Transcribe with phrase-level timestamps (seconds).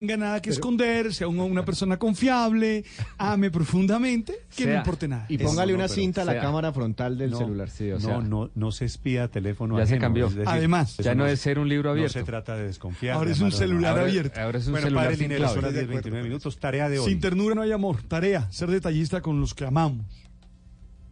[0.00, 2.84] tenga nada que esconder, sea una, una persona confiable,
[3.18, 5.26] ame profundamente, que no Sea- importe nada.
[5.28, 7.68] Y póngale no, una pero cinta a la sea- cámara frontal del No, celular.
[7.68, 10.26] sí, o sea, no, no, no se espía teléfono Ya se ajeno, cambió.
[10.28, 12.12] es decir, Además, Ya no es ser un libro No abierto.
[12.12, 13.16] se trata de desconfiar.
[13.16, 14.40] Ahora es un celular ahora, abierto.
[14.40, 16.58] ahora es un Bueno, celular padre sin las 10, 29 minutos.
[16.58, 17.08] Tarea de hoy.
[17.10, 18.00] sin ternura no hay amor.
[18.02, 20.06] Tarea, ser detallista con los que amamos.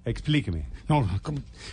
[0.07, 0.67] Explíqueme.
[0.89, 1.05] No,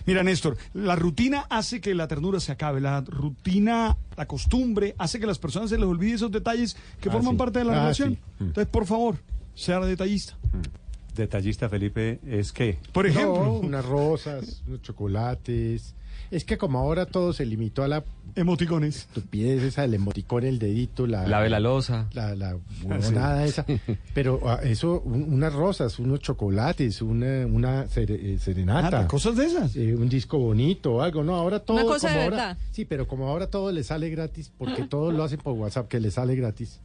[0.08, 2.82] mira, Néstor, la rutina hace que la ternura se acabe.
[2.82, 7.12] La rutina, la costumbre, hace que las personas se les olvide esos detalles que Ah,
[7.12, 7.38] forman sí.
[7.38, 8.16] parte de la Ah, relación.
[8.16, 8.20] sí.
[8.40, 8.44] Mm.
[8.48, 9.18] Entonces, por favor,
[9.54, 10.36] sea detallista.
[11.16, 12.80] Detallista, Felipe, es que.
[12.92, 15.94] Por ejemplo, No, unas rosas, unos chocolates.
[16.34, 18.04] Es que como ahora todo se limitó a la
[18.36, 18.96] emoticones.
[18.98, 21.28] estupidez esa del emoticón, el dedito, la...
[21.28, 22.08] La losa.
[22.14, 23.66] La, la huevonada esa.
[24.16, 28.90] Pero ah, eso, un- unas rosas, unos chocolates, una, una eh, serenata.
[28.90, 29.76] Nada, cosas de esas.
[29.76, 32.58] eh, un disco bonito o algo, no, ahora todo Una cosa como de ahora, verdad.
[32.72, 36.00] sí, pero como ahora todo le sale gratis, porque todo lo hacen por WhatsApp, que
[36.00, 36.80] le sale gratis.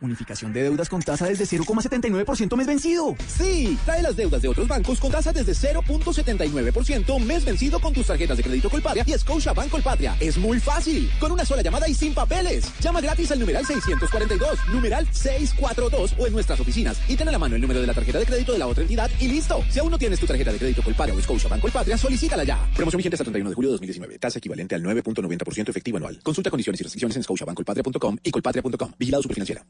[0.00, 3.16] Unificación de deudas con tasa desde 0,79% mes vencido.
[3.26, 8.06] Sí, trae las deudas de otros bancos con tasa desde 0.79% mes vencido con tus
[8.06, 10.16] tarjetas de crédito Colpatria y Scotia Bank Colpatria.
[10.20, 12.72] Es muy fácil, con una sola llamada y sin papeles.
[12.80, 17.38] Llama gratis al numeral 642, numeral 642 o en nuestras oficinas y ten a la
[17.38, 19.64] mano el número de la tarjeta de crédito de la otra entidad y listo.
[19.70, 22.70] Si aún no tienes tu tarjeta de crédito Colpatria o Scotia Bank Colpatria, solicítala ya.
[22.76, 24.18] Promoción vigente hasta 31 de julio de 2019.
[24.18, 26.20] Tasa equivalente al 9.90% efectivo anual.
[26.22, 28.92] Consulta condiciones y restricciones en scotiabankcolpatria.com y colpatria.com.
[28.98, 29.64] Vigilado Superfinanciera.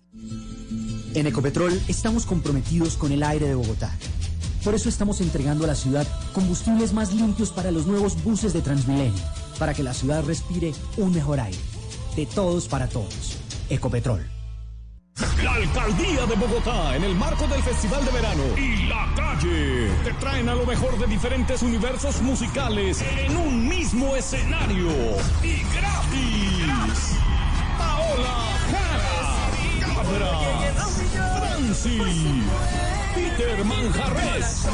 [1.14, 3.90] En Ecopetrol estamos comprometidos con el aire de Bogotá.
[4.64, 8.60] Por eso estamos entregando a la ciudad combustibles más limpios para los nuevos buses de
[8.60, 9.22] Transmilenio,
[9.58, 11.58] para que la ciudad respire un mejor aire.
[12.16, 13.38] De todos para todos.
[13.70, 14.26] Ecopetrol.
[15.42, 20.12] La Alcaldía de Bogotá, en el marco del Festival de Verano y La Calle, te
[20.14, 24.90] traen a lo mejor de diferentes universos musicales en un mismo escenario
[25.42, 27.16] y gratis.
[27.78, 28.48] Paola
[31.38, 31.98] Franci,
[33.14, 34.66] Peter Manjarres,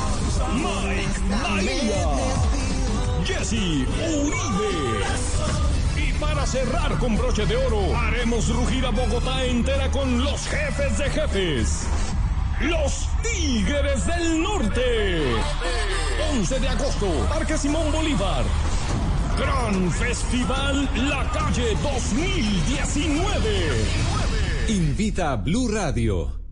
[0.55, 2.09] Mike María,
[3.25, 5.05] Jesse Uribe.
[5.97, 10.99] Y para cerrar con broche de oro, haremos rugir a Bogotá entera con los jefes
[10.99, 11.89] de jefes.
[12.61, 15.34] Los Tigres del Norte.
[16.33, 18.45] 11 de agosto, Parque Simón Bolívar.
[19.37, 24.34] Gran Festival La Calle 2019.
[24.67, 26.44] Invita a Blue Radio.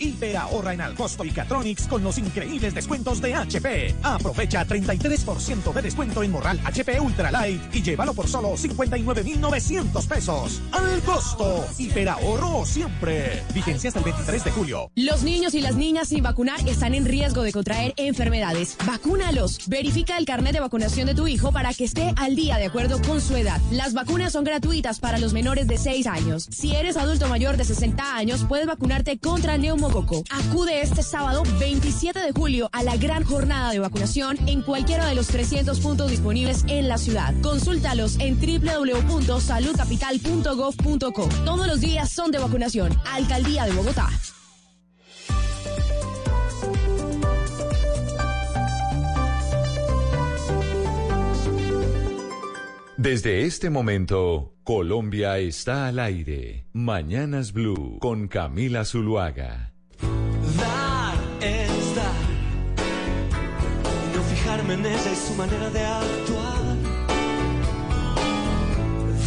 [0.00, 3.96] Hiper ahorra en Alcosto y Catronics con los increíbles descuentos de HP.
[4.04, 10.62] Aprovecha 33% de descuento en Morral HP Ultralight y llévalo por solo 59,900 pesos.
[10.70, 11.66] Al costo.
[11.76, 13.42] Hiper ahorro siempre.
[13.52, 14.92] Vigencia hasta el 23 de julio.
[14.94, 18.76] Los niños y las niñas sin vacunar están en riesgo de contraer enfermedades.
[18.86, 19.66] Vacúnalos.
[19.66, 23.02] Verifica el carnet de vacunación de tu hijo para que esté al día de acuerdo
[23.02, 23.60] con su edad.
[23.72, 26.48] Las vacunas son gratuitas para los menores de 6 años.
[26.52, 29.58] Si eres adulto mayor de 60 años, puedes vacunarte contra
[30.30, 35.14] Acude este sábado 27 de julio a la gran jornada de vacunación en cualquiera de
[35.14, 37.34] los 300 puntos disponibles en la ciudad.
[37.40, 41.28] Consúltalos en www.saludcapital.gov.co.
[41.44, 42.94] Todos los días son de vacunación.
[43.06, 44.10] Alcaldía de Bogotá.
[52.98, 56.66] Desde este momento, Colombia está al aire.
[56.72, 59.72] Mañanas Blue con Camila Zuluaga.
[64.68, 66.76] No fijarme en ella y su manera de actuar.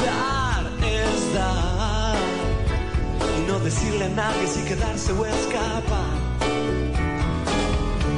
[0.05, 2.17] Dar es dar.
[3.37, 6.21] Y no decirle a nadie si quedarse o escapar.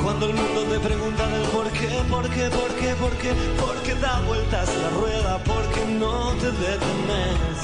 [0.04, 3.76] Cuando el mundo te pregunta del por qué, por qué, por qué, por qué, por
[3.84, 7.58] qué da vueltas la rueda, porque no te detenes.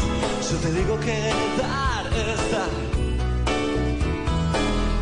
[0.50, 2.99] Yo te digo que dar es dar.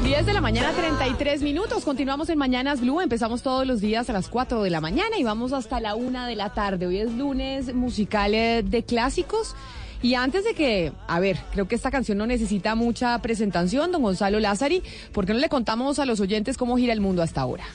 [0.07, 1.83] 10 de la mañana, 33 minutos.
[1.83, 3.01] Continuamos en Mañanas Blue.
[3.01, 6.27] Empezamos todos los días a las 4 de la mañana y vamos hasta la 1
[6.27, 6.87] de la tarde.
[6.87, 9.53] Hoy es lunes musical eh, de clásicos.
[10.01, 14.01] Y antes de que, a ver, creo que esta canción no necesita mucha presentación, don
[14.01, 14.81] Gonzalo Lázari,
[15.11, 17.65] ¿por qué no le contamos a los oyentes cómo gira el mundo hasta ahora?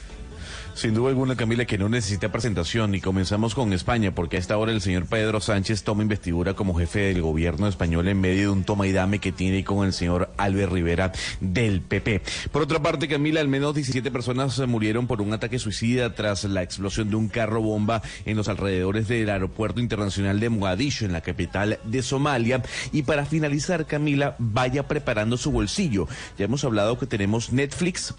[0.74, 4.56] Sin duda alguna, Camila, que no necesita presentación y comenzamos con España, porque a esta
[4.56, 8.48] hora el señor Pedro Sánchez toma investidura como jefe del gobierno español en medio de
[8.48, 12.22] un toma y dame que tiene con el señor Albert Rivera del PP.
[12.50, 16.62] Por otra parte, Camila, al menos 17 personas murieron por un ataque suicida tras la
[16.62, 21.20] explosión de un carro bomba en los alrededores del aeropuerto internacional de Mogadiscio, en la
[21.20, 22.62] capital de Somalia.
[22.92, 26.08] Y para finalizar, Camila, vaya preparando su bolsillo.
[26.38, 28.14] Ya hemos hablado que tenemos Netflix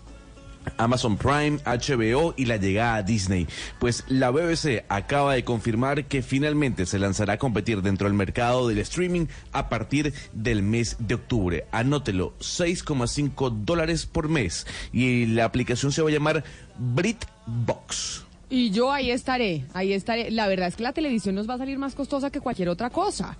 [0.77, 3.47] Amazon Prime, HBO y la llegada a Disney.
[3.79, 8.67] Pues la BBC acaba de confirmar que finalmente se lanzará a competir dentro del mercado
[8.67, 11.65] del streaming a partir del mes de octubre.
[11.71, 14.65] Anótelo, 6,5 dólares por mes.
[14.91, 16.43] Y la aplicación se va a llamar
[16.77, 18.25] BritBox.
[18.49, 20.29] Y yo ahí estaré, ahí estaré.
[20.29, 22.89] La verdad es que la televisión nos va a salir más costosa que cualquier otra
[22.89, 23.35] cosa.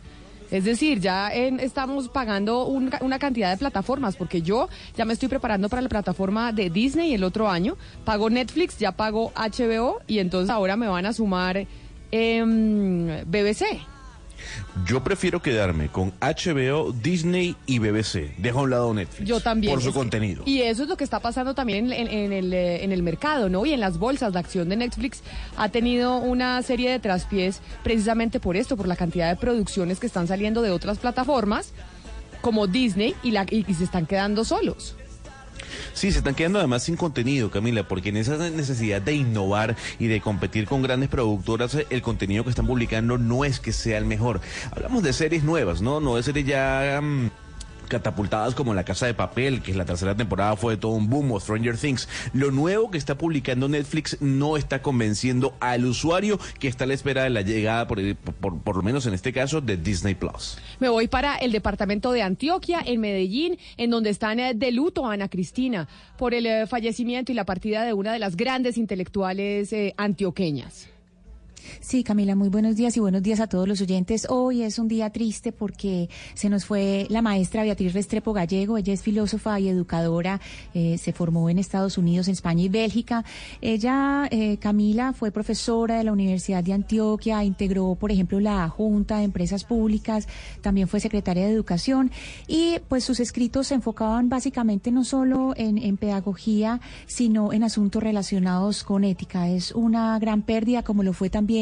[0.54, 5.14] Es decir, ya en- estamos pagando un- una cantidad de plataformas, porque yo ya me
[5.14, 7.76] estoy preparando para la plataforma de Disney el otro año.
[8.06, 11.66] Pago Netflix, ya pago HBO y entonces ahora me van a sumar
[12.12, 13.66] em, BBC.
[14.86, 18.36] Yo prefiero quedarme con HBO, Disney y BBC.
[18.38, 19.28] Dejo a un lado Netflix.
[19.28, 19.74] Yo también.
[19.74, 20.44] Por su contenido.
[20.46, 23.66] Y eso es lo que está pasando también en, el, eh, en el mercado, ¿no?
[23.66, 25.22] Y en las bolsas de acción de Netflix
[25.58, 30.08] ha tenido una serie de traspiés precisamente por esto, por la cantidad de producciones que
[30.08, 31.72] están saliendo de otras plataformas
[32.42, 34.96] como Disney y, la, y- y se están quedando solos.
[35.94, 40.08] Sí, se están quedando además sin contenido, Camila, porque en esa necesidad de innovar y
[40.08, 44.06] de competir con grandes productoras, el contenido que están publicando no es que sea el
[44.06, 44.42] mejor.
[44.72, 46.00] Hablamos de series nuevas, ¿no?
[46.00, 47.00] No de series ya...
[47.02, 47.43] mm,
[47.94, 51.32] catapultadas como La Casa de Papel, que la tercera temporada fue de todo un boom,
[51.32, 52.10] o Stranger Things.
[52.34, 56.96] Lo nuevo que está publicando Netflix no está convenciendo al usuario que está a la
[56.96, 60.58] espera de la llegada, por, por, por lo menos en este caso, de Disney Plus.
[60.80, 65.06] Me voy para el departamento de Antioquia, en Medellín, en donde están eh, de luto
[65.06, 65.88] Ana Cristina
[66.18, 70.93] por el eh, fallecimiento y la partida de una de las grandes intelectuales eh, antioqueñas.
[71.80, 74.28] Sí, Camila, muy buenos días y buenos días a todos los oyentes.
[74.30, 78.78] Hoy es un día triste porque se nos fue la maestra Beatriz Restrepo Gallego.
[78.78, 80.42] Ella es filósofa y educadora.
[80.74, 83.24] eh, se formó en Estados Unidos, en España y Bélgica.
[83.62, 89.20] Ella, eh, Camila, fue profesora de la Universidad de Antioquia, integró, por ejemplo, la Junta
[89.20, 90.28] de Empresas Públicas,
[90.62, 92.12] también fue secretaria de Educación
[92.48, 98.04] y pues sus escritos se enfocaban básicamente no solo en, en pedagogía, sino en asuntos
[98.04, 99.50] relacionados con ética.
[99.50, 101.53] Es una gran pérdida, como lo fue también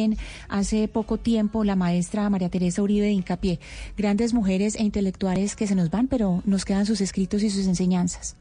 [0.48, 3.60] hace poco tiempo la maestra María Teresa Uribe de Incapié.
[3.98, 7.68] Grandes mujeres e intelectuales que se nos van, pero nos quedan sus escritos y sus
[7.68, 8.36] enseñanzas.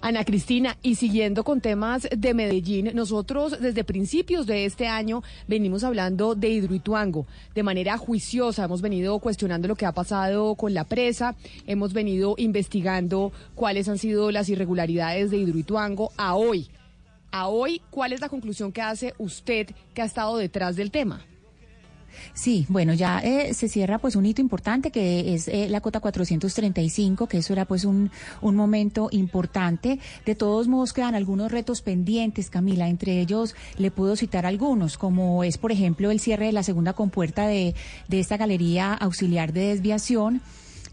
[0.00, 5.84] Ana Cristina, y siguiendo con temas de Medellín, nosotros desde principios de este año venimos
[5.84, 8.64] hablando de Hidroituango de manera juiciosa.
[8.64, 11.34] Hemos venido cuestionando lo que ha pasado con la presa,
[11.66, 16.68] hemos venido investigando cuáles han sido las irregularidades de Hidroituango a hoy.
[17.30, 21.24] A hoy, ¿cuál es la conclusión que hace usted que ha estado detrás del tema?
[22.34, 26.00] Sí, bueno, ya eh, se cierra pues un hito importante que es eh, la cota
[26.00, 29.98] 435, que eso era pues un, un momento importante.
[30.24, 35.44] De todos modos quedan algunos retos pendientes, Camila, entre ellos le puedo citar algunos, como
[35.44, 37.74] es por ejemplo el cierre de la segunda compuerta de,
[38.08, 40.40] de esta galería auxiliar de desviación.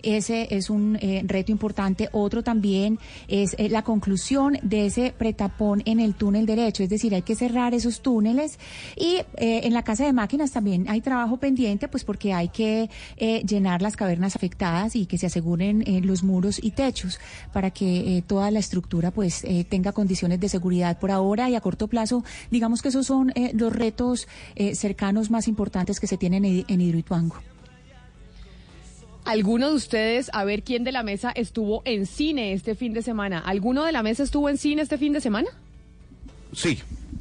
[0.03, 2.09] Ese es un eh, reto importante.
[2.11, 7.15] Otro también es eh, la conclusión de ese pretapón en el túnel derecho, es decir,
[7.15, 8.59] hay que cerrar esos túneles.
[8.97, 12.89] Y eh, en la casa de máquinas también hay trabajo pendiente, pues porque hay que
[13.15, 17.19] eh, llenar las cavernas afectadas y que se aseguren los muros y techos
[17.53, 21.87] para que toda la estructura pues tenga condiciones de seguridad por ahora y a corto
[21.87, 22.23] plazo.
[22.51, 24.27] Digamos que esos son los retos
[24.73, 27.52] cercanos más importantes que se tienen en, en Hidroituango.
[29.25, 33.01] ¿Alguno de ustedes, a ver quién de la mesa estuvo en cine este fin de
[33.01, 33.39] semana?
[33.39, 35.49] ¿Alguno de la mesa estuvo en cine este fin de semana?
[36.51, 36.79] Sí,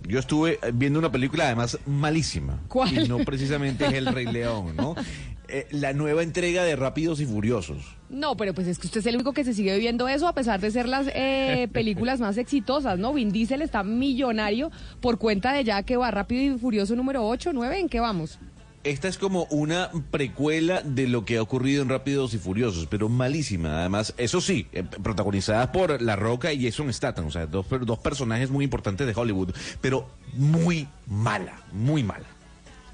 [0.08, 2.58] yo estuve viendo una película además malísima.
[2.68, 3.04] ¿Cuál?
[3.04, 4.94] Y no precisamente es El Rey León, ¿no?
[5.54, 7.84] Eh, la nueva entrega de Rápidos y Furiosos.
[8.08, 10.32] No, pero pues es que usted es el único que se sigue viviendo eso a
[10.32, 13.12] pesar de ser las eh, películas más exitosas, ¿no?
[13.12, 14.70] Vin Diesel está millonario
[15.02, 18.38] por cuenta de ya que va Rápido y Furioso número 8, 9, ¿en qué vamos?
[18.84, 23.08] Esta es como una precuela de lo que ha ocurrido en Rápidos y Furiosos, pero
[23.08, 23.78] malísima.
[23.80, 27.86] Además, eso sí, eh, protagonizadas por La Roca y Jason Statham, o sea, dos, per-
[27.86, 32.26] dos personajes muy importantes de Hollywood, pero muy mala, muy mala.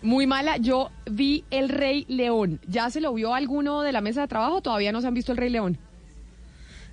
[0.02, 2.60] Muy mala, yo vi El Rey León.
[2.68, 4.60] ¿Ya se lo vio alguno de la mesa de trabajo?
[4.60, 5.78] ¿Todavía no se han visto El Rey León?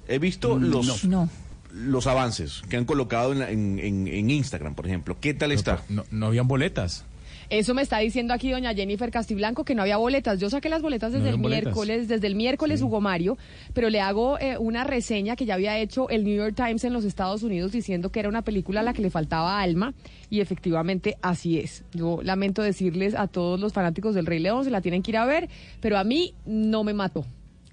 [0.07, 1.29] He visto los, No.
[1.73, 5.17] los avances que han colocado en, la- en- en- en Instagram, por ejemplo.
[5.19, 5.81] ¿Qué tal está?
[5.89, 7.03] No, no habían boletas.
[7.49, 10.39] Eso me está diciendo aquí doña Jennifer Castiblanco que no había boletas.
[10.39, 11.63] Yo saqué las boletas desde No el boletas.
[11.65, 13.37] miércoles, desde el miércoles Hugo Mario,
[13.73, 16.93] pero le hago eh, una reseña que ya había hecho el New York Times en
[16.93, 19.93] los Estados Unidos diciendo que era una película a la que le faltaba alma
[20.29, 21.83] y efectivamente así es.
[21.93, 25.17] Yo lamento decirles a todos los fanáticos del Rey León, se la tienen que ir
[25.17, 25.49] a ver,
[25.81, 27.25] pero a mí no me mató.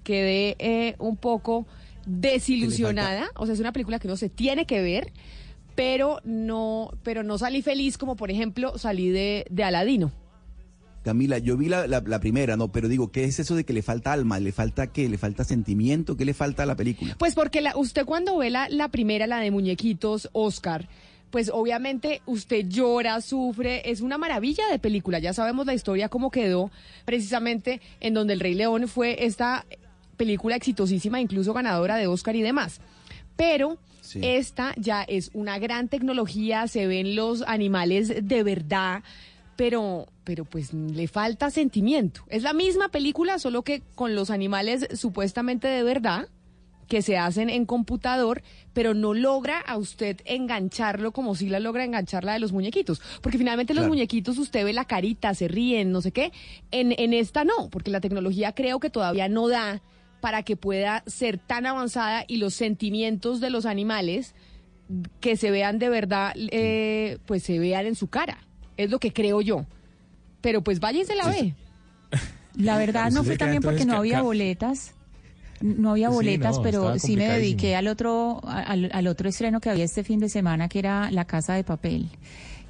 [0.03, 1.65] Quedé eh, un poco
[2.05, 5.11] desilusionada, o sea, es una película que no se tiene que ver
[5.75, 10.11] pero no, pero no salí feliz como por ejemplo salí de, de Aladino.
[11.03, 12.71] Camila, yo vi la, la, la primera, ¿no?
[12.71, 14.39] Pero digo, ¿qué es eso de que le falta alma?
[14.39, 15.09] ¿Le falta qué?
[15.09, 16.15] ¿Le falta sentimiento?
[16.15, 17.15] ¿Qué le falta a la película?
[17.19, 20.87] Pues porque la, usted cuando ve la, la primera, la de muñequitos, Oscar,
[21.29, 25.19] pues obviamente usted llora, sufre, es una maravilla de película.
[25.19, 26.71] Ya sabemos la historia cómo quedó,
[27.03, 29.65] precisamente en donde El Rey León fue esta
[30.15, 32.79] película exitosísima, incluso ganadora de Oscar y demás.
[33.35, 33.77] Pero
[34.13, 34.19] Sí.
[34.23, 39.03] esta ya es una gran tecnología, se ven los animales de verdad,
[39.55, 42.21] pero, pero pues le falta sentimiento.
[42.29, 46.27] Es la misma película, solo que con los animales supuestamente de verdad
[46.87, 48.43] que se hacen en computador,
[48.73, 53.01] pero no logra a usted engancharlo como si la logra enganchar la de los muñequitos.
[53.21, 56.31] Porque finalmente los muñequitos usted ve la carita, se ríen, no sé qué.
[56.71, 59.81] En, en esta no, porque la tecnología creo que todavía no da
[60.23, 64.35] para que pueda ser tan avanzada y los sentimientos de los animales
[65.19, 68.37] que se vean de verdad, eh, pues se vean en su cara.
[68.77, 69.65] Es lo que creo yo.
[70.39, 71.55] Pero pues váyanse la ve.
[72.55, 74.93] La verdad no fue también porque no había boletas.
[75.59, 79.59] No había Sí, boletas, no, pero sí me dediqué al otro al, al otro estreno
[79.59, 82.07] que había este fin de semana, que era La Casa de Papel.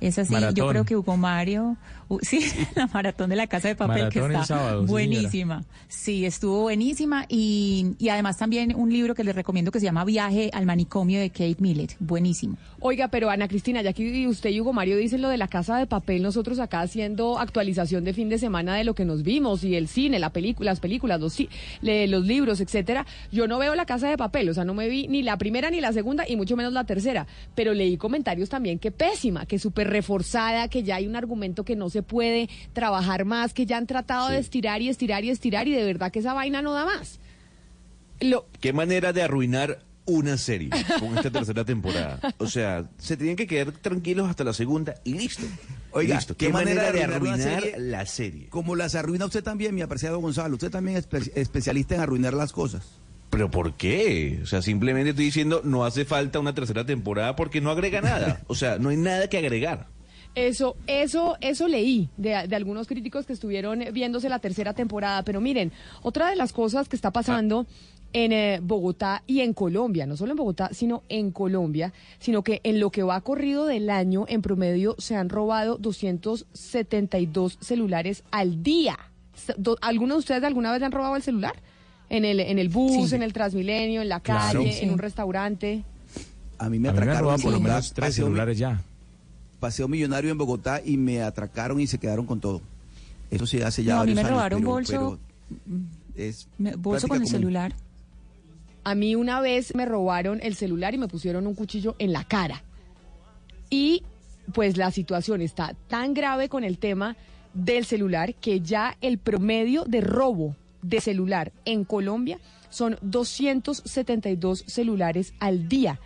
[0.02, 1.78] Es así, yo creo que Hugo Mario,
[2.22, 5.64] sí, la maratón de la Casa de Papel que Maratón está sábado, buenísima.
[5.88, 10.06] Sí, estuvo buenísima y, y además también un libro que les recomiendo que se llama
[10.06, 12.58] Viaje al manicomio de Kate Millett, buenísimo.
[12.80, 15.78] Oiga, pero Ana Cristina, ya que usted y Hugo Mario dicen lo de la casa
[15.78, 19.64] de papel, nosotros acá haciendo actualización de fin de semana de lo que nos vimos
[19.64, 23.06] y el cine, la película, las películas, los libros, etcétera.
[23.32, 25.70] Yo no veo la casa de papel, o sea, no me vi ni la primera
[25.70, 27.26] ni la segunda y mucho menos la tercera.
[27.56, 31.76] Pero leí comentarios también que pésima, que súper reforzada, que ya hay un argumento que
[31.76, 35.68] no se puede trabajar más, que ya han tratado de estirar y estirar y estirar
[35.68, 37.20] y de verdad que esa vaina no da más.
[38.20, 40.70] Lo, Qué manera de arruinar una serie
[41.00, 42.20] con esta tercera temporada.
[42.38, 45.44] O sea, se tenían que quedar tranquilos hasta la segunda y listo.
[45.92, 46.36] Oiga, listo.
[46.36, 48.48] Qué, manera, de arruinar, serie la serie.
[48.50, 50.56] Como las arruina usted también, mi apreciado Gonzalo.
[50.56, 52.84] Usted también es espe- especialista en arruinar las cosas.
[53.30, 54.40] ¿Pero por qué?
[54.44, 58.42] O sea, simplemente estoy diciendo, no hace falta una tercera temporada porque no agrega nada.
[58.48, 59.88] O sea, no hay nada que agregar.
[60.36, 65.24] Eso, eso, eso leí de, de algunos críticos que estuvieron viéndose la tercera temporada.
[65.24, 65.72] Pero miren,
[66.02, 67.68] otra de las cosas que está pasando
[68.14, 72.62] en eh, Bogotá y en Colombia, no solo en Bogotá, sino en Colombia, sino que
[72.64, 78.64] en lo que va corrido del año, en promedio, se han robado 272 celulares al
[78.64, 78.98] día.
[79.82, 81.54] ¿Algunos de ustedes alguna vez le han robado el celular?
[82.10, 83.16] En el, en el bus, Sí.
[83.16, 84.60] en el Transmilenio, en la Claro.
[84.60, 84.84] calle, Sí.
[84.84, 85.84] en un restaurante.
[86.60, 88.80] A mí me A mí me han atracaron por lo menos tres celulares ya.
[89.64, 92.62] Paseo millonario en Bogotá y me atracaron y se quedaron con todo.
[93.32, 95.20] Eso sí hace ya No, a mí varios me años, robaron pero- bolso,
[95.66, 95.80] pero
[96.18, 97.32] es me- bolso con el común.
[97.32, 97.74] celular.
[98.84, 102.26] A mí una vez me robaron el celular y me pusieron un cuchillo en la
[102.26, 102.62] cara.
[103.70, 104.04] Y
[104.54, 107.16] pues la situación está tan grave con el tema
[107.54, 112.38] del celular que ya el promedio de robo de celular en Colombia
[112.70, 116.02] son 272 celulares al día.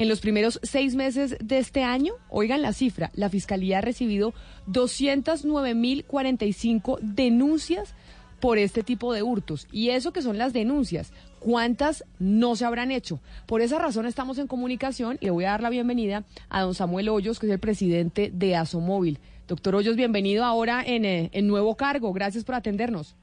[0.00, 4.32] En los primeros seis meses de este año, oigan la cifra, la Fiscalía ha recibido
[4.66, 7.94] 209.045 denuncias
[8.40, 9.68] por este tipo de hurtos.
[9.70, 13.20] Y eso que son las denuncias, ¿cuántas no se habrán hecho?
[13.44, 16.74] Por esa razón estamos en comunicación y le voy a dar la bienvenida a don
[16.74, 19.18] Samuel Hoyos, que es el presidente de Asomóvil.
[19.48, 22.14] Doctor Hoyos, bienvenido ahora en, eh, en nuevo cargo.
[22.14, 23.18] Gracias por atendernos.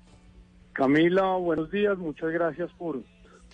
[0.73, 3.01] Camila, buenos días, muchas gracias por,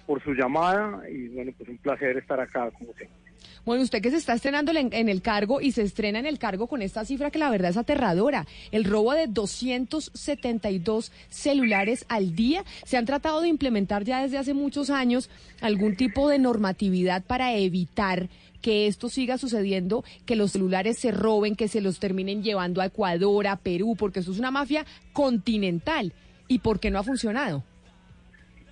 [0.06, 3.24] por su llamada y bueno, pues un placer estar acá como siempre.
[3.66, 6.38] Bueno, usted que se está estrenando en, en el cargo y se estrena en el
[6.38, 8.46] cargo con esta cifra que la verdad es aterradora.
[8.72, 12.66] El robo de 272 celulares al día.
[12.84, 15.30] Se han tratado de implementar ya desde hace muchos años
[15.62, 18.28] algún tipo de normatividad para evitar
[18.62, 22.86] que esto siga sucediendo, que los celulares se roben, que se los terminen llevando a
[22.86, 26.14] Ecuador, a Perú, porque eso es una mafia continental.
[26.48, 27.64] ¿Y por qué no ha funcionado?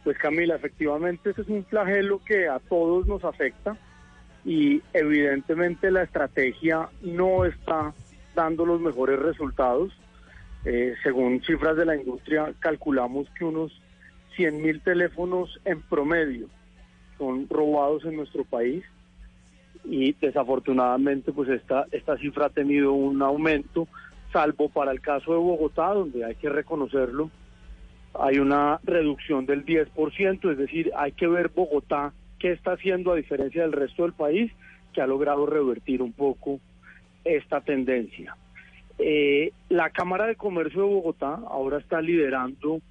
[0.03, 3.77] Pues Camila, efectivamente este es un flagelo que a todos nos afecta
[4.43, 7.93] y evidentemente la estrategia no está
[8.35, 9.93] dando los mejores resultados.
[10.65, 13.71] Eh, según cifras de la industria, calculamos que unos
[14.35, 16.47] 100 mil teléfonos en promedio
[17.17, 18.83] son robados en nuestro país
[19.83, 23.87] y desafortunadamente pues esta, esta cifra ha tenido un aumento,
[24.31, 27.29] salvo para el caso de Bogotá, donde hay que reconocerlo,
[28.13, 33.15] hay una reducción del 10%, es decir, hay que ver Bogotá qué está haciendo a
[33.15, 34.51] diferencia del resto del país,
[34.93, 36.59] que ha logrado revertir un poco
[37.23, 38.35] esta tendencia.
[38.97, 42.81] Eh, la Cámara de Comercio de Bogotá ahora está liderando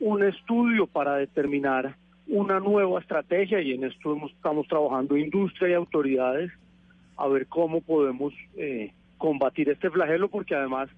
[0.00, 6.52] un estudio para determinar una nueva estrategia y en esto estamos trabajando industria y autoridades
[7.16, 10.88] a ver cómo podemos eh, combatir este flagelo porque además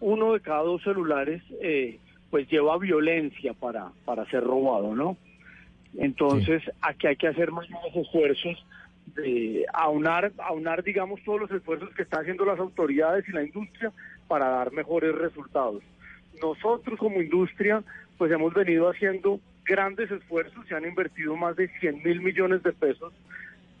[0.00, 1.98] uno de cada dos celulares eh,
[2.30, 5.16] pues lleva violencia para, para ser robado, ¿no?
[5.96, 8.64] Entonces, aquí hay que hacer más esfuerzos
[9.14, 13.92] de aunar, aunar, digamos, todos los esfuerzos que están haciendo las autoridades y la industria
[14.26, 15.82] para dar mejores resultados.
[16.42, 17.82] Nosotros como industria,
[18.18, 22.72] pues hemos venido haciendo grandes esfuerzos, se han invertido más de 100 mil millones de
[22.72, 23.12] pesos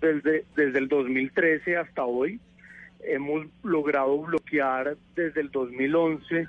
[0.00, 2.38] desde, desde el 2013 hasta hoy.
[3.00, 6.46] Hemos logrado bloquear desde el 2011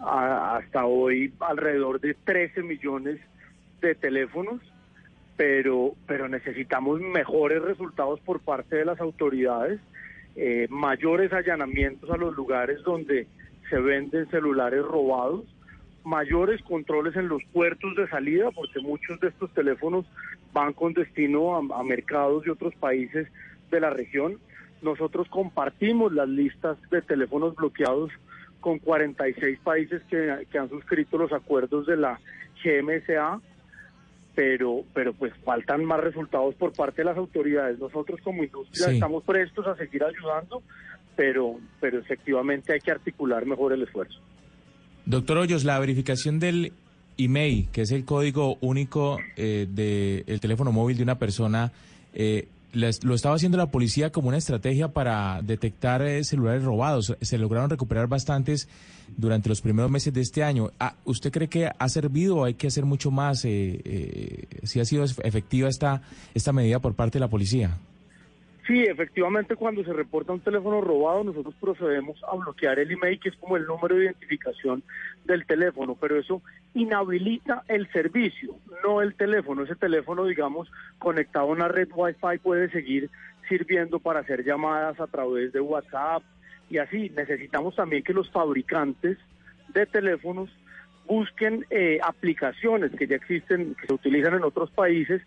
[0.00, 3.20] a- hasta hoy alrededor de 13 millones
[3.80, 4.60] de teléfonos
[5.36, 9.80] pero, pero necesitamos mejores resultados por parte de las autoridades,
[10.36, 13.26] eh, mayores allanamientos a los lugares donde
[13.68, 15.44] se venden celulares robados,
[16.04, 20.04] mayores controles en los puertos de salida, porque muchos de estos teléfonos
[20.52, 23.26] van con destino a, mercados de otros países
[23.70, 24.38] de la región.
[24.82, 28.10] Nosotros compartimos las listas de teléfonos bloqueados
[28.64, 32.18] con 46 países que, que han suscrito los acuerdos de la
[32.64, 33.38] GMSA
[34.34, 37.78] pero pero pues faltan más resultados por parte de las autoridades.
[37.78, 38.94] Nosotros como industria Sí.
[38.94, 40.62] estamos prestos a seguir ayudando,
[41.14, 44.18] pero pero efectivamente hay que articular mejor el esfuerzo.
[45.04, 46.72] Doctor Hoyos, la verificación del
[47.18, 51.70] email, que es el código único eh, del teléfono móvil de una persona,
[52.14, 57.16] eh, lo estaba haciendo la policía como una estrategia para detectar eh, celulares robados.
[57.20, 58.68] Se lograron recuperar bastantes
[59.16, 60.70] durante los primeros meses de este año.
[60.80, 63.44] Ah, ¿Usted cree que ha servido o hay que hacer mucho más?
[63.44, 66.02] Eh, eh, si ha sido efectiva esta,
[66.34, 67.78] esta medida por parte de la policía.
[68.66, 73.28] Sí, efectivamente cuando se reporta un teléfono robado nosotros procedemos a bloquear el email que
[73.28, 74.82] es como el número de identificación
[75.26, 76.40] del teléfono, pero eso
[76.72, 79.64] inhabilita el servicio, no el teléfono.
[79.64, 83.10] Ese teléfono, digamos, conectado a una red Wi-Fi puede seguir
[83.50, 86.22] sirviendo para hacer llamadas a través de WhatsApp
[86.70, 87.10] y así.
[87.14, 89.18] Necesitamos también que los fabricantes
[89.74, 90.48] de teléfonos
[91.06, 95.20] busquen eh, aplicaciones que ya existen, que se utilizan en otros países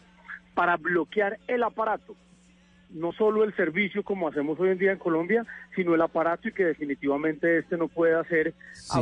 [0.55, 2.15] para bloquear el aparato
[2.91, 6.53] no solo el servicio como hacemos hoy en día en Colombia, sino el aparato y
[6.53, 8.53] que definitivamente este no pueda ser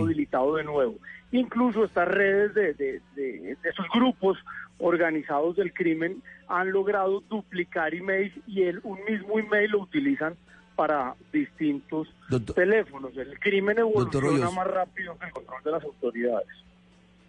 [0.04, 0.96] habilitado de nuevo.
[1.32, 4.38] Incluso estas redes de, de, de- de esos grupos
[4.80, 10.36] organizados del crimen han logrado duplicar emails y el, un mismo email lo utilizan
[10.76, 12.08] para distintos
[12.54, 13.16] teléfonos.
[13.18, 16.48] El crimen evoluciona más rápido que el control de las autoridades.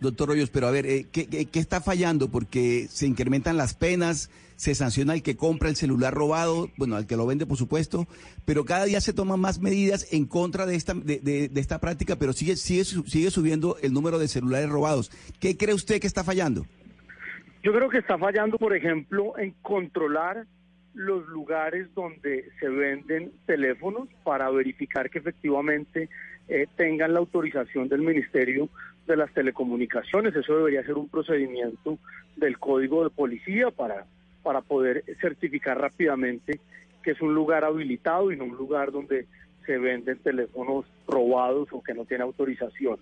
[0.01, 2.31] Doctor Hoyos, pero a ver, eh, ¿qué, está fallando?
[2.31, 7.07] Porque se incrementan las penas, se sanciona al que compra el celular robado, bueno, al
[7.07, 8.07] que lo vende, por supuesto,
[8.45, 12.33] pero cada día se toman más medidas en contra de esta, de, esta práctica, pero
[12.33, 15.11] sigue, sigue, sigue subiendo el número de celulares robados.
[15.41, 16.67] ¿Qué cree usted que está fallando?
[17.63, 20.47] Yo creo que está fallando, por ejemplo, en controlar
[20.95, 26.09] los lugares donde se venden teléfonos para verificar que efectivamente
[26.49, 28.71] eh, tengan la autorización del Ministerio
[29.07, 30.35] de las Telecomunicaciones.
[30.35, 31.99] Eso debería ser un procedimiento
[32.37, 34.07] del Código de Policía para,
[34.43, 36.61] para poder certificar rápidamente
[37.03, 39.27] que es un lugar habilitado y no un lugar donde
[39.65, 42.99] se venden teléfonos robados o que no tiene autorización.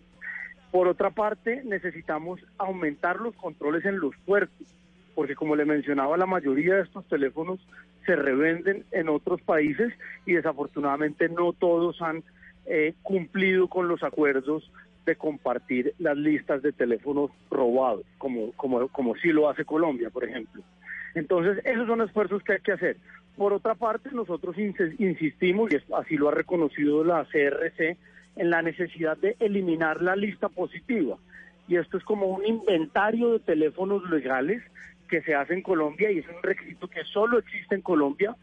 [0.70, 4.66] Por otra parte, necesitamos aumentar los controles en los puertos,
[5.14, 7.60] porque como le mencionaba, la mayoría de estos teléfonos
[8.04, 9.92] se revenden en otros países
[10.26, 12.24] y desafortunadamente no todos han
[12.66, 14.70] eh, cumplido con los acuerdos
[15.04, 20.24] de compartir las listas de teléfonos robados, como, como, como sí lo hace Colombia, por
[20.24, 20.62] ejemplo.
[21.14, 22.96] Entonces, esos son esfuerzos que hay que hacer.
[23.36, 27.96] Por otra parte, nosotros insistimos, y así lo ha reconocido la CRC,
[28.36, 31.16] en la necesidad de eliminar la lista positiva.
[31.68, 34.62] Y esto es como un inventario de teléfonos legales
[35.08, 38.36] que se hace en Colombia y es un requisito que solo existe en Colombia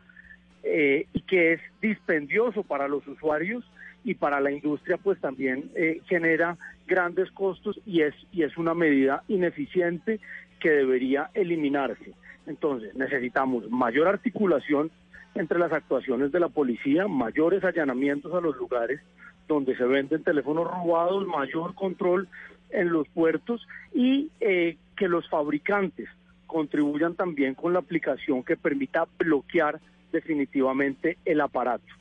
[0.63, 3.63] eh, y que es dispendioso para los usuarios
[4.03, 8.73] y para la industria pues también eh, genera grandes costos y es y es una
[8.73, 10.19] medida ineficiente
[10.59, 12.13] que debería eliminarse.
[12.47, 14.91] Entonces, necesitamos mayor articulación
[15.35, 18.99] entre las actuaciones de la policía, mayores allanamientos a los lugares
[19.47, 22.27] donde se venden teléfonos robados, mayor control
[22.69, 26.09] en los puertos y eh, que los fabricantes
[26.47, 29.79] contribuyan también con la aplicación que permita bloquear
[30.11, 32.00] definitivamente el aparato.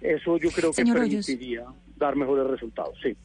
[0.00, 1.26] Eso yo creo que Señor Hoyos.
[1.26, 1.64] permitiría
[1.96, 3.16] dar mejores resultados, sí.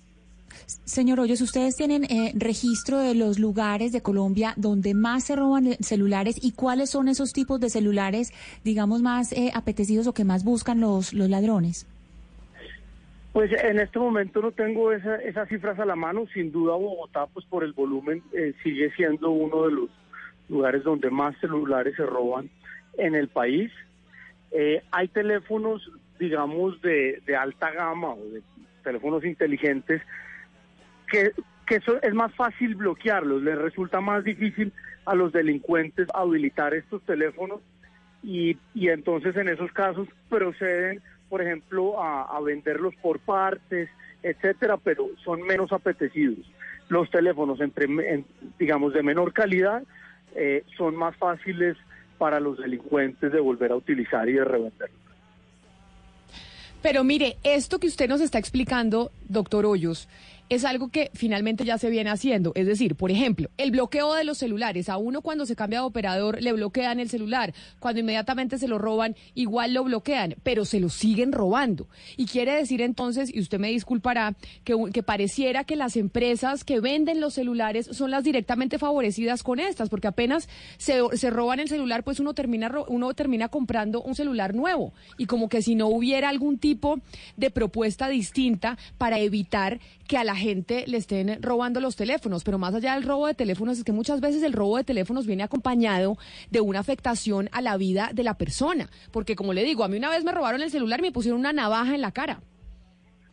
[0.85, 5.73] Señor Hoyos, ¿ustedes tienen eh, registro de los lugares de Colombia donde más se roban
[5.81, 8.31] celulares y cuáles son esos tipos de celulares,
[8.63, 11.85] digamos, más eh, apetecidos o que más buscan los, los ladrones?
[13.33, 16.25] Pues en este momento no tengo esa- esas cifras a la mano.
[16.33, 19.89] Sin duda Bogotá, pues por el volumen, eh, sigue siendo uno de los
[20.47, 22.49] lugares donde más celulares se roban
[22.97, 23.71] en el país.
[24.51, 25.81] Eh, hay teléfonos,
[26.19, 28.41] digamos, de, de alta gama o de
[28.83, 30.01] teléfonos inteligentes,
[31.09, 31.31] que,
[31.65, 34.71] que eso es más fácil bloquearlos, les resulta más difícil
[35.05, 37.61] a los delincuentes habilitar estos teléfonos
[38.23, 43.89] y, y entonces en esos casos proceden, por ejemplo, a, venderlos por partes,
[44.23, 46.39] etcétera, pero son menos apetecidos.
[46.89, 48.25] Los teléfonos, entre, en-
[48.57, 49.83] digamos, de menor calidad,
[50.35, 51.77] eh, son más fáciles
[52.17, 54.89] para los delincuentes de volver a utilizar y de revender.
[56.85, 60.07] Pero mire, esto que usted nos está explicando, doctor Hoyos,
[60.49, 62.51] es algo que finalmente ya se viene haciendo.
[62.55, 64.89] Es decir, por ejemplo, el bloqueo de los celulares.
[64.89, 67.53] A uno cuando se cambia de operador le bloquean el celular.
[67.79, 71.87] Cuando inmediatamente se lo roban, igual lo bloquean, pero se lo siguen robando.
[72.17, 77.21] Y quiere decir entonces, y usted me disculpará, que, pareciera que las empresas que venden
[77.21, 82.03] los celulares son las directamente favorecidas con estas, porque apenas se, se roban el celular,
[82.03, 84.93] pues uno termina, uno termina comprando un celular nuevo.
[85.17, 86.99] Y como que si no hubiera algún tipo
[87.37, 92.43] de propuesta distinta para evitar que a la gente le estén robando los teléfonos.
[92.43, 95.25] Pero más allá del robo de teléfonos, es que muchas veces el robo de teléfonos
[95.25, 96.17] viene acompañado
[96.51, 98.89] de una afectación a la vida de la persona.
[99.11, 101.39] Porque como le digo, a mí una vez me robaron el celular y me pusieron
[101.39, 102.41] una navaja en la cara.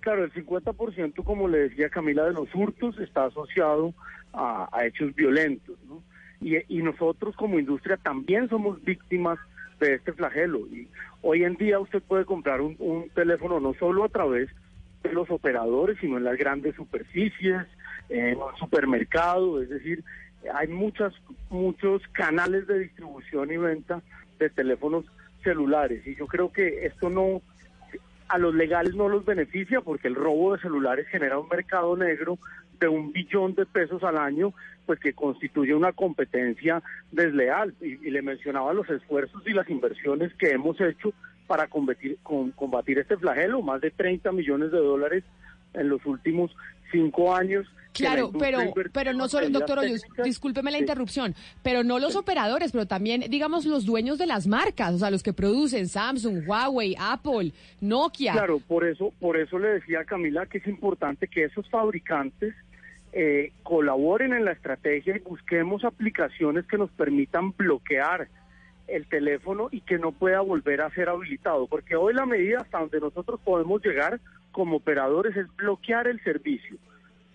[0.00, 3.94] Claro, el 50%, como le decía Camila, de los hurtos está asociado
[4.32, 6.02] a, hechos violentos, ¿no?
[6.40, 9.38] Y, y nosotros como industria también somos víctimas
[9.78, 10.66] de este flagelo.
[10.68, 10.88] Y
[11.20, 14.48] hoy en día usted puede comprar un, un teléfono no solo a través
[15.02, 17.66] de los operadores, sino en las grandes superficies,
[18.08, 20.04] en un supermercado, es decir,
[20.54, 21.12] hay muchas,
[21.50, 24.02] muchos canales de distribución y venta
[24.38, 25.04] de teléfonos
[25.42, 26.06] celulares.
[26.06, 27.42] Y yo creo que esto no,
[28.28, 32.38] a los legales no los beneficia porque el robo de celulares genera un mercado negro
[32.80, 34.52] de un billón de pesos al año,
[34.86, 37.74] pues que constituye una competencia desleal.
[37.80, 41.12] Y, y le mencionaba los esfuerzos y las inversiones que hemos hecho
[41.46, 45.24] para combatir, con- combatir este flagelo, más de 30 millones de dólares
[45.74, 46.54] en los últimos
[46.90, 47.66] cinco años.
[47.94, 48.58] Claro, pero,
[48.92, 50.84] pero no solo, doctor Hoyos, discúlpeme la Sí.
[50.84, 55.10] interrupción, pero no los operadores, pero también, digamos, los dueños de las marcas, o sea,
[55.10, 57.52] los que producen Samsung, Huawei, Apple,
[57.82, 58.32] Nokia.
[58.32, 62.54] Claro, por eso, por eso le decía a Camila que es importante que esos fabricantes
[63.14, 68.28] eh, colaboren en la estrategia y busquemos aplicaciones que nos permitan bloquear
[68.88, 72.80] el teléfono y que no pueda volver a ser habilitado, porque hoy la medida hasta
[72.80, 76.76] donde nosotros podemos llegar como operadores es bloquear el servicio,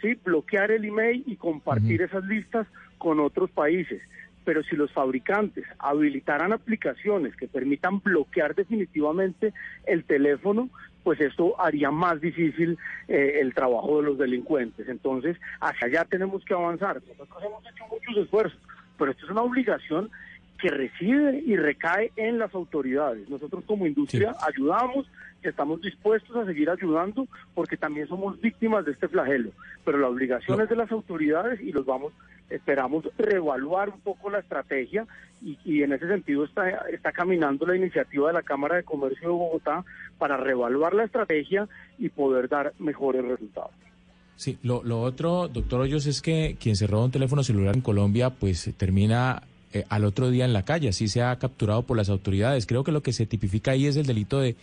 [0.01, 4.01] sí, bloquear el email y compartir esas listas con otros países.
[4.45, 9.53] Pero si los fabricantes habilitaran aplicaciones que permitan bloquear definitivamente
[9.85, 10.69] el teléfono,
[11.03, 14.87] pues esto haría más difícil eh, el trabajo de los delincuentes.
[14.87, 17.01] Entonces, hacia allá tenemos que avanzar.
[17.07, 18.59] Nosotros hemos hecho muchos esfuerzos,
[18.97, 20.09] pero esto es una obligación
[20.57, 23.29] que reside y recae en las autoridades.
[23.29, 25.07] Nosotros como industria ayudamos,
[25.43, 29.51] estamos dispuestos a seguir ayudando porque también somos víctimas de este flagelo,
[29.85, 32.13] pero la obligación es de las autoridades y los vamos,
[32.49, 35.05] esperamos reevaluar un poco la estrategia
[35.41, 39.29] y, y en ese sentido está, está caminando la iniciativa de la Cámara de Comercio
[39.29, 39.85] de Bogotá
[40.17, 41.67] para reevaluar la estrategia
[41.99, 43.71] y poder dar mejores resultados.
[44.35, 47.81] Sí, lo, lo otro, doctor Hoyos, es que quien se roba un teléfono celular en
[47.81, 49.41] Colombia, pues termina
[49.73, 52.65] eh, al otro día en la calle, así se ha capturado por las autoridades.
[52.65, 54.55] Creo que lo que se tipifica ahí es el delito de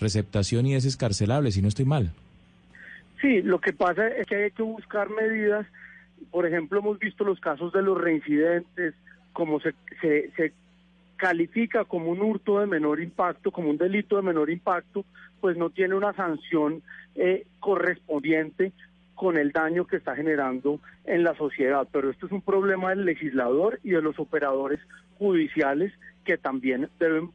[0.00, 2.10] receptación y es escarcelable, si no estoy mal.
[3.20, 5.66] Sí, lo que pasa es que hay que buscar medidas.
[6.30, 8.94] Por ejemplo, hemos visto los casos de los reincidentes,
[9.32, 10.52] como se, se, se
[11.16, 15.04] califica como un hurto de menor impacto, como un delito de menor impacto,
[15.40, 16.82] pues no tiene una sanción
[17.14, 18.72] eh, correspondiente
[19.18, 21.86] con el daño que está generando en la sociedad.
[21.92, 24.78] Pero esto es un problema del legislador y de los operadores
[25.18, 25.92] judiciales
[26.24, 27.30] que también deben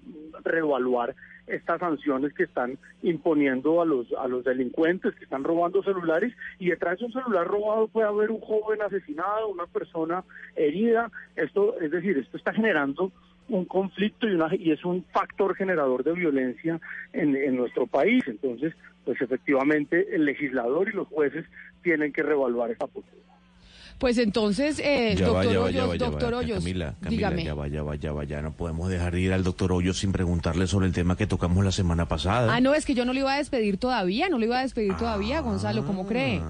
[0.46, 1.14] reevaluar
[1.46, 6.34] estas sanciones que están imponiendo a los a los delincuentes que están robando celulares.
[6.58, 10.24] Y detrás de un celular robado puede haber un joven asesinado, una persona
[10.56, 13.12] herida, esto es decir, esto está generando
[13.50, 16.80] un conflicto y una y es un factor generador de violencia
[17.12, 21.46] en, en nuestro país, entonces pues efectivamente el legislador y los jueces
[21.84, 23.18] tienen que reevaluar esta postura.
[24.00, 26.58] Pues entonces, eh, Ya va, doctor ya va, Hoyos, ya va, ya va, doctor Hoyos,
[26.60, 27.44] Camila, Camila, dígame.
[27.44, 30.00] ya va, ya va, ya va, ya no podemos dejar de ir al doctor Hoyos
[30.00, 32.54] sin preguntarle sobre el tema que tocamos la semana pasada.
[32.54, 34.62] Ah, no, es que yo no lo iba a despedir todavía, no lo iba a
[34.64, 36.42] despedir todavía, Gonzalo, ¿cómo cree?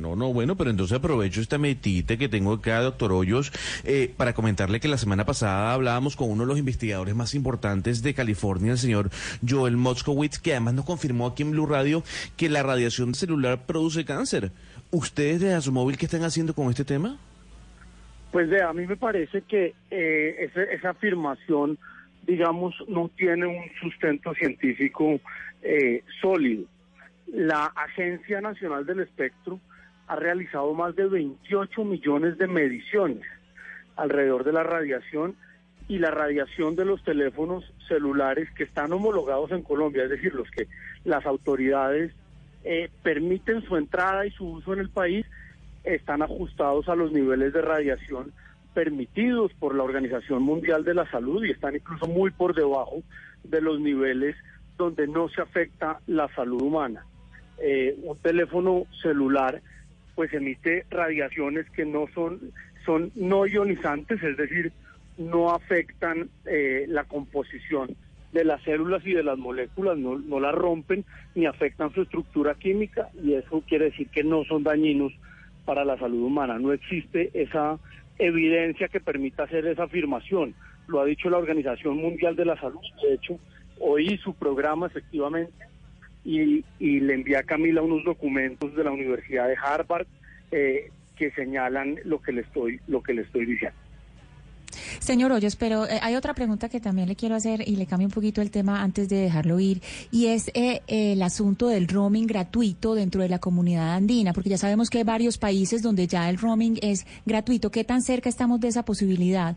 [0.00, 3.52] No, no, bueno, pero entonces aprovecho esta metita que tengo acá, doctor Hoyos,
[3.84, 8.02] eh, para comentarle que la semana pasada hablábamos con uno de los investigadores más importantes
[8.02, 9.10] de California, el señor
[9.46, 12.02] Joel Moskowitz, que además nos confirmó aquí en Blue Radio
[12.38, 14.52] que la radiación celular produce cáncer.
[14.90, 17.18] ¿Ustedes de Asmóvil qué están haciendo con este tema?
[18.32, 21.78] Pues de, a mí me parece que eh, ese- esa afirmación,
[22.26, 25.20] digamos, no tiene un sustento científico
[25.62, 26.64] eh, sólido.
[27.32, 29.60] la Agencia Nacional del Espectro
[30.10, 33.22] ha realizado más de 28 millones de mediciones
[33.94, 35.36] alrededor de la radiación
[35.86, 40.50] y la radiación de los teléfonos celulares que están homologados en Colombia, es decir, los
[40.50, 40.66] que
[41.04, 42.12] las autoridades
[42.64, 45.24] eh, permiten su entrada y su uso en el país,
[45.84, 48.32] están ajustados a los niveles de radiación
[48.74, 53.04] permitidos por la Organización Mundial de la Salud y están incluso muy por debajo
[53.44, 54.34] de los niveles
[54.76, 57.06] donde no se afecta la salud humana.
[57.58, 59.62] Eh, un teléfono celular
[60.20, 62.52] pues emite radiaciones que no son,
[62.84, 64.70] son no ionizantes, es decir,
[65.16, 67.96] no afectan eh, la composición
[68.34, 72.54] de las células y de las moléculas, no, no las rompen ni afectan su estructura
[72.56, 75.14] química y eso quiere decir que no son dañinos
[75.64, 76.58] para la salud humana.
[76.58, 77.78] No existe esa
[78.18, 80.52] evidencia que permita hacer esa afirmación.
[80.86, 82.82] Lo ha dicho la Organización Mundial de la Salud.
[83.02, 83.38] De hecho,
[83.78, 85.64] oí su programa efectivamente
[86.24, 90.06] y, y le envié a Camila unos documentos de la Universidad de Harvard
[90.50, 93.76] eh, que señalan lo que le estoy, lo que le estoy diciendo.
[95.00, 98.06] Señor Hoyos, pero eh, hay otra pregunta que también le quiero hacer y le cambio
[98.06, 99.80] un poquito el tema antes de dejarlo ir,
[100.10, 104.58] y es eh, el asunto del roaming gratuito dentro de la comunidad andina, porque ya
[104.58, 107.70] sabemos que hay varios países donde ya el roaming es gratuito.
[107.70, 109.56] ¿Qué tan cerca estamos de esa posibilidad?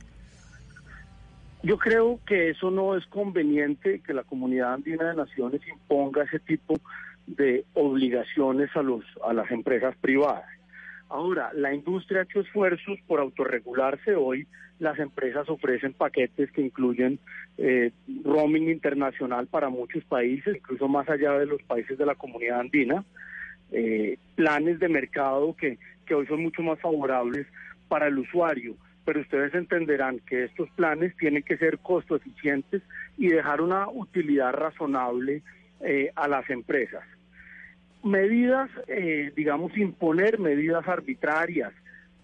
[1.63, 6.39] Yo creo que eso no es conveniente que la comunidad andina de naciones imponga ese
[6.39, 6.75] tipo
[7.25, 10.43] de obligaciones a los a las empresas privadas.
[11.07, 14.13] Ahora, la industria ha hecho esfuerzos por autorregularse.
[14.13, 14.45] Hoy
[14.79, 17.17] las empresas ofrecen paquetes que incluyen
[17.57, 17.91] eh,
[18.25, 23.05] roaming internacional para muchos países, incluso más allá de los países de la comunidad andina.
[23.71, 27.47] Eh, planes de mercado que, que hoy son mucho más favorables
[27.87, 28.75] para el usuario.
[29.05, 32.81] Pero ustedes entenderán que estos planes tienen que ser costo eficientes
[33.17, 35.41] y dejar una utilidad razonable
[35.81, 37.03] eh, a las empresas.
[38.03, 41.73] Medidas, eh, digamos, imponer medidas arbitrarias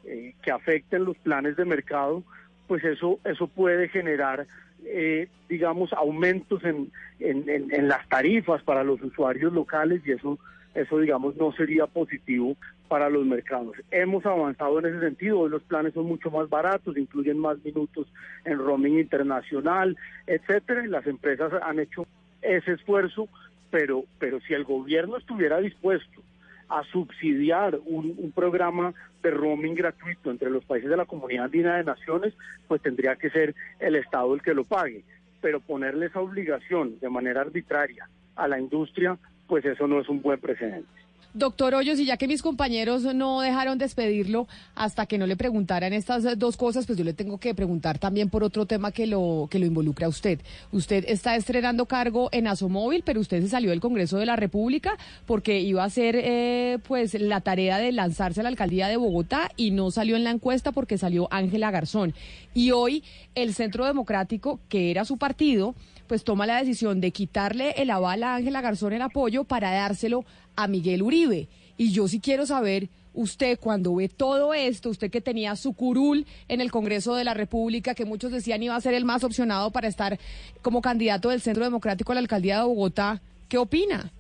[0.06, 2.24] eh, que afecten los planes de mercado,
[2.68, 4.48] pues eso, eso puede generar,
[4.86, 10.40] eh, digamos, aumentos en, en, en, las tarifas para los usuarios locales y eso,
[10.82, 12.56] eso, digamos, no sería positivo
[12.88, 13.76] para los mercados.
[13.92, 18.08] Hemos avanzado en ese sentido, hoy los planes son mucho más baratos, incluyen más minutos
[18.46, 22.06] en roaming internacional, etcétera, y las empresas han hecho
[22.42, 23.28] ese esfuerzo
[23.72, 26.22] pero, pero si el gobierno estuviera dispuesto
[26.70, 31.84] a subsidiar un, programa de roaming gratuito entre los países de la Comunidad Andina de
[31.84, 32.34] Naciones,
[32.68, 35.04] pues tendría que ser el Estado el que lo pague.
[35.42, 39.18] Pero ponerle esa obligación de manera arbitraria a la industria,
[39.50, 40.88] pues eso no es un buen precedente.
[41.34, 45.94] Doctor Hoyos, y ya que mis compañeros no dejaron despedirlo hasta que no le preguntaran
[45.94, 49.48] estas dos cosas, pues yo le tengo que preguntar también por otro tema que lo,
[49.52, 50.40] que lo involucra a usted.
[50.72, 54.98] Usted está estrenando cargo en Asomóvil, pero usted se salió del Congreso de la República
[55.28, 59.52] porque iba a hacer eh, pues la tarea de lanzarse a la alcaldía de Bogotá
[59.56, 62.16] y no salió en la encuesta porque salió Ángela Garzón.
[62.56, 63.04] Y hoy
[63.36, 65.76] el Centro Democrático, que era su partido,
[66.08, 70.26] pues toma la decisión de quitarle el aval a Ángela Garzón el apoyo para dárselo
[70.64, 71.48] a Miguel Uribe.
[71.78, 76.26] Y yo sí quiero saber, usted cuando ve todo esto, usted que tenía su curul
[76.48, 79.72] en el Congreso de la República, que muchos decían iba a ser el más opcionado
[79.72, 80.20] para estar
[80.62, 84.12] como candidato del Centro Democrático a la alcaldía de Bogotá, ¿qué opina?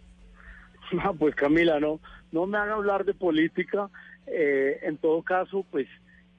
[1.03, 1.99] Ah, pues Camila, no,
[2.31, 3.91] no me haga hablar de política.
[4.25, 5.87] Eh, en todo caso, pues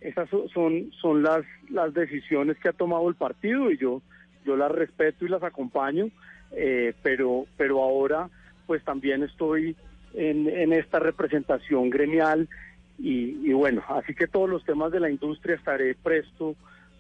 [0.01, 4.03] esas son, son las, las decisiones que ha tomado el partido y yo
[4.45, 6.09] yo las respeto y las acompaño,
[6.53, 8.29] eh, pero, pero ahora
[8.67, 9.77] pues también estoy
[10.15, 12.49] en, en esta representación gremial
[13.03, 16.55] y, bueno, así que todos los temas de la industria estaré presto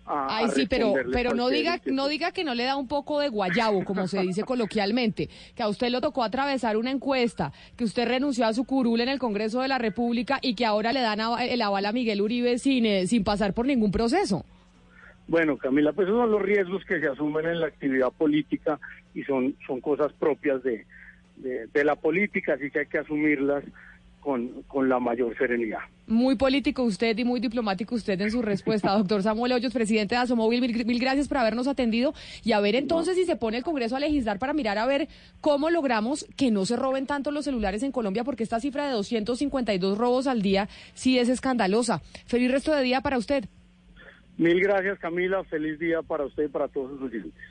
[0.07, 3.20] a, Ay, sí, pero, pero no diga, no diga que no le da un poco
[3.20, 7.85] de guayabo, como se dice coloquialmente, que a usted le tocó atravesar una encuesta, que
[7.85, 11.01] usted renunció a su curul en el Congreso de la República y que ahora le
[11.01, 14.44] dan el aval a Miguel Uribe sin, eh, sin pasar por ningún proceso.
[15.29, 18.81] Bueno, Camila, pues esos son los riesgos que se asumen en la actividad política
[19.14, 20.87] y son, son cosas propias de,
[21.42, 23.64] de, la política, así que hay que asumirlas
[24.20, 25.79] con, con, la mayor serenidad.
[26.07, 30.20] Muy político usted y muy diplomático usted en su respuesta, doctor Samuel Hoyos, presidente de
[30.20, 30.61] Asomóvil.
[30.61, 32.12] Mil, gracias por habernos atendido
[32.44, 35.09] y a ver entonces si se pone el Congreso a legislar para mirar a ver
[35.40, 38.92] cómo logramos que no se roben tanto los celulares en Colombia, porque esta cifra de
[38.92, 42.03] 252 robos al día sí es escandalosa.
[42.26, 43.46] Feliz resto de día para usted.
[44.37, 45.44] Mil gracias, Camila.
[45.44, 47.42] Feliz día para usted y para todos sus oyentes.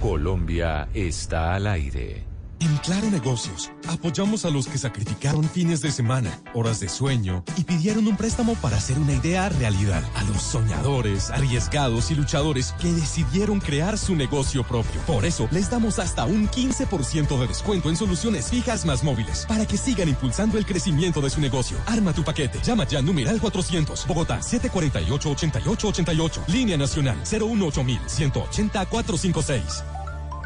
[0.00, 2.31] Colombia está al aire.
[2.62, 7.64] En Claro Negocios, apoyamos a los que sacrificaron fines de semana, horas de sueño y
[7.64, 10.04] pidieron un préstamo para hacer una idea realidad.
[10.14, 15.00] A los soñadores, arriesgados y luchadores que decidieron crear su negocio propio.
[15.08, 19.66] Por eso, les damos hasta un 15% de descuento en soluciones fijas más móviles para
[19.66, 21.76] que sigan impulsando el crecimiento de su negocio.
[21.86, 22.60] Arma tu paquete.
[22.62, 24.06] Llama ya numeral 400.
[24.06, 26.46] Bogotá 748-8888.
[26.46, 29.82] Línea Nacional 018 180 456.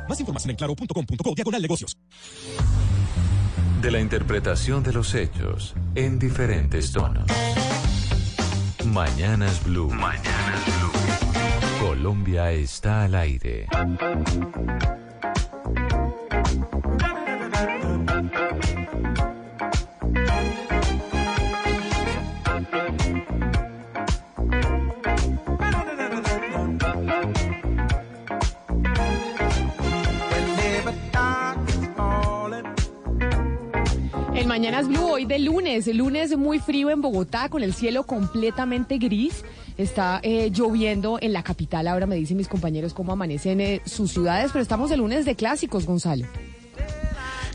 [0.09, 1.97] Más información en claro.com.co diagonal negocios.
[3.81, 7.27] De la interpretación de los hechos en diferentes tonos.
[8.85, 9.91] Mañanas Blue.
[9.91, 11.87] Mañanas Blue.
[11.89, 13.67] Colombia está al aire.
[34.57, 39.45] Mañanas Blue hoy de lunes, lunes muy frío en Bogotá con el cielo completamente gris.
[39.77, 41.87] Está eh, lloviendo en la capital.
[41.87, 45.35] Ahora me dicen mis compañeros cómo amanecen eh, sus ciudades, pero estamos el lunes de
[45.35, 46.25] clásicos, Gonzalo.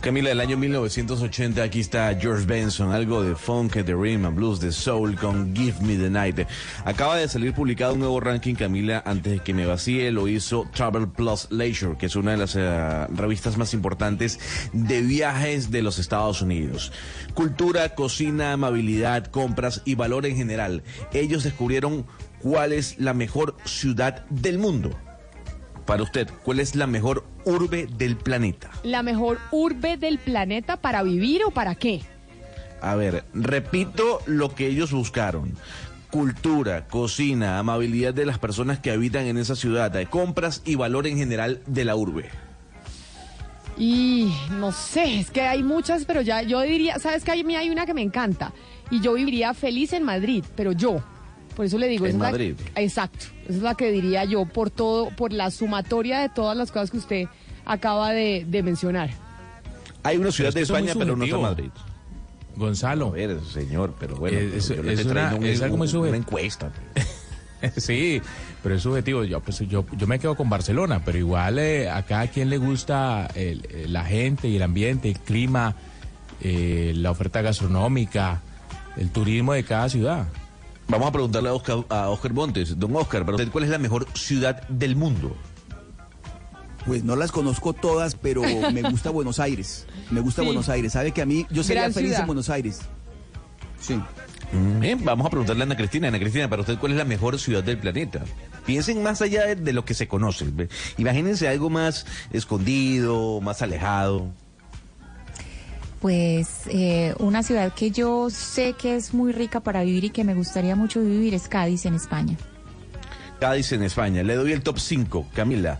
[0.01, 4.71] Camila, del año 1980, aquí está George Benson, algo de funk, de rhythm blues, de
[4.71, 6.39] soul con Give Me the Night.
[6.85, 10.67] Acaba de salir publicado un nuevo ranking, Camila, antes de que me vacíe, lo hizo
[10.73, 14.39] Travel Plus Leisure, que es una de las eh, revistas más importantes
[14.73, 16.91] de viajes de los Estados Unidos.
[17.35, 20.81] Cultura, cocina, amabilidad, compras y valor en general.
[21.13, 22.07] Ellos descubrieron
[22.39, 24.97] cuál es la mejor ciudad del mundo.
[25.91, 28.71] Para usted, ¿cuál es la mejor urbe del planeta?
[28.83, 32.01] La mejor urbe del planeta para vivir o para qué?
[32.79, 35.51] A ver, repito lo que ellos buscaron.
[36.09, 41.07] Cultura, cocina, amabilidad de las personas que habitan en esa ciudad, de compras y valor
[41.07, 42.29] en general de la urbe.
[43.77, 47.57] Y no sé, es que hay muchas, pero ya yo diría, ¿sabes que A mí
[47.57, 48.53] hay una que me encanta
[48.91, 51.03] y yo viviría feliz en Madrid, pero yo,
[51.61, 52.55] por eso le digo, En esa es la- Madrid.
[52.73, 56.71] exacto, esa es la que diría yo por todo, por la sumatoria de todas las
[56.71, 57.25] cosas que usted
[57.65, 59.11] acaba de, de mencionar.
[60.01, 61.37] Hay una ciudad Pero de es España, pero no está.
[61.37, 61.69] Madrid.
[62.55, 63.09] Gonzalo.
[63.09, 65.87] A ver, señor, pero bueno, Eh, es- yo es una- trayendo un- es algo muy
[65.87, 66.09] subjetivo.
[66.09, 66.71] una encuesta.
[67.77, 68.19] Sí,
[68.63, 69.23] pero es subjetivo.
[69.23, 72.57] Yo, pues, yo, yo me quedo con Barcelona, pero igual eh, a cada quien le
[72.57, 75.75] gusta el- eh, la gente y el ambiente, el clima,
[76.41, 78.41] eh, la oferta gastronómica,
[78.97, 80.25] el turismo de cada ciudad.
[80.91, 82.77] Vamos a preguntarle a Oscar, a Oscar Montes.
[82.77, 85.35] Don Oscar, para usted, ¿cuál es la mejor ciudad del mundo?
[86.85, 88.41] Pues no las conozco todas, pero
[88.73, 89.85] me gusta Buenos Aires.
[90.09, 90.45] Me gusta Sí.
[90.47, 90.91] Buenos Aires.
[90.93, 92.21] ¿Sabe que a mí yo sería Gran feliz ciudad.
[92.21, 92.81] en Buenos Aires?
[93.79, 93.95] Sí.
[94.51, 96.09] Mm, Bien, vamos a preguntarle a Ana Cristina.
[96.09, 98.21] Ana Cristina, para usted, ¿cuál es la mejor ciudad del planeta?
[98.65, 100.45] Piensen más allá de, de lo que se conoce.
[100.97, 104.27] Imagínense algo más escondido, más alejado.
[106.01, 110.23] Pues eh, una ciudad que yo sé que es muy rica para vivir y que
[110.23, 112.35] me gustaría mucho vivir es Cádiz en España.
[113.39, 114.23] Cádiz en España.
[114.23, 115.79] Le doy el top 5, Camila.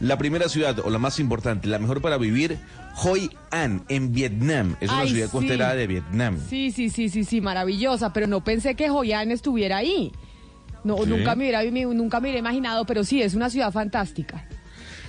[0.00, 2.58] La primera ciudad, o la más importante, la mejor para vivir,
[3.04, 4.74] Hoi An, en Vietnam.
[4.80, 5.32] Es una Ay, ciudad sí.
[5.32, 6.38] costera de Vietnam.
[6.48, 10.10] Sí, sí, sí, sí, sí, maravillosa, pero no pensé que Joyan estuviera ahí.
[10.82, 11.10] No, Sí.
[11.10, 11.62] nunca me hubiera,
[11.94, 14.46] nunca me hubiera imaginado, pero sí, es una ciudad fantástica.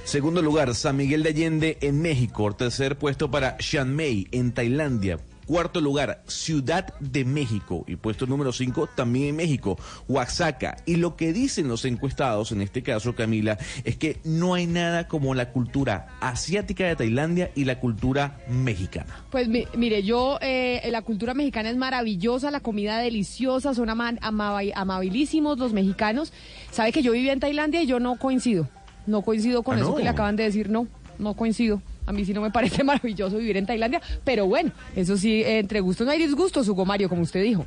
[0.04, 2.54] Segundo lugar, San Miguel de Allende en México.
[2.54, 5.20] Tercer puesto para Chiang Mai en Tailandia.
[5.46, 7.84] Cuarto lugar, Ciudad de México.
[7.88, 10.78] Y puesto número cinco, también en México, Oaxaca.
[10.86, 15.08] Y lo que dicen los encuestados, en este caso, Camila, es que no hay nada
[15.08, 19.24] como la cultura asiática de Tailandia y la cultura mexicana.
[19.30, 24.14] Pues mi- mire, yo, eh, la cultura mexicana es maravillosa, la comida deliciosa, son ama-
[24.22, 26.32] amabilísimos los mexicanos.
[26.72, 28.70] Sabe que yo vivía en Tailandia y yo no coincido,
[29.08, 29.96] no coincido con Ah, eso ¿no?
[29.98, 30.88] que le acaban de decir, no,
[31.20, 31.82] no coincido.
[32.06, 35.80] A mí sí no me parece maravilloso vivir en Tailandia, pero bueno, eso sí, entre
[35.82, 37.66] gustos no hay disgustos, Hugo Mario, como usted dijo.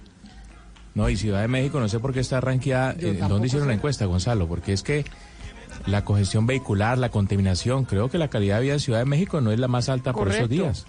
[0.94, 2.94] No, y Ciudad de México, no sé por qué está ranqueada.
[3.01, 4.47] Eh, ¿Dónde hicieron la encuesta, Gonzalo?
[4.47, 5.05] Porque es que
[5.87, 9.40] la congestión vehicular, la contaminación, creo que la calidad de vida en Ciudad de México
[9.40, 10.87] no es la más alta por esos días.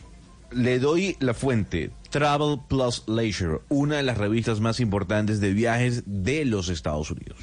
[0.52, 6.04] Le doy la fuente, Travel Plus Leisure, una de las revistas más importantes de viajes
[6.06, 7.38] de los Estados Unidos.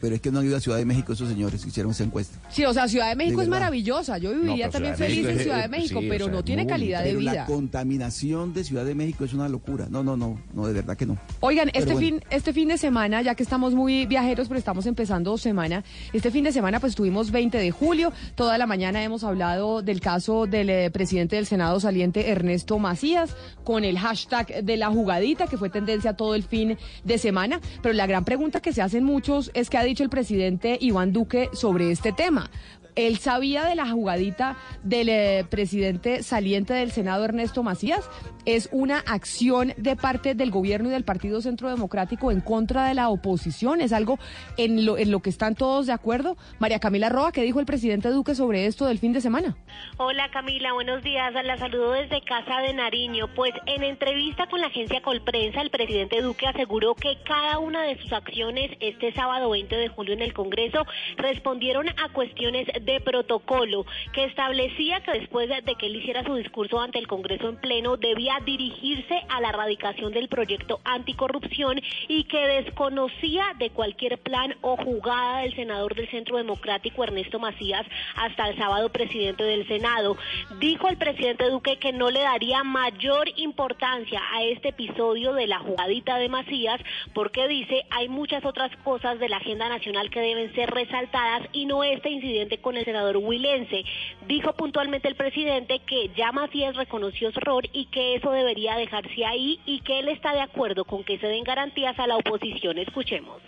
[0.00, 2.04] Pero es que no han ido a Ciudad de México esos señores que hicieron esa
[2.04, 2.38] encuesta.
[2.50, 3.60] Sí, o sea, Ciudad de México De es verdad.
[3.66, 6.44] maravillosa, yo viviría también feliz México en Ciudad de México, sí, o pero sea, no
[6.44, 7.32] tiene muy calidad de Pero vida.
[7.34, 9.86] la contaminación de Ciudad de México es una locura.
[9.90, 11.16] No, no, no, no, de verdad que no.
[11.40, 12.06] Oigan, Pero este bueno.
[12.20, 16.30] fin, este fin de semana, ya que estamos muy viajeros, pero estamos empezando semana, este
[16.30, 20.46] fin de semana pues tuvimos 20 de julio, toda la mañana hemos hablado del caso
[20.46, 23.34] del eh, presidente del Senado saliente Ernesto Macías,
[23.64, 27.94] con el hashtag de la jugadita, que fue tendencia todo el fin de semana, pero
[27.94, 31.90] la gran pregunta que se hacen muchos es ha dicho el presidente Iván Duque sobre
[31.90, 32.50] este tema.
[32.98, 38.10] Él sabía de la jugadita del eh, presidente saliente del Senado, Ernesto Macías.
[38.44, 42.94] Es una acción de parte del gobierno y del Partido Centro Democrático en contra de
[42.94, 43.80] la oposición.
[43.80, 44.18] Es algo
[44.56, 46.36] en lo, en lo que están todos de acuerdo.
[46.58, 49.56] María Camila Roa, ¿qué dijo el presidente Duque sobre esto del fin de semana?
[49.98, 51.32] Hola Camila, buenos días.
[51.44, 53.32] La saludo desde Casa de Nariño.
[53.36, 57.96] Pues en entrevista con la agencia Colprensa, el presidente Duque aseguró que cada una de
[57.98, 60.84] sus acciones este sábado 20 de julio en el Congreso
[61.16, 66.80] respondieron a cuestiones de protocolo que establecía que después de que él hiciera su discurso
[66.80, 72.46] ante el Congreso en pleno debía dirigirse a la erradicación del proyecto anticorrupción y que
[72.46, 77.86] desconocía de cualquier plan o jugada del senador del Centro Democrático Ernesto Macías
[78.16, 80.16] hasta el sábado presidente del Senado.
[80.58, 85.58] Dijo el presidente Duque que no le daría mayor importancia a este episodio de la
[85.58, 86.80] jugadita de Macías
[87.12, 91.66] porque dice hay muchas otras cosas de la agenda nacional que deben ser resaltadas y
[91.66, 93.84] no este incidente con el senador Huilense.
[94.26, 99.24] Dijo puntualmente el presidente que ya Macías reconoció su error y que eso debería dejarse
[99.26, 102.78] ahí y que él está de acuerdo con que se den garantías a la oposición.
[102.78, 103.42] Escuchemos.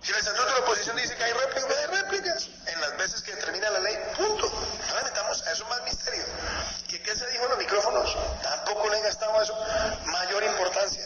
[0.00, 3.22] Si el estatuto de la oposición dice que hay réplicas, hay réplicas en las veces
[3.22, 4.46] que determina la ley, punto.
[4.46, 6.22] No le metamos a eso más misterio.
[6.90, 8.16] ¿Y qué se dijo en los micrófonos?
[8.42, 9.54] Tampoco le he gastado a eso
[10.06, 11.02] mayor importancia.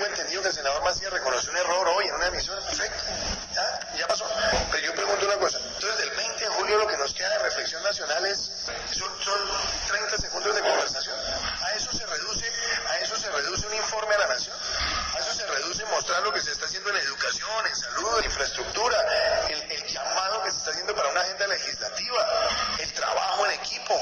[0.00, 3.04] Tengo entendido que el senador Macías reconoció un error hoy en una emisión, perfecto.
[3.52, 3.96] ¿Ya?
[3.98, 4.26] Ya pasó.
[4.72, 5.58] Pero yo pregunto una cosa.
[5.58, 8.50] Entonces, del 20 de julio lo que nos queda de reflexión nacional es,
[8.96, 9.38] son, son
[9.88, 11.14] 30 segundos de conversación.
[11.60, 12.50] A eso se reduce,
[12.88, 14.56] a eso se reduce un informe a la nación.
[15.14, 18.24] A eso se reduce mostrar lo que se está haciendo en educación, en salud, en
[18.24, 18.96] infraestructura,
[19.50, 22.26] el, el llamado que se está haciendo para una agenda legislativa,
[22.78, 24.00] el trabajo en equipo,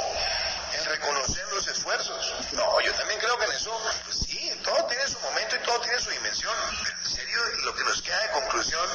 [0.78, 2.34] el reconocer los esfuerzos.
[2.53, 4.28] No, yo también creo que en eso, pues
[4.69, 6.55] todo tiene su momento y todo tiene su dimensión.
[6.85, 8.87] Pero en serio, lo que nos queda de conclusión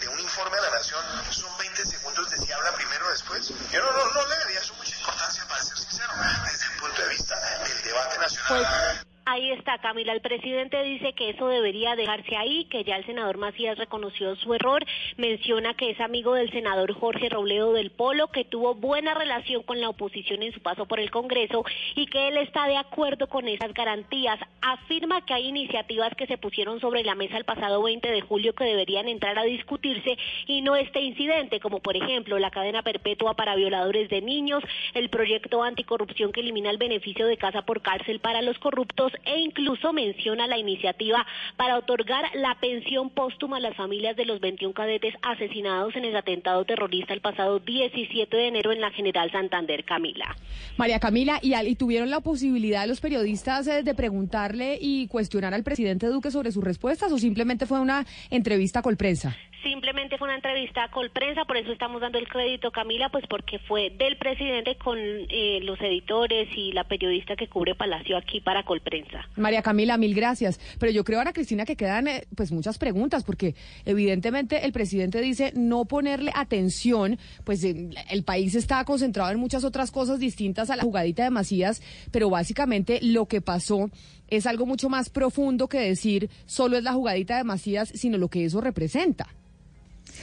[0.00, 3.48] de, un informe a la nación son 20 segundos de si habla primero o después.
[3.70, 6.12] Yo no, no, no le daría eso mucha importancia, para ser sincero,
[6.44, 9.06] desde el punto de vista del debate nacional.
[9.32, 10.12] Ahí está, Camila.
[10.12, 14.52] El presidente dice que eso debería dejarse ahí, que ya el senador Macías reconoció su
[14.54, 14.84] error.
[15.18, 19.80] Menciona que es amigo del senador Jorge Robledo del Polo, que tuvo buena relación con
[19.80, 21.64] la oposición en su paso por el Congreso
[21.94, 24.40] y que él está de acuerdo con esas garantías.
[24.62, 28.56] Afirma que hay iniciativas que se pusieron sobre la mesa el pasado 20 de julio
[28.56, 30.18] que deberían entrar a discutirse
[30.48, 35.08] y no este incidente, como por ejemplo la cadena perpetua para violadores de niños, el
[35.08, 39.92] proyecto anticorrupción que elimina el beneficio de casa por cárcel para los corruptos e incluso
[39.92, 45.14] menciona la iniciativa para otorgar la pensión póstuma a las familias de los 21 cadetes
[45.22, 50.36] asesinados en el atentado terrorista el pasado 17 de enero en la General Santander, Camila.
[50.76, 56.06] María Camila, ¿y, tuvieron la posibilidad los periodistas eh, de preguntarle y cuestionar al presidente
[56.06, 59.36] Duque sobre sus respuestas o simplemente fue una entrevista con prensa?
[59.62, 63.58] Simplemente fue una entrevista con prensa, por eso estamos dando el crédito, Camila, pues porque
[63.58, 68.64] fue del presidente con eh, los editores y la periodista que cubre Palacio aquí para
[68.64, 69.28] Colprensa.
[69.36, 70.58] María Camila, mil gracias.
[70.78, 73.54] Pero yo creo ahora, Cristina, que quedan eh, pues muchas preguntas, porque
[73.84, 79.90] evidentemente el presidente dice no ponerle atención, pues el país está concentrado en muchas otras
[79.90, 83.90] cosas distintas a la jugadita de Macías, pero básicamente lo que pasó
[84.28, 88.28] es algo mucho más profundo que decir solo es la jugadita de Macías, sino lo
[88.28, 89.28] que eso representa.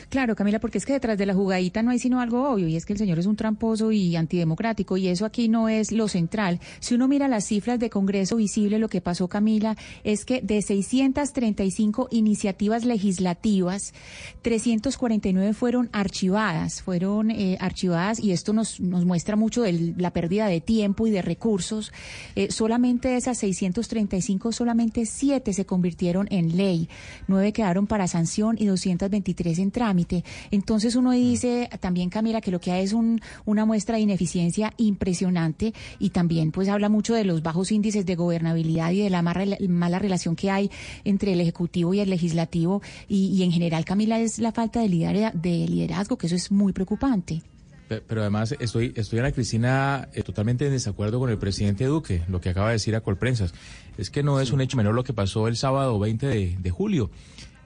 [0.10, 2.76] Claro, Camila, porque es que detrás de la jugadita no hay sino algo obvio, y
[2.76, 6.08] es que el señor es un tramposo y antidemocrático, y eso aquí no es lo
[6.08, 6.60] central.
[6.80, 10.62] Si uno mira las cifras de Congreso Visible, lo que pasó, Camila, es que de
[10.62, 13.94] 635 iniciativas legislativas,
[14.42, 20.48] 349 fueron archivadas, fueron eh, archivadas, y esto nos, nos muestra mucho de la pérdida
[20.48, 21.92] de tiempo y de recursos.
[22.36, 26.90] Eh, solamente de esas 635, solamente 7 se convirtieron en ley,
[27.28, 30.24] 9 quedaron para sanción y 223 en trámite.
[30.52, 34.74] Entonces uno dice también, Camila, que lo que hay es un, una muestra de ineficiencia
[34.78, 39.22] impresionante y también pues habla mucho de los bajos índices de gobernabilidad y de la
[39.22, 40.70] mala, mala relación que hay
[41.06, 44.90] entre el Ejecutivo y el Legislativo y, y en general, Camila, es la falta de,
[44.90, 47.42] lidera- de liderazgo, que eso es muy preocupante.
[47.88, 52.24] Pe- Pero además estoy, estoy Ana Cristina, eh, totalmente en desacuerdo con el presidente Duque,
[52.28, 53.54] lo que acaba de decir a Colprensas.
[53.98, 56.70] Es que no es un hecho menor lo que pasó el sábado 20 de, de
[56.70, 57.10] julio.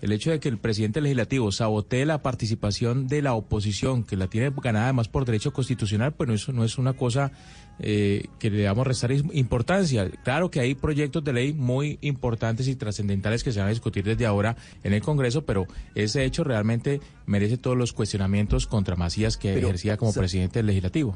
[0.02, 4.28] El hecho de que el presidente legislativo sabotee la participación de la oposición, que la
[4.28, 7.32] tiene ganada además por derecho constitucional, pues no, eso no es una cosa
[7.80, 10.10] eh, que le damos restar importancia.
[10.24, 14.04] Claro que hay proyectos de ley muy importantes y trascendentales que se van a discutir
[14.04, 19.38] desde ahora en el Congreso, pero ese hecho realmente merece todos los cuestionamientos contra Macías
[19.38, 21.16] que Pero, ejercía como presidente del legislativo.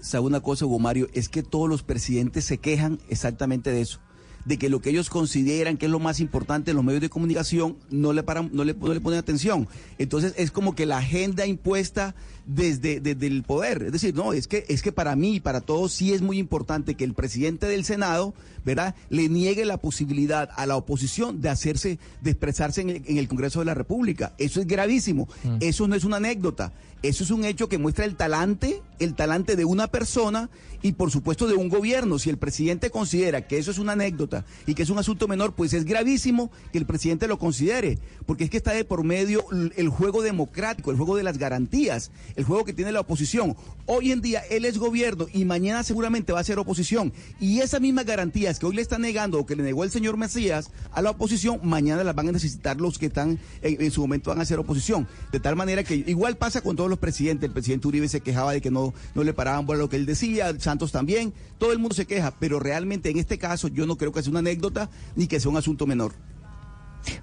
[0.00, 1.08] ¿Sabe una cosa, Hugo Mario?
[1.12, 4.00] Es que todos los presidentes se quejan exactamente de eso.
[4.46, 7.10] De que lo que ellos consideran que es lo más importante en los medios de
[7.10, 9.68] comunicación no le, paran, no le, no le ponen atención.
[9.98, 12.14] Entonces es como que la agenda impuesta
[12.46, 13.82] desde, desde el poder.
[13.82, 16.38] Es decir, no, es que, es que para mí y para todos sí es muy
[16.38, 18.34] importante que el presidente del Senado,
[18.64, 23.18] ¿verdad?, le niegue la posibilidad a la oposición de hacerse, de expresarse en el, en
[23.18, 24.34] el Congreso de la República.
[24.38, 25.28] Eso es gravísimo.
[25.60, 26.72] Eso no es una anécdota.
[27.02, 30.48] Eso es un hecho que muestra el talante, el talante de una persona
[30.82, 32.18] y por supuesto de un gobierno.
[32.18, 35.54] Si el presidente considera que eso es una anécdota y que es un asunto menor,
[35.54, 39.44] pues es gravísimo que el presidente lo considere, porque es que está de por medio
[39.76, 43.56] el juego democrático, el juego de las garantías, el juego que tiene la oposición.
[43.86, 47.12] Hoy en día él es gobierno y mañana seguramente va a ser oposición.
[47.40, 50.16] Y esas mismas garantías que hoy le está negando o que le negó el señor
[50.16, 54.30] Mesías a la oposición, mañana las van a necesitar los que están en, su momento
[54.30, 55.08] van a ser oposición.
[55.32, 57.48] De tal manera que igual pasa con todos los presidentes.
[57.48, 60.06] El presidente Uribe se quejaba de que no, no le paraban a lo que él
[60.06, 61.32] decía, Santos también.
[61.58, 64.30] Todo el mundo se queja, pero realmente en este caso yo no creo que sea
[64.30, 66.12] una anécdota ni que sea un asunto menor.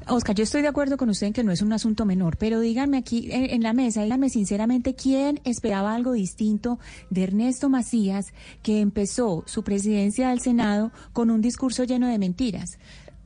[0.08, 2.60] Oscar, yo estoy de acuerdo con usted en que no es un asunto menor, pero
[2.60, 6.80] díganme aquí en, la mesa, díganme sinceramente quién esperaba algo distinto
[7.10, 12.78] de Ernesto Macías, que empezó su presidencia del Senado con un discurso lleno de mentiras.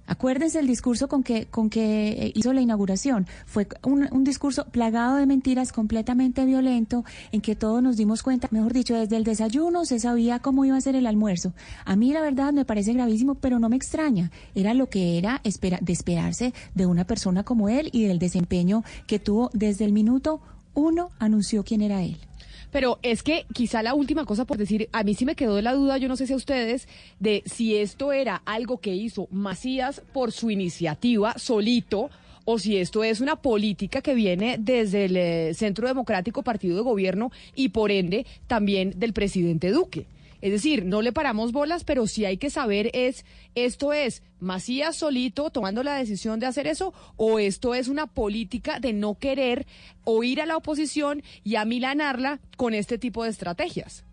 [0.07, 3.27] Acuérdense el discurso con que, con que eh, hizo la inauguración.
[3.45, 8.73] Fue un, discurso plagado de mentiras, completamente violento, en que todos nos dimos cuenta, mejor
[8.73, 11.53] dicho, desde el desayuno se sabía cómo iba a ser el almuerzo.
[11.85, 14.31] A mí la verdad me parece gravísimo, pero no me extraña.
[14.55, 18.83] Era lo que era espera, de esperarse de una persona como él y del desempeño
[19.07, 20.41] que tuvo desde el minuto
[20.73, 22.26] uno, anunció quién era él.
[22.71, 25.73] Pero es que quizá la última cosa por decir, a mí sí me quedó la
[25.73, 26.87] duda, yo no sé si a ustedes,
[27.19, 32.09] de si esto era algo que hizo Macías por su iniciativa solito
[32.49, 36.81] o si esto es una política que viene desde el eh, Centro Democrático Partido de
[36.81, 40.05] Gobierno y por ende también del presidente Duque.
[40.41, 43.25] Es decir, no le paramos bolas, pero sí hay que saber es,
[43.55, 48.79] esto es Macías solito tomando la decisión de hacer eso o esto es una política
[48.79, 49.65] de no querer
[50.03, 54.06] oír a la oposición y amilanarla con este tipo de estrategias.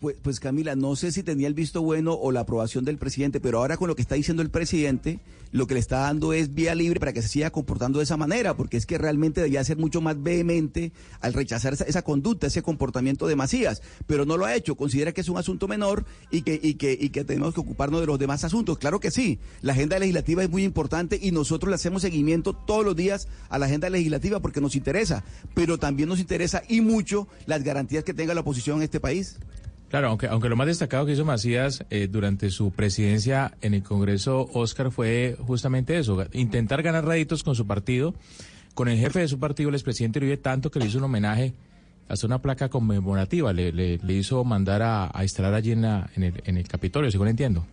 [0.00, 3.40] Pues, pues Camila, no sé si tenía el visto bueno o la aprobación del presidente,
[3.40, 5.18] pero ahora con lo que está diciendo el presidente,
[5.50, 8.16] lo que le está dando es vía libre para que se siga comportando de esa
[8.16, 12.46] manera, porque es que realmente debía ser mucho más vehemente al rechazar esa, esa conducta,
[12.46, 16.04] ese comportamiento de Macías, pero no lo ha hecho, considera que es un asunto menor
[16.30, 18.78] y que, y que, y que tenemos que ocuparnos de los demás asuntos.
[18.78, 22.84] Claro que sí, la agenda legislativa es muy importante y nosotros le hacemos seguimiento todos
[22.84, 25.24] los días a la agenda legislativa porque nos interesa,
[25.54, 29.38] pero también nos interesa y mucho las garantías que tenga la oposición en este país.
[29.88, 33.82] Claro, aunque, aunque lo más destacado que hizo Macías eh, durante su presidencia en el
[33.82, 38.14] Congreso, Oscar, fue justamente eso, intentar ganar réditos con su partido,
[38.74, 41.54] con el jefe de su partido, el expresidente Uribe, tanto que le hizo un homenaje,
[42.06, 46.22] hasta una placa conmemorativa, le, le, hizo mandar a, a instalar allí en, la, en,
[46.22, 47.66] el, en el Capitolio, según entiendo.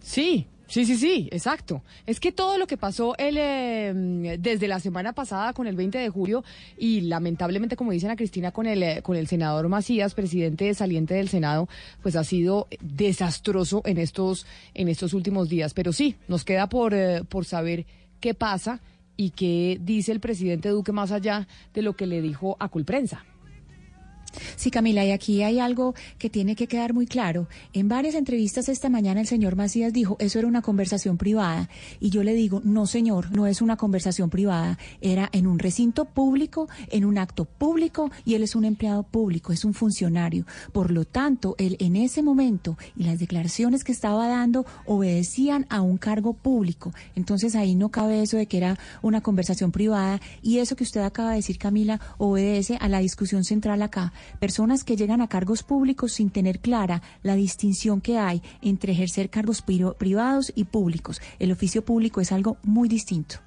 [0.00, 1.82] Sí, sí, sí, sí, exacto.
[2.06, 5.98] Es que todo lo que pasó el, eh, desde la semana pasada con el 20
[5.98, 6.44] de julio
[6.76, 11.28] y lamentablemente, como dicen a Cristina, con el, con el senador Macías, presidente saliente del
[11.28, 11.68] Senado,
[12.02, 15.74] pues ha sido desastroso en estos, en estos últimos días.
[15.74, 17.86] Pero sí, nos queda por, eh, por saber
[18.20, 18.80] qué pasa
[19.16, 23.24] y qué dice el presidente Duque más allá de lo que le dijo a Colprensa.
[24.56, 27.46] Sí, Camila, y aquí hay algo que tiene que quedar muy claro.
[27.74, 31.68] En varias entrevistas esta mañana el señor Macías dijo, eso era una conversación privada.
[32.00, 34.78] Y yo le digo, no señor, no es una conversación privada.
[35.02, 39.52] Era en un recinto público, en un acto público, y él es un empleado público,
[39.52, 40.46] es un funcionario.
[40.72, 45.82] Por lo tanto, él en ese momento y las declaraciones que estaba dando obedecían a
[45.82, 46.94] un cargo público.
[47.14, 50.18] Entonces ahí no cabe eso de que era una conversación privada.
[50.40, 54.14] Y eso que usted acaba de decir, Camila, obedece a la discusión central acá
[54.46, 59.28] personas que llegan a cargos públicos sin tener clara la distinción que hay entre ejercer
[59.28, 61.20] cargos privados y públicos.
[61.40, 63.38] El oficio público es algo muy distinto.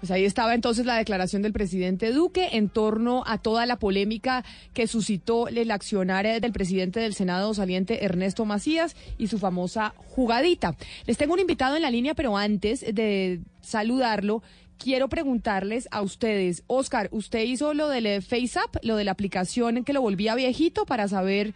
[0.00, 4.44] Pues ahí estaba entonces la declaración del presidente Duque en torno a toda la polémica
[4.74, 10.74] que suscitó el accionar del presidente del Senado saliente Ernesto Macías y su famosa jugadita.
[11.06, 14.42] Les tengo un invitado en la línea, pero antes de saludarlo,
[14.80, 19.92] quiero preguntarles a ustedes, Oscar, ¿usted hizo lo del FaceApp, lo de la aplicación que
[19.92, 21.54] lo volvía viejito para saber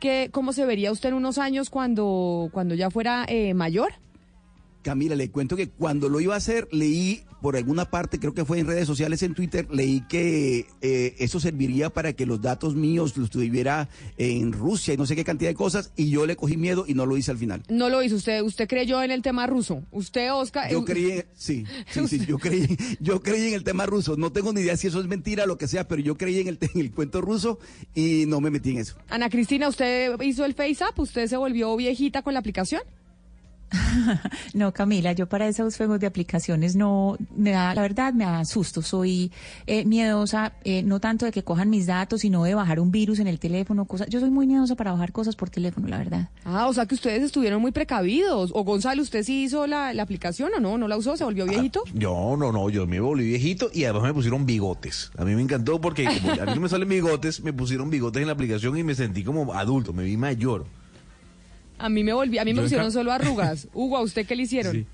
[0.00, 3.94] que, cómo se vería usted en unos años cuando, cuando ya fuera eh, mayor?
[4.84, 8.44] Camila, le cuento que cuando lo iba a hacer, leí por alguna parte, creo que
[8.44, 12.74] fue en redes sociales, en Twitter, leí que eh, eso serviría para que los datos
[12.74, 16.36] míos los tuviera en Rusia y no sé qué cantidad de cosas, y yo le
[16.36, 17.62] cogí miedo y no lo hice al final.
[17.68, 19.82] No lo hizo usted, usted creyó en el tema ruso.
[19.90, 20.70] Usted, Oscar.
[20.70, 22.66] Yo creí, en, sí, sí, sí, yo creí,
[23.00, 24.16] yo creí en el tema ruso.
[24.16, 26.40] No tengo ni idea si eso es mentira o lo que sea, pero yo creí
[26.40, 27.58] en el, en el cuento ruso
[27.94, 28.96] y no me metí en eso.
[29.08, 30.98] Ana Cristina, ¿usted hizo el FaceApp?
[30.98, 32.82] ¿Usted se volvió viejita con la aplicación?
[34.54, 38.44] No, Camila, yo para esos juegos de aplicaciones no, me da, la verdad me da
[38.44, 38.82] susto.
[38.82, 39.32] Soy
[39.66, 43.18] eh, miedosa, eh, no tanto de que cojan mis datos, sino de bajar un virus
[43.18, 44.08] en el teléfono, cosas.
[44.08, 46.28] Yo soy muy miedosa para bajar cosas por teléfono, la verdad.
[46.44, 48.50] Ah, o sea que ustedes estuvieron muy precavidos.
[48.54, 50.78] O Gonzalo, ¿usted sí hizo la, la aplicación o no?
[50.78, 51.16] ¿No la usó?
[51.16, 51.82] ¿Se volvió viejito?
[51.92, 55.10] Yo, no, no, yo me volví viejito y además me pusieron bigotes.
[55.16, 58.20] A mí me encantó porque como a mí no me salen bigotes, me pusieron bigotes
[58.20, 60.66] en la aplicación y me sentí como adulto, me vi mayor.
[61.78, 63.68] A mí me volví, a mí me Yo pusieron solo arrugas.
[63.74, 64.72] Hugo, ¿a usted qué le hicieron?
[64.72, 64.86] Sí.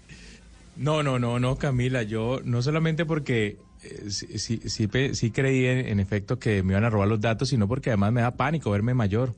[0.77, 5.67] No, no, no, no, Camila, yo no solamente porque eh, sí, sí, sí, sí creí
[5.67, 8.31] en, en efecto que me iban a robar los datos, sino porque además me da
[8.31, 9.35] pánico verme mayor.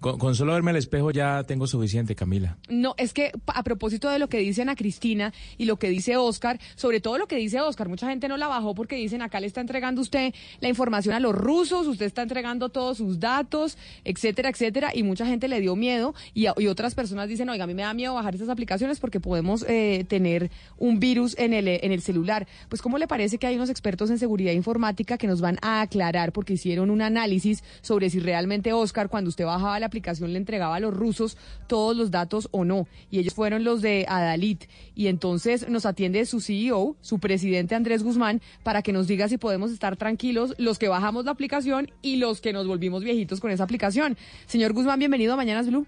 [0.00, 2.56] Con, solo verme al espejo ya tengo suficiente, Camila.
[2.70, 6.16] No, es que a propósito de lo que dice Ana Cristina y lo que dice
[6.16, 9.40] Oscar, sobre todo lo que dice Oscar, mucha gente no la bajó porque dicen acá
[9.40, 13.76] le está entregando usted la información a los rusos, usted está entregando todos sus datos,
[14.04, 17.66] etcétera, etcétera, y mucha gente le dio miedo y, y otras personas dicen, oiga, a
[17.66, 21.68] mí me da miedo bajar estas aplicaciones porque podemos eh, tener un virus en el,
[21.68, 22.48] en el celular.
[22.70, 25.82] Pues, ¿cómo le parece que hay unos expertos en seguridad informática que nos van a
[25.82, 30.38] aclarar porque hicieron un análisis sobre si realmente Oscar, cuando usted bajaba la aplicación, le
[30.38, 31.36] entregaba a los rusos
[31.66, 32.86] todos los datos o no?
[33.10, 34.64] Y ellos fueron los de Adalit.
[34.94, 39.38] Y entonces nos atiende su CEO, su presidente Andrés Guzmán, para que nos diga si
[39.38, 43.50] podemos estar tranquilos los que bajamos la aplicación y los que nos volvimos viejitos con
[43.50, 44.16] esa aplicación.
[44.46, 45.86] Señor Guzmán, bienvenido a Mañanas Blue.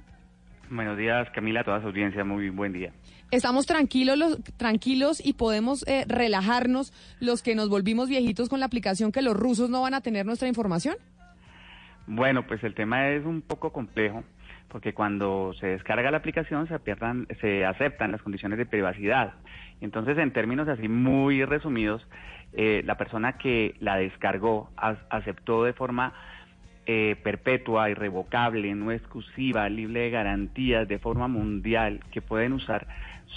[0.71, 2.93] Buenos días, Camila, a toda su audiencia, muy buen día.
[3.31, 8.67] Estamos tranquilos, los, tranquilos y podemos eh, relajarnos los que nos volvimos viejitos con la
[8.67, 10.97] aplicación que los rusos no van a tener nuestra información.
[12.15, 14.23] Bueno, pues el tema es un poco complejo,
[14.69, 19.33] porque cuando se descarga la aplicación se, pierdan, se aceptan las condiciones de privacidad.
[19.81, 22.07] Entonces, en términos así muy resumidos,
[22.53, 26.13] eh, la persona que la descargó aceptó de forma
[26.85, 32.87] eh, perpetua, irrevocable, no exclusiva, libre de garantías, de forma mundial, que pueden usar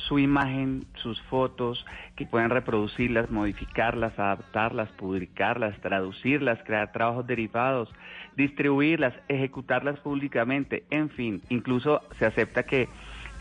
[0.08, 1.86] su imagen, sus fotos,
[2.18, 7.90] que pueden reproducirlas, modificarlas, adaptarlas, publicarlas, traducirlas, crear trabajos derivados,
[8.36, 12.88] distribuirlas, ejecutarlas públicamente, en fin, incluso se acepta que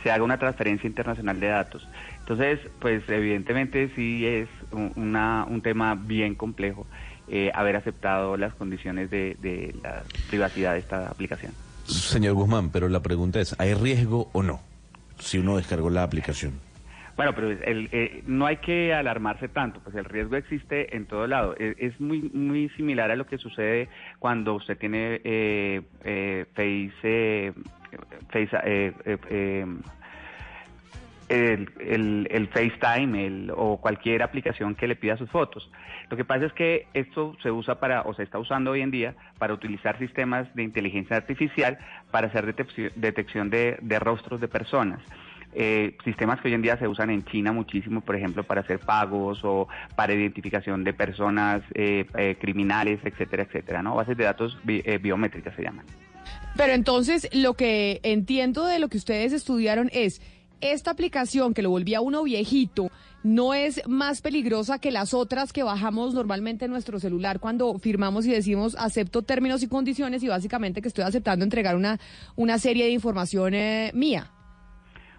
[0.02, 1.88] se haga una transferencia internacional de datos.
[2.20, 6.86] Entonces, pues evidentemente sí es un, una- un tema bien complejo
[7.28, 11.52] eh, haber aceptado las condiciones de, de la privacidad de esta aplicación.
[11.84, 14.60] Señor Guzmán, pero la pregunta es, ¿hay riesgo o no
[15.18, 16.60] si uno descargó la aplicación?
[17.16, 21.26] Bueno, pero el, eh, no hay que alarmarse tanto, pues el riesgo existe en todo
[21.28, 21.54] lado.
[21.56, 23.88] Es, es muy muy similar a lo que sucede
[24.18, 27.52] cuando usted tiene eh, eh, Face, eh,
[28.32, 28.92] Face eh,
[29.30, 29.66] eh,
[31.28, 35.70] el, el, el FaceTime el, o cualquier aplicación que le pida sus fotos.
[36.10, 38.90] Lo que pasa es que esto se usa para, o se está usando hoy en
[38.90, 41.78] día, para utilizar sistemas de inteligencia artificial
[42.10, 45.00] para hacer detección, detección de, de rostros de personas.
[45.56, 48.80] Eh, sistemas que hoy en día se usan en China muchísimo, por ejemplo, para hacer
[48.80, 53.94] pagos o para identificación de personas eh, eh, criminales, etcétera, etcétera, ¿no?
[53.94, 55.86] Bases de datos eh, biométricas se llaman.
[56.56, 60.20] Pero entonces lo que entiendo de lo que ustedes estudiaron es,
[60.60, 62.90] esta aplicación que lo volvía uno viejito
[63.22, 68.26] no es más peligrosa que las otras que bajamos normalmente en nuestro celular cuando firmamos
[68.26, 71.98] y decimos acepto términos y condiciones y básicamente que estoy aceptando entregar una,
[72.36, 73.54] una serie de información
[73.94, 74.33] mía.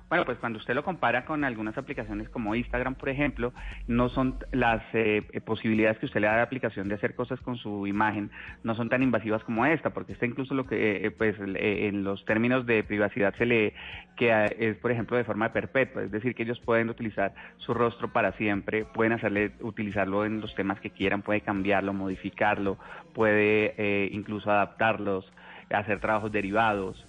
[0.08, 3.54] Bueno, pues cuando usted lo compara con algunas aplicaciones como Instagram, por ejemplo,
[3.88, 7.16] no son las eh, eh, posibilidades que usted le da a la aplicación de hacer
[7.16, 8.30] cosas con su imagen,
[8.64, 12.04] no son tan invasivas como esta, porque esta incluso lo que, eh, pues, eh, en
[12.04, 13.74] los términos de privacidad se le
[14.16, 18.14] queda es, por ejemplo, de forma perpetua, es decir, que ellos pueden utilizar su rostro
[18.14, 22.78] para siempre, pueden hacerle utilizarlo en los temas que quieran, puede cambiarlo, modificarlo,
[23.16, 25.26] puede incluso adaptarlos,
[25.72, 27.08] hacer trabajos derivados.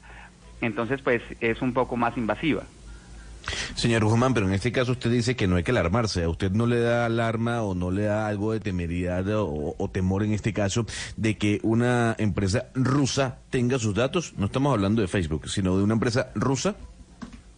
[0.62, 2.62] Entonces, pues es un poco más invasiva.
[3.74, 6.22] Señor Guzmán, pero en este caso usted dice que no hay que alarmarse.
[6.22, 9.90] ¿A usted no le da alarma o no le da algo de temeridad o, o
[9.90, 10.86] temor en este caso
[11.16, 14.34] de que una empresa rusa tenga sus datos?
[14.36, 16.76] No estamos hablando de Facebook, sino de una empresa rusa.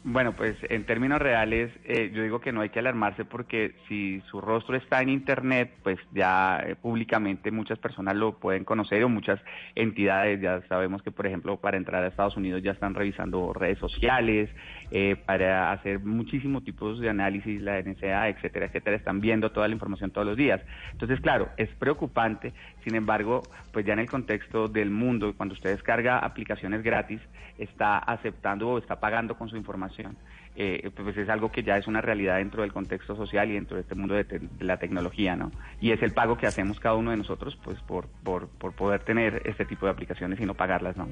[0.04, 4.22] Bueno, pues en términos reales, eh, yo digo que no hay que alarmarse porque si
[4.30, 9.08] su rostro está en Internet, pues ya eh, públicamente muchas personas lo pueden conocer o
[9.08, 9.40] muchas
[9.74, 13.78] entidades, ya sabemos que por ejemplo para entrar a Estados Unidos ya están revisando redes
[13.78, 14.48] sociales,
[14.92, 19.74] eh, para hacer muchísimos tipos de análisis, la NSA, etcétera, etcétera, están viendo toda la
[19.74, 20.62] información todos los días.
[20.92, 22.54] Entonces, claro, es preocupante,
[22.88, 27.20] sin embargo, pues ya en el contexto del mundo, cuando usted descarga aplicaciones gratis,
[27.58, 30.16] está aceptando o está pagando con su información.
[30.56, 33.76] Eh, pues es algo que ya es una realidad dentro del contexto social y dentro
[33.76, 35.52] de este mundo de, te- de la tecnología, ¿no?
[35.82, 39.00] Y es el pago que hacemos cada uno de nosotros, pues por, por, por poder
[39.04, 41.08] tener este tipo de aplicaciones y no pagarlas, ¿no?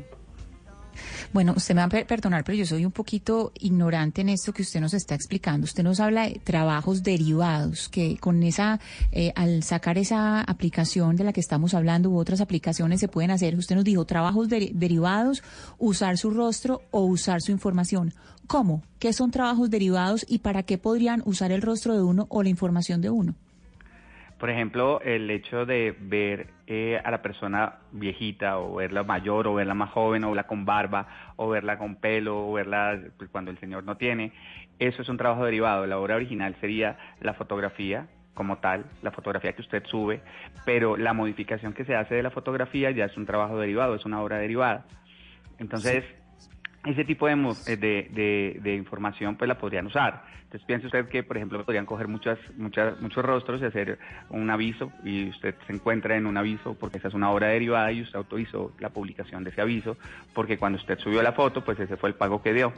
[1.32, 4.52] Bueno, usted me va a per- perdonar, pero yo soy un poquito ignorante en esto
[4.52, 5.64] que usted nos está explicando.
[5.64, 8.80] Usted nos habla de trabajos derivados, que con esa,
[9.12, 13.30] eh, al sacar esa aplicación de la que estamos hablando u otras aplicaciones se pueden
[13.30, 13.56] hacer.
[13.56, 15.42] Usted nos dijo trabajos deri- derivados,
[15.78, 18.14] usar su rostro o usar su información.
[18.46, 18.82] ¿Cómo?
[18.98, 22.48] ¿Qué son trabajos derivados y para qué podrían usar el rostro de uno o la
[22.48, 23.34] información de uno?
[24.38, 29.54] Por ejemplo, el hecho de ver eh, a la persona viejita o verla mayor o
[29.54, 31.06] verla más joven o verla con barba
[31.36, 34.32] o verla con pelo o verla pues, cuando el señor no tiene,
[34.78, 35.86] eso es un trabajo derivado.
[35.86, 40.20] La obra original sería la fotografía como tal, la fotografía que usted sube,
[40.66, 44.04] pero la modificación que se hace de la fotografía ya es un trabajo derivado, es
[44.04, 44.84] una obra derivada.
[45.58, 46.04] Entonces,
[46.86, 47.32] ese tipo de,
[47.66, 50.24] eh, de, de- de información pues la podrían usar.
[50.44, 53.98] Entonces piense usted que, por ejemplo, podrían coger muchas, muchas, muchos rostros y hacer
[54.30, 57.90] un aviso y usted se encuentra en un aviso porque esa es una obra derivada
[57.90, 59.96] y usted autorizó la publicación de ese aviso
[60.34, 62.72] porque cuando usted subió la foto pues ese fue el pago que dio.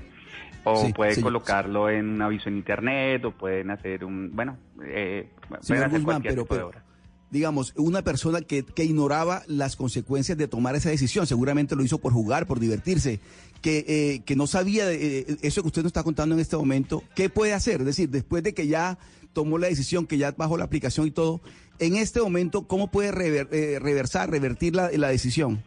[0.65, 1.23] O Sí, puede sí.
[1.23, 6.05] colocarlo en un aviso en internet o pueden hacer un, bueno, eh, pueden hacer Guzmán,
[6.05, 6.83] cualquier pero, tipo de obra.
[7.31, 11.99] digamos, una persona que, que ignoraba las consecuencias de tomar esa decisión, seguramente lo hizo
[11.99, 13.21] por jugar, por divertirse,
[13.63, 16.57] que, eh, que no sabía de, eh, eso que usted nos está contando en este
[16.57, 17.81] momento, ¿qué puede hacer?
[17.81, 18.99] Es decir, después de que ya
[19.33, 21.41] tomó la decisión, que ya bajó la aplicación y todo,
[21.79, 25.63] en este momento, ¿cómo puede rever- eh, reversar, revertir la, la decisión?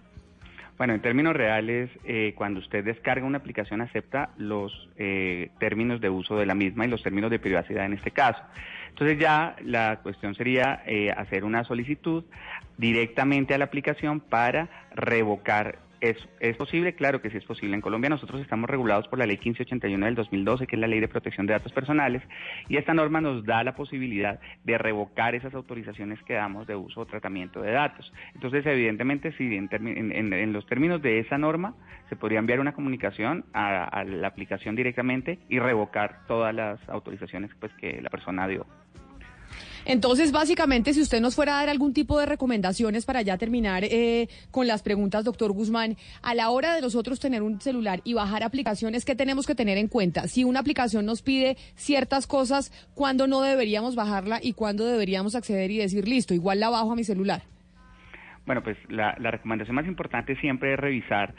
[0.77, 6.09] Bueno, en términos reales, eh, cuando usted descarga una aplicación, acepta los eh, términos de
[6.09, 8.41] uso de la misma y los términos de privacidad en este caso.
[8.89, 10.83] Entonces ya la cuestión sería
[11.15, 12.23] hacer una solicitud
[12.77, 16.27] directamente a la aplicación para revocar eso.
[16.39, 16.93] ¿Es posible?
[16.95, 17.75] Claro que sí es posible.
[17.75, 20.99] En Colombia nosotros estamos regulados por la Ley 1581 del 2012, que es la Ley
[20.99, 22.21] de Protección de Datos Personales,
[22.67, 27.01] y esta norma nos da la posibilidad de revocar esas autorizaciones que damos de uso
[27.01, 28.11] o tratamiento de datos.
[28.33, 31.75] Entonces, evidentemente, sí, en- en- en los términos de esa norma,
[32.09, 37.51] se podría enviar una comunicación a, a la aplicación directamente y revocar todas las autorizaciones
[37.59, 38.65] pues, que la persona dio.
[39.85, 43.83] Entonces, básicamente, si usted nos fuera a dar algún tipo de recomendaciones para ya terminar
[43.83, 48.13] eh, con las preguntas, doctor Guzmán, a la hora de nosotros tener un celular y
[48.13, 50.27] bajar aplicaciones, ¿qué tenemos que tener en cuenta?
[50.27, 55.71] Si una aplicación nos pide ciertas cosas, ¿cuándo no deberíamos bajarla y cuándo deberíamos acceder
[55.71, 57.43] y decir, listo, igual la bajo a mi celular?
[58.45, 61.33] Bueno, pues la, la recomendación más importante siempre es revisar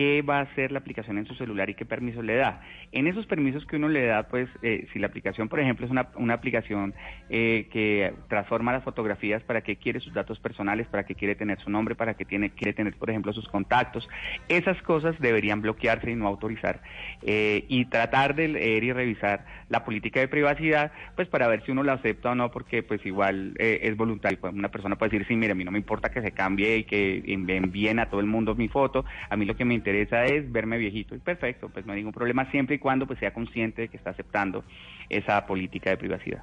[0.00, 2.62] qué va a hacer la aplicación en su celular y qué permisos le da.
[2.90, 5.92] En esos permisos que uno le da, pues eh, si la aplicación, por ejemplo, es
[5.92, 6.94] una, una aplicación
[7.28, 10.86] eh, que transforma las fotografías, ¿para qué quiere sus datos personales?
[10.88, 11.96] ¿Para qué quiere tener su nombre?
[11.96, 14.08] ¿Para qué tiene, quiere tener, por ejemplo, sus contactos?
[14.48, 16.80] Esas cosas deberían bloquearse y no autorizar.
[17.20, 21.72] Eh, y tratar de leer y revisar la política de privacidad, pues para ver si
[21.72, 24.40] uno la acepta o no, porque pues igual eh, es voluntario.
[24.40, 26.78] Pues, Una persona puede decir, sí, mire, a mí no me importa que se cambie
[26.78, 29.74] y que env- envíen a todo el mundo mi foto, a mí lo que me
[29.74, 31.14] interesa es verme viejito.
[31.14, 33.96] Y perfecto, pues no hay ningún problema siempre y cuando pues sea consciente de que
[33.96, 34.64] está aceptando
[35.08, 36.42] esa política de privacidad.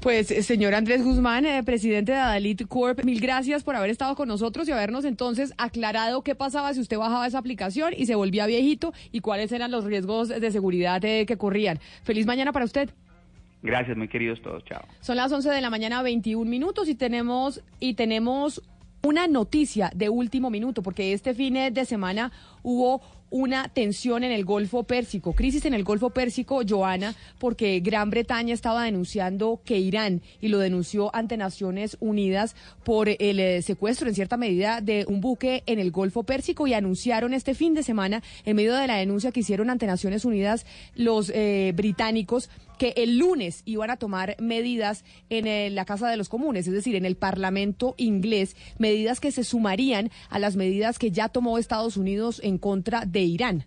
[0.00, 4.14] Pues, eh, señor Andrés Guzmán, eh, presidente de Adalit Corp, mil gracias por haber estado
[4.14, 8.14] con nosotros y habernos entonces aclarado qué pasaba si usted bajaba esa aplicación y se
[8.14, 11.78] volvía viejito y cuáles eran los riesgos de seguridad eh, que corrían.
[12.02, 12.90] Feliz mañana para usted.
[13.62, 14.64] Gracias, muy queridos todos.
[14.64, 14.82] Chao.
[15.00, 18.62] Son las 11 de la mañana, 21 minutos y tenemos y tenemos
[19.02, 22.32] una noticia de último minuto porque este fin de semana
[22.62, 28.10] hubo una tensión en el Golfo Pérsico, crisis en el Golfo Pérsico, Joana, porque Gran
[28.10, 34.08] Bretaña estaba denunciando que Irán, y lo denunció ante Naciones Unidas por el eh, secuestro
[34.08, 37.82] en cierta medida de un buque en el Golfo Pérsico y anunciaron este fin de
[37.82, 42.94] semana, en medio de la denuncia que hicieron ante Naciones Unidas los eh, británicos, que
[42.96, 46.94] el lunes iban a tomar medidas en eh, la Casa de los Comunes, es decir,
[46.96, 51.96] en el Parlamento inglés, medidas que se sumarían a las medidas que ya tomó Estados
[51.96, 53.66] Unidos en contra de Irán.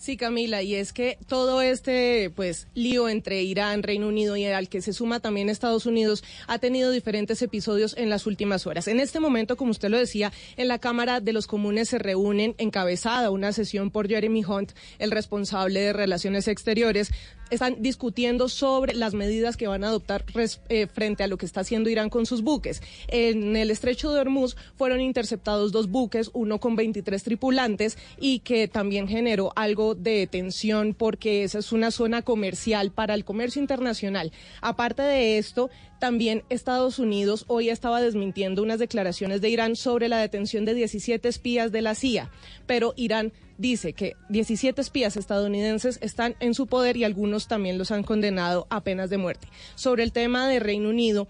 [0.00, 4.70] Sí, Camila, y es que todo este pues lío entre Irán, Reino Unido y al
[4.70, 8.88] que se suma también Estados Unidos ha tenido diferentes episodios en las últimas horas.
[8.88, 12.54] En este momento, como usted lo decía, en la Cámara de los Comunes se reúnen
[12.56, 17.10] encabezada una sesión por Jeremy Hunt, el responsable de Relaciones Exteriores,
[17.50, 20.24] están discutiendo sobre las medidas que van a adoptar
[20.68, 22.82] eh, frente a lo que está haciendo Irán con sus buques.
[23.08, 28.68] En el estrecho de Hormuz fueron interceptados dos buques, uno con 23 tripulantes y que
[28.68, 34.32] también generó algo de tensión porque esa es una zona comercial para el comercio internacional.
[34.60, 40.18] Aparte de esto, también Estados Unidos hoy estaba desmintiendo unas declaraciones de Irán sobre la
[40.18, 42.30] detención de 17 espías de la CIA,
[42.66, 47.90] pero Irán dice que 17 espías estadounidenses están en su poder y algunos también los
[47.90, 49.48] han condenado a penas de muerte.
[49.74, 51.28] Sobre el tema de Reino Unido,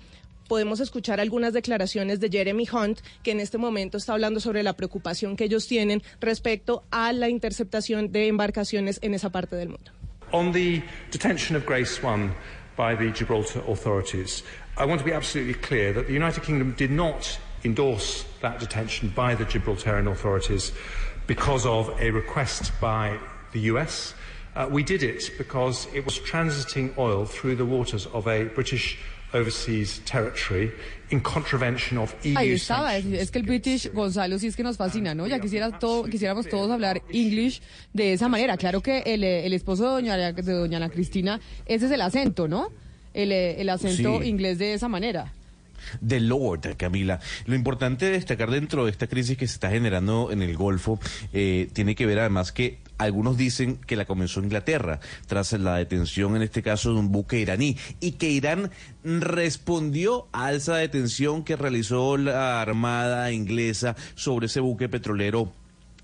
[0.49, 4.75] podemos escuchar algunas declaraciones de Jeremy Hunt, que en este momento está hablando sobre la
[4.75, 9.91] preocupación que ellos tienen respecto a la interceptación de embarcaciones en esa parte del mundo.
[10.33, 12.33] On the detention of Grace One
[12.77, 14.45] by the Gibraltar authorities,
[14.79, 19.13] I want to be absolutely clear that the United Kingdom did not endorse that detention
[19.15, 20.73] by the Gibraltarian authorities
[21.31, 23.17] because of a request by
[23.53, 24.15] the US.
[24.57, 28.99] Uh, we did it because it was transiting oil through the waters of a British
[29.33, 30.73] overseas territory
[31.11, 34.65] in contravention of EU Ahí estaba, es, es que el British, Gonzalo, sí es que
[34.65, 35.29] nos fascina, ¿no?
[35.29, 37.61] Ya quisiera todo, quisiéramos todos hablar English
[37.93, 38.57] de esa manera.
[38.57, 42.01] Claro que el, eh, el esposo de doña, de doña Ana Cristina, ese es el
[42.01, 42.73] acento, ¿no?
[43.15, 44.29] El, eh, el acento Sí.
[44.29, 45.33] inglés de esa manera.
[46.07, 47.21] The Lord, Camila.
[47.47, 50.99] Lo importante de destacar dentro de esta crisis que se está generando en el Golfo
[51.33, 56.37] eh, tiene que ver además que algunos dicen que la comenzó Inglaterra tras la detención,
[56.37, 58.71] en este caso, de un buque iraní y que Irán
[59.03, 65.53] respondió a esa detención que realizó la Armada inglesa sobre ese buque petrolero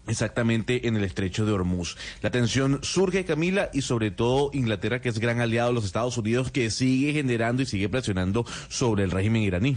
[0.08, 1.96] Exactamente en el estrecho de Hormuz.
[2.22, 6.16] La tensión surge, Camila, y sobre todo Inglaterra, que es gran aliado de los Estados
[6.16, 9.76] Unidos, que sigue generando y sigue presionando sobre el régimen iraní.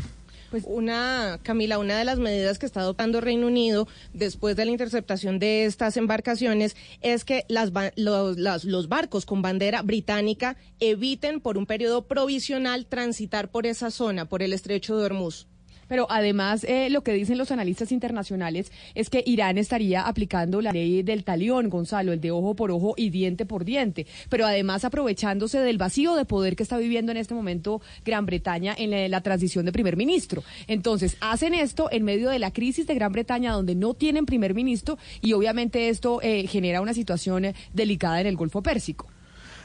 [0.50, 4.72] Pues una, Camila, una de las medidas que está adoptando Reino Unido después de la
[4.72, 11.58] interceptación de estas embarcaciones es que las, los, los barcos con bandera británica eviten por
[11.58, 15.48] un periodo provisional transitar por esa zona, por el estrecho de Hormuz.
[15.90, 20.72] Pero además, eh, lo que dicen los analistas internacionales es que Irán estaría aplicando la
[20.72, 24.08] ley del talión, Gonzalo, el de ojo por ojo y diente por diente.
[24.30, 28.74] Pero además aprovechándose del vacío de poder que está viviendo en este momento Gran Bretaña
[28.78, 30.44] en la, transición de primer ministro.
[30.68, 34.54] Entonces, hacen esto en medio de la crisis de Gran Bretaña, donde no tienen primer
[34.54, 39.08] ministro, y obviamente esto eh, genera una situación eh, delicada en el Golfo Pérsico.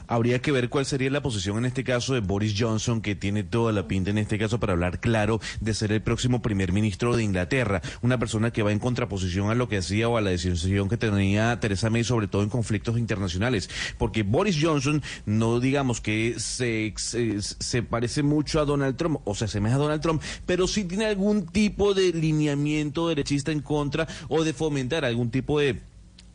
[0.07, 3.43] Habría que ver cuál sería la posición en este caso de Boris Johnson, que tiene
[3.43, 7.15] toda la pinta en este caso para hablar claro de ser el próximo primer ministro
[7.15, 7.81] de Inglaterra.
[8.01, 10.97] Una persona que va en contraposición a lo que hacía o a la decisión que
[10.97, 13.69] tenía Theresa May, sobre todo en conflictos internacionales.
[13.97, 19.35] Porque Boris Johnson, no digamos que se, se, se parece mucho a Donald Trump o
[19.35, 24.07] se asemeja a Donald Trump, pero sí tiene algún tipo de lineamiento derechista en contra
[24.29, 25.79] o de fomentar algún tipo de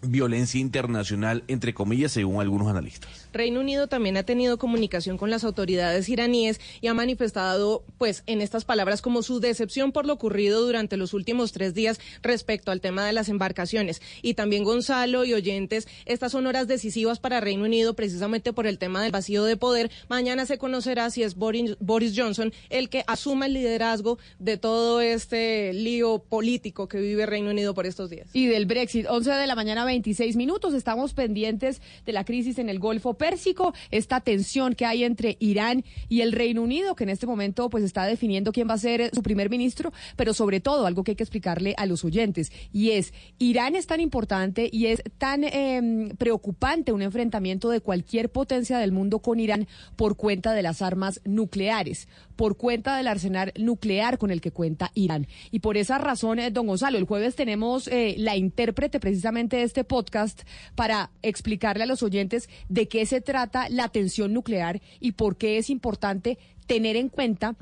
[0.03, 3.20] violencia internacional, entre comillas, según algunos analistas.
[3.33, 8.41] Reino Unido también ha tenido comunicación con las autoridades iraníes y ha manifestado, pues, en
[8.41, 12.81] estas palabras como su decepción por lo ocurrido durante los últimos tres días respecto al
[12.81, 14.03] tema de las embarcaciones.
[14.23, 18.79] Y también Gonzalo y oyentes, estas son horas decisivas para Reino Unido precisamente por el
[18.79, 19.91] tema del vacío de poder.
[20.09, 21.77] Mañana se conocerá si es Boris,
[22.17, 27.75] Johnson el que asuma el liderazgo de todo este lío político que vive Reino Unido
[27.75, 28.29] por estos días.
[28.33, 30.75] Y del Brexit, 11 de la mañana, 26 minutos.
[30.75, 35.85] Estamos pendientes de la crisis en el Golfo Pérsico, esta tensión que hay entre Irán
[36.09, 39.03] y el Reino Unido, que en este momento pues está definiendo quién va a ser
[39.03, 42.51] eh, su primer ministro, pero sobre todo algo que hay que explicarle a los oyentes,
[42.73, 48.31] y es, Irán es tan importante y es tan eh, preocupante un enfrentamiento de cualquier
[48.31, 53.53] potencia del mundo con Irán por cuenta de las armas nucleares, por cuenta del arsenal
[53.59, 55.27] nuclear con el que cuenta Irán.
[55.51, 59.65] Y por esa razón, eh, don Gonzalo, el jueves tenemos eh, la intérprete precisamente de
[59.65, 60.41] este podcast
[60.75, 65.59] para explicarle a los oyentes de qué se trata la tensión nuclear y por qué
[65.59, 66.39] es importante
[66.69, 67.57] tener en cuenta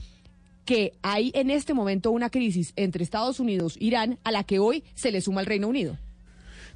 [0.67, 4.85] que hay en este momento una crisis entre Estados Unidos Irán a la que hoy
[4.95, 5.97] se le suma el Reino Unido.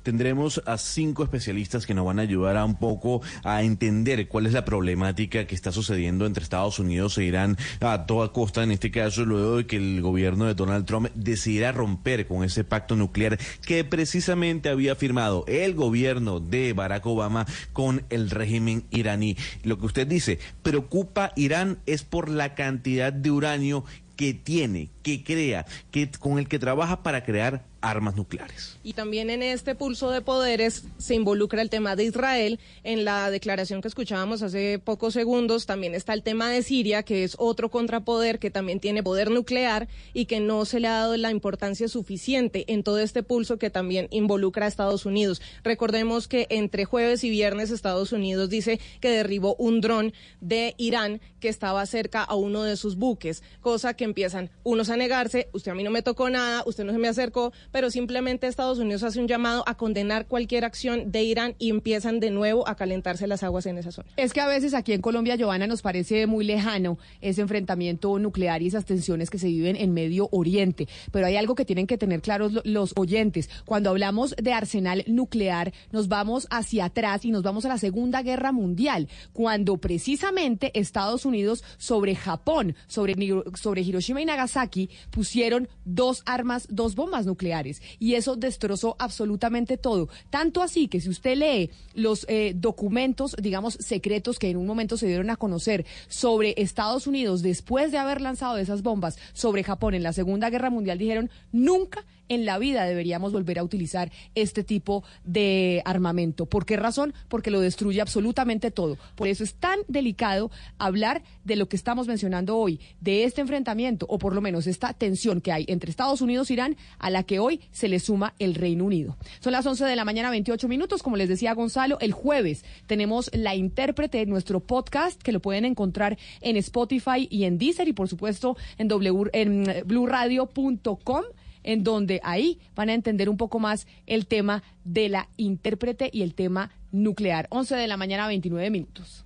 [0.03, 4.47] Tendremos a cinco especialistas que nos van a ayudar a un poco a entender cuál
[4.47, 8.73] es la problemática que está sucediendo entre Estados Unidos e Irán a toda costa, en
[8.73, 12.97] este caso, luego de que el gobierno de Donald Trump decidiera romper con ese pacto
[12.97, 19.37] nuclear que precisamente había firmado el gobierno de Barack Obama con el régimen iraní.
[19.63, 23.85] Lo que usted dice, preocupa Irán es por la cantidad de uranio
[24.17, 28.79] que tiene, que crea, que con el que trabaja para crear armas nucleares.
[28.83, 32.61] Y también en este pulso de poderes se involucra el tema de Israel.
[32.85, 37.25] En la declaración que escuchábamos hace pocos segundos también está el tema de Siria, que
[37.25, 41.17] es otro contrapoder que también tiene poder nuclear y que no se le ha dado
[41.17, 45.43] la importancia suficiente en todo este pulso que también involucra a Estados Unidos.
[45.65, 51.21] Recordemos que entre jueves y viernes Estados Unidos dice que derribó un dron de Irán
[51.41, 55.73] que estaba cerca a uno de sus buques, cosa que empiezan unos a negarse, usted
[55.73, 59.03] a mí no me tocó nada, usted no se me acercó, pero simplemente Estados Unidos
[59.03, 63.27] hace un llamado a condenar cualquier acción de Irán y empiezan de nuevo a calentarse
[63.27, 64.09] las aguas en esa zona.
[64.17, 68.63] Es que a veces aquí en Colombia, Giovanna, nos parece muy lejano ese enfrentamiento nuclear
[68.63, 71.99] y esas tensiones que se viven en Medio Oriente, pero hay algo que tienen que
[71.99, 73.51] tener claros los oyentes.
[73.65, 78.23] Cuando hablamos de arsenal nuclear, nos vamos hacia atrás y nos vamos a la Segunda
[78.23, 83.15] Guerra Mundial, cuando precisamente Estados Unidos sobre Japón, sobre,
[83.55, 90.09] sobre Hiroshima y Nagasaki, pusieron dos armas, dos bombas nucleares y eso destrozó absolutamente todo.
[90.31, 94.97] Tanto así que si usted lee los eh, documentos, digamos, secretos que en un momento
[94.97, 99.95] se dieron a conocer sobre Estados Unidos después de haber lanzado esas bombas sobre Japón
[99.95, 104.65] en la Segunda Guerra Mundial, dijeron nunca en la vida deberíamos volver a utilizar este
[104.65, 106.47] tipo de armamento.
[106.47, 107.15] ¿Por qué razón?
[107.29, 108.97] Porque lo destruye absolutamente todo.
[109.15, 114.07] Por eso es tan delicado hablar de lo que estamos mencionando hoy, de este enfrentamiento,
[114.09, 117.23] o por lo menos esta tensión que hay entre Estados Unidos e Irán, a la
[117.23, 119.17] que hoy se le suma el Reino Unido.
[119.41, 121.03] Son las 11 de la mañana, 28 minutos.
[121.03, 125.65] Como les decía Gonzalo, el jueves tenemos la intérprete de nuestro podcast, que lo pueden
[125.65, 131.25] encontrar en Spotify y en Deezer, y por supuesto en, w, en bluradio.com
[131.63, 136.23] en donde ahí van a entender un poco más el tema de la intérprete y
[136.23, 137.47] el tema nuclear.
[137.51, 139.25] 11 de la mañana, 29 minutos.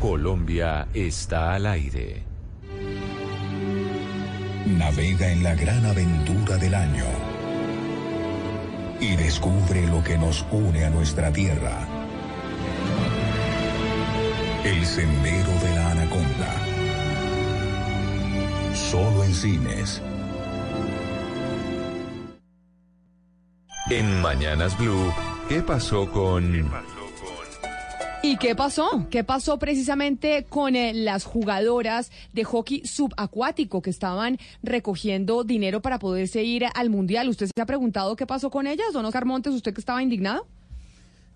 [0.00, 2.22] Colombia está al aire.
[4.66, 7.04] Navega en la gran aventura del año
[9.00, 11.86] y descubre lo que nos une a nuestra tierra.
[14.64, 16.54] El sendero de la anaconda.
[18.74, 20.02] Solo en cines.
[23.90, 25.12] En Mañanas Blue,
[25.48, 26.70] ¿qué pasó con...
[28.22, 29.08] ¿Y qué pasó?
[29.10, 35.98] ¿Qué pasó precisamente con eh, las jugadoras de hockey subacuático que estaban recogiendo dinero para
[35.98, 37.28] poderse ir al Mundial?
[37.28, 39.54] ¿Usted se ha preguntado qué pasó con ellas, don Oscar Montes?
[39.54, 40.46] ¿Usted que estaba indignado?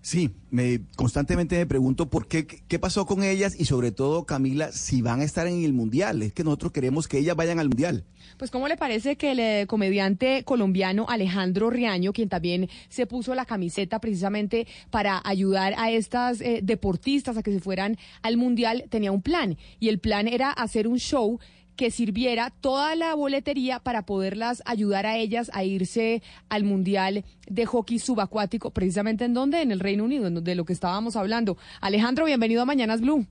[0.05, 4.71] Sí, me constantemente me pregunto por qué, qué pasó con ellas y sobre todo, Camila,
[4.71, 6.21] si van a estar en el Mundial.
[6.21, 8.05] Es que nosotros queremos que ellas vayan al Mundial.
[8.37, 13.33] Pues, ¿cómo le parece que el eh, comediante colombiano Alejandro Riaño, quien también se puso
[13.33, 18.85] la camiseta precisamente para ayudar a estas eh, deportistas a que se fueran al Mundial,
[18.89, 19.57] tenía un plan?
[19.79, 21.39] Y el plan era hacer un show
[21.75, 27.65] que sirviera toda la boletería para poderlas ayudar a ellas a irse al Mundial de
[27.65, 31.57] Hockey Subacuático, precisamente en donde, en el Reino Unido, en de lo que estábamos hablando.
[31.81, 33.25] Alejandro, bienvenido a Mañanas Blue.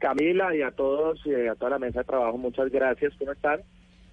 [0.00, 3.12] Camila y a todos y a toda la mesa de trabajo, muchas gracias.
[3.18, 3.60] ¿Cómo están?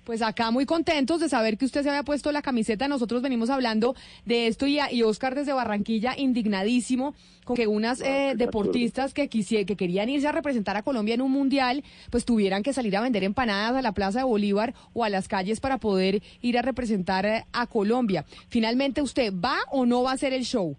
[0.07, 2.87] Pues acá muy contentos de saber que usted se había puesto la camiseta.
[2.87, 3.93] Nosotros venimos hablando
[4.23, 9.75] de esto y, y Oscar desde Barranquilla indignadísimo con que unas eh, deportistas que, que
[9.75, 13.25] querían irse a representar a Colombia en un mundial, pues tuvieran que salir a vender
[13.25, 17.25] empanadas a la Plaza de Bolívar o a las calles para poder ir a representar
[17.25, 18.23] eh, a Colombia.
[18.47, 20.77] Finalmente, ¿usted va o no va a hacer el show?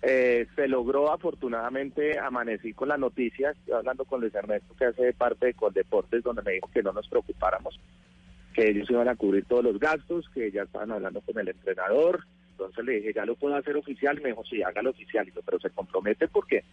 [0.00, 5.12] Eh, se logró afortunadamente amanecí con la noticia, estoy hablando con Luis Ernesto que hace
[5.12, 7.78] parte de Coldeportes donde me dijo que no nos preocupáramos
[8.56, 12.24] que ellos iban a cubrir todos los gastos, que ya estaban hablando con el entrenador.
[12.52, 14.18] Entonces le dije, ya lo puedo hacer oficial.
[14.22, 15.30] Me dijo, sí, hágalo oficial.
[15.44, 16.64] pero se compromete porque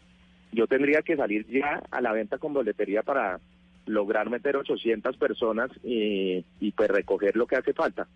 [0.53, 3.41] yo tendría que salir ya a la venta con boletería para
[3.85, 8.07] lograr meter 800 personas y, pues recoger lo que hace falta.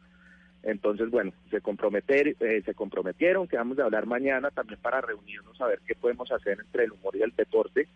[0.64, 5.60] Entonces, bueno, se, comprometer, eh, se comprometieron, que vamos a hablar mañana también para reunirnos
[5.60, 7.90] a ver qué podemos hacer entre el humor y el deporte,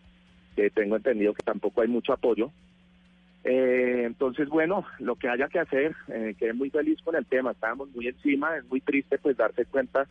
[0.53, 2.51] que tengo entendido que tampoco hay mucho apoyo,
[3.44, 7.52] eh, entonces, bueno, lo que haya que hacer, eh, quedé muy feliz con el tema,
[7.52, 10.08] estábamos muy encima, es muy triste pues darse cuenta,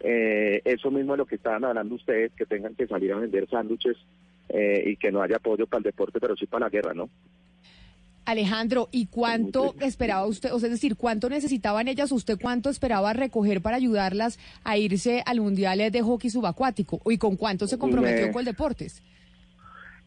[0.00, 3.48] eh, eso mismo de lo que estaban hablando ustedes, que tengan que salir a vender
[3.48, 3.96] sándwiches
[4.50, 7.08] eh, y que no haya apoyo para el deporte, pero sí para la guerra, ¿no?
[8.26, 13.12] Alejandro, ¿y cuánto esperaba usted, o sea, es decir, cuánto necesitaban ellas, usted cuánto esperaba
[13.12, 17.00] recoger para ayudarlas a irse al Mundial de Hockey Subacuático?
[17.10, 19.02] ¿Y con cuánto se comprometió con el Deportes?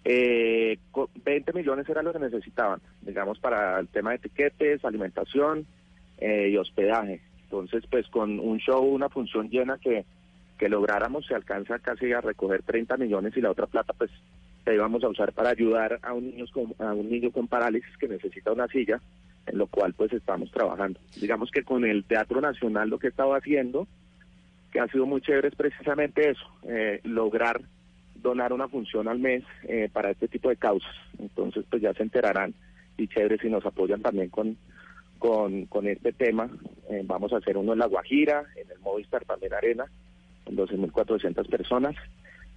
[0.09, 0.79] Eh,
[1.25, 5.67] 20 millones era lo que necesitaban, digamos, para el tema de etiquetes, alimentación
[6.19, 7.19] eh, y hospedaje.
[7.43, 10.05] Entonces, pues con un show, una función llena que,
[10.57, 14.09] que lográramos, se alcanza casi a recoger 30 millones y la otra plata, pues,
[14.65, 17.97] la íbamos a usar para ayudar a un niño con, a un niño con parálisis
[17.97, 19.01] que necesita una silla,
[19.45, 21.01] en lo cual, pues, estamos trabajando.
[21.19, 23.89] Digamos que con el Teatro Nacional lo que he estado haciendo,
[24.71, 27.59] que ha sido muy chévere, es precisamente eso, eh, lograr
[28.27, 30.93] donar una función al mes eh, para este tipo de causas.
[31.17, 32.53] Entonces, pues ya se enterarán
[32.97, 34.57] y chévere si nos apoyan también con,
[35.19, 36.49] con, este tema.
[36.89, 39.85] Eh, vamos a hacer uno en La Guajira, en el Movistar también Arena,
[40.43, 41.95] con 12.400 personas,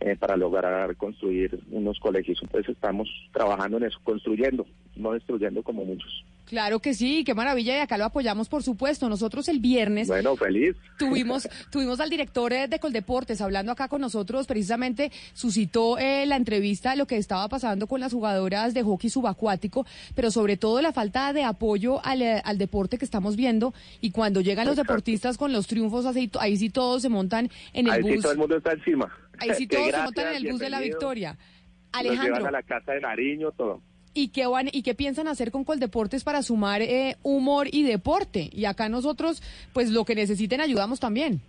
[0.01, 2.39] eh, para lograr construir unos colegios.
[2.43, 4.66] Entonces estamos trabajando en eso, construyendo,
[4.97, 6.25] no destruyendo como muchos.
[6.51, 9.09] Claro que sí, qué maravilla y acá lo apoyamos por supuesto.
[9.09, 10.74] Nosotros el viernes Bueno, feliz.
[10.98, 16.34] tuvimos tuvimos al director eh, de Coldeportes hablando acá con nosotros, precisamente suscitó eh, la
[16.34, 19.86] entrevista de lo que estaba pasando con las jugadoras de hockey subacuático,
[20.16, 24.11] pero sobre todo la falta de apoyo al, eh, al deporte que estamos viendo y
[24.11, 27.92] cuando llegan los deportistas con los triunfos así, ahí sí todos se montan en el
[27.92, 28.22] Ahí sí bus.
[28.22, 29.09] todo el mundo está encima.
[29.38, 31.38] Ahí sí todos se montan en el bus de la victoria.
[31.92, 33.80] Nos llevan Alejandro, a la casa de Nariño, todo.
[34.14, 38.50] ¿Y qué van y qué piensan hacer con Coldeportes para sumar eh, humor y deporte?
[38.52, 39.42] Y acá nosotros,
[39.72, 41.40] pues lo que necesiten ayudamos también.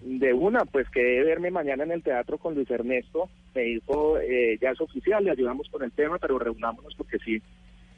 [0.00, 3.28] De una, pues que verme mañana en el teatro con Luis Ernesto.
[3.54, 7.40] Me dijo, eh, ya es oficial, le ayudamos con el tema, pero reunámonos porque sí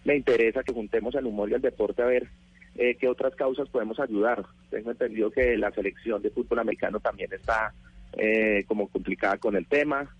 [0.05, 2.29] me interesa que juntemos el humor y el deporte a ver
[2.77, 4.45] eh, qué otras causas podemos ayudar.
[4.71, 7.73] Tengo entendido que la selección de fútbol americano también está
[8.17, 10.15] eh, como complicada con el tema.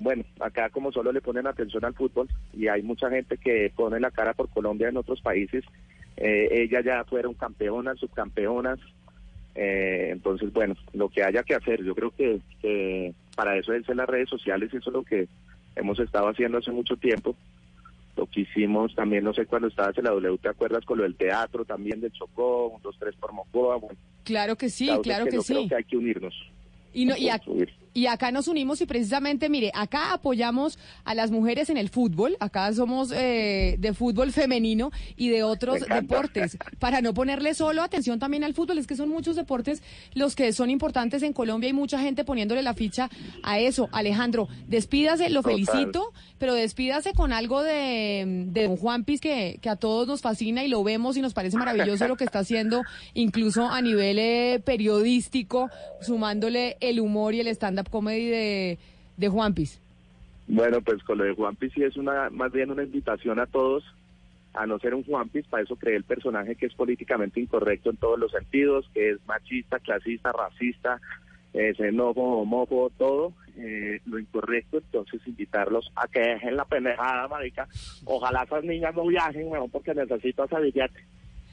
[0.00, 4.00] Bueno, acá como solo le ponen atención al fútbol y hay mucha gente que pone
[4.00, 5.62] la cara por Colombia en otros países,
[6.16, 8.80] eh, ellas ya fueron campeonas, subcampeonas,
[9.54, 13.88] eh, entonces, bueno, lo que haya que hacer, yo creo que, que para eso es
[13.88, 15.28] en las redes sociales, eso es lo que
[15.76, 17.36] hemos estado haciendo hace mucho tiempo.
[18.16, 21.04] Lo que hicimos también, no sé cuándo estabas en la W, ¿te acuerdas con lo
[21.04, 23.76] del teatro también de Chocó, un, dos, tres por Mocoa?
[23.76, 25.54] Bueno, Claro que sí, claro que, sí.
[25.54, 26.34] creo que hay que unirnos.
[26.92, 27.40] Y, no, y, a
[27.92, 32.36] y acá nos unimos y precisamente, mire, acá apoyamos a las mujeres en el fútbol,
[32.40, 38.18] acá somos eh, de fútbol femenino y de otros deportes, para no ponerle solo atención
[38.18, 39.82] también al fútbol, es que son muchos deportes
[40.14, 43.10] los que son importantes en Colombia y mucha gente poniéndole la ficha
[43.42, 43.88] a eso.
[43.92, 45.66] Alejandro, despídase, lo Total.
[45.66, 50.20] felicito, pero despídase con algo de, de don Juan Piz que, que a todos nos
[50.20, 52.82] fascina y lo vemos y nos parece maravilloso lo que está haciendo,
[53.14, 55.70] incluso a nivel eh, periodístico,
[56.00, 57.48] sumándole el humor y el
[57.80, 58.78] stand-up comedy de,
[59.16, 59.80] de Juan Piz.
[60.46, 63.46] Bueno, pues con lo de Juan Piz sí es una, más bien una invitación a
[63.46, 63.84] todos
[64.52, 67.90] a no ser un Juan Piz, para eso creé el personaje que es políticamente incorrecto
[67.90, 71.00] en todos los sentidos, que es machista, clasista, racista,
[71.54, 77.68] eh, xenófobo, homófobo, todo eh, lo incorrecto, entonces invitarlos a que dejen la pendejada, marica.
[78.04, 81.04] Ojalá esas niñas no viajen, weón, porque necesito ese billete.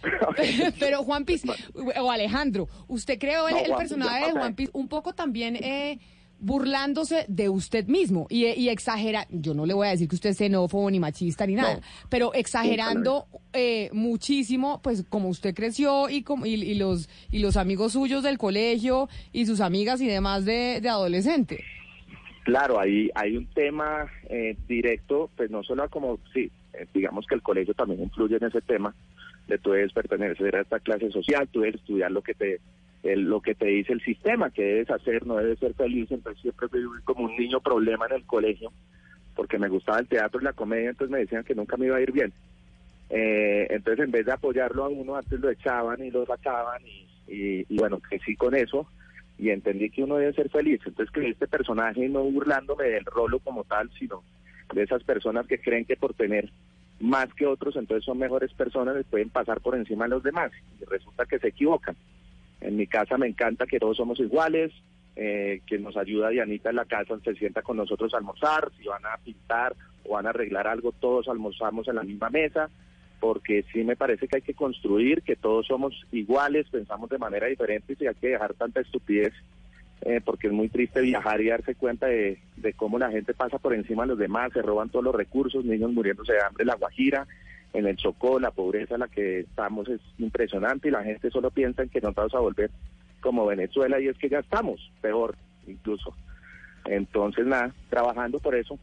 [0.79, 1.43] Pero Juan Piz,
[1.99, 4.31] o Alejandro, usted creó el, No, el Juan personaje de.
[4.31, 5.99] Juan Piz un poco también eh,
[6.39, 10.31] burlándose de usted mismo y, y exagera, yo no le voy a decir que usted
[10.31, 11.79] es xenófobo ni machista ni nada,
[12.09, 17.57] pero exagerando eh, muchísimo, pues como usted creció y, como, y, y los y los
[17.57, 21.63] amigos suyos del colegio y sus amigas y demás de, de adolescente.
[22.43, 27.35] Claro, hay, hay un tema eh, directo, pues no solo como, sí, eh, digamos que
[27.35, 28.95] el colegio también influye en ese tema,
[29.47, 32.61] de tú debes pertenecer a esta clase social, tú debes estudiar lo que te
[33.13, 36.41] el- lo que te dice el sistema, que debes hacer, no debes ser feliz, entonces
[36.41, 38.71] siempre fui como un niño problema en el colegio,
[39.35, 41.97] porque me gustaba el teatro y la comedia, entonces me decían que nunca me iba
[41.97, 42.33] a ir bien.
[43.09, 47.33] Eh, entonces en vez de apoyarlo a uno, antes lo echaban y lo sacaban y,
[47.33, 48.87] y, y bueno, crecí con eso
[49.37, 50.81] y entendí que uno debe ser feliz.
[50.85, 54.23] Entonces creé este personaje no burlándome del rolo como tal, sino
[54.73, 56.49] de esas personas que creen que por tener
[56.99, 60.51] más que otros, entonces son mejores personas, les pueden pasar por encima de los demás.
[60.81, 61.95] Y resulta que se equivocan.
[62.67, 64.73] En mi casa me encanta que todos somos iguales,
[65.15, 68.85] eh, que nos ayuda Dianita en la casa, se sienta con nosotros a almorzar, si
[68.85, 72.69] van a pintar o van a arreglar algo, todos almorzamos en la misma mesa,
[73.21, 77.47] porque sí me parece que hay que construir, que todos somos iguales, pensamos de manera
[77.47, 79.33] diferente y hay que dejar tanta estupidez,
[80.01, 83.59] eh, porque es muy triste viajar y darse cuenta de, de cómo la gente pasa
[83.59, 86.75] por encima de los demás, se roban todos los recursos, niños muriéndose de hambre la
[86.75, 87.25] Guajira,
[87.73, 91.51] en el Chocó, la pobreza en la que estamos es impresionante y la gente solo
[91.51, 92.71] piensa en que nos vamos a volver
[93.21, 95.35] como Venezuela y es que ya estamos, peor
[95.67, 96.13] incluso.
[96.85, 98.79] Entonces, nada, trabajando por eso.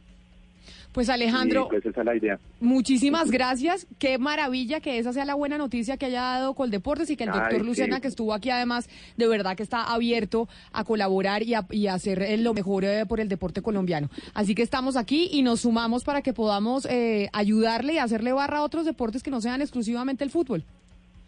[0.95, 2.39] Pues Alejandro, pues esa es la idea.
[2.61, 3.85] Muchísimas gracias.
[3.99, 7.31] Qué maravilla que esa sea la buena noticia que haya dado Coldeportes y que el
[7.31, 7.65] Ay, doctor sí.
[7.65, 11.87] Luciana, que estuvo aquí además, de verdad que está abierto a colaborar y a, y
[11.87, 14.09] a hacer eh, lo mejor eh, por el deporte colombiano.
[14.33, 18.59] Así que estamos aquí y nos sumamos para que podamos eh, ayudarle y hacerle barra
[18.59, 20.63] a otros deportes que no sean exclusivamente el fútbol.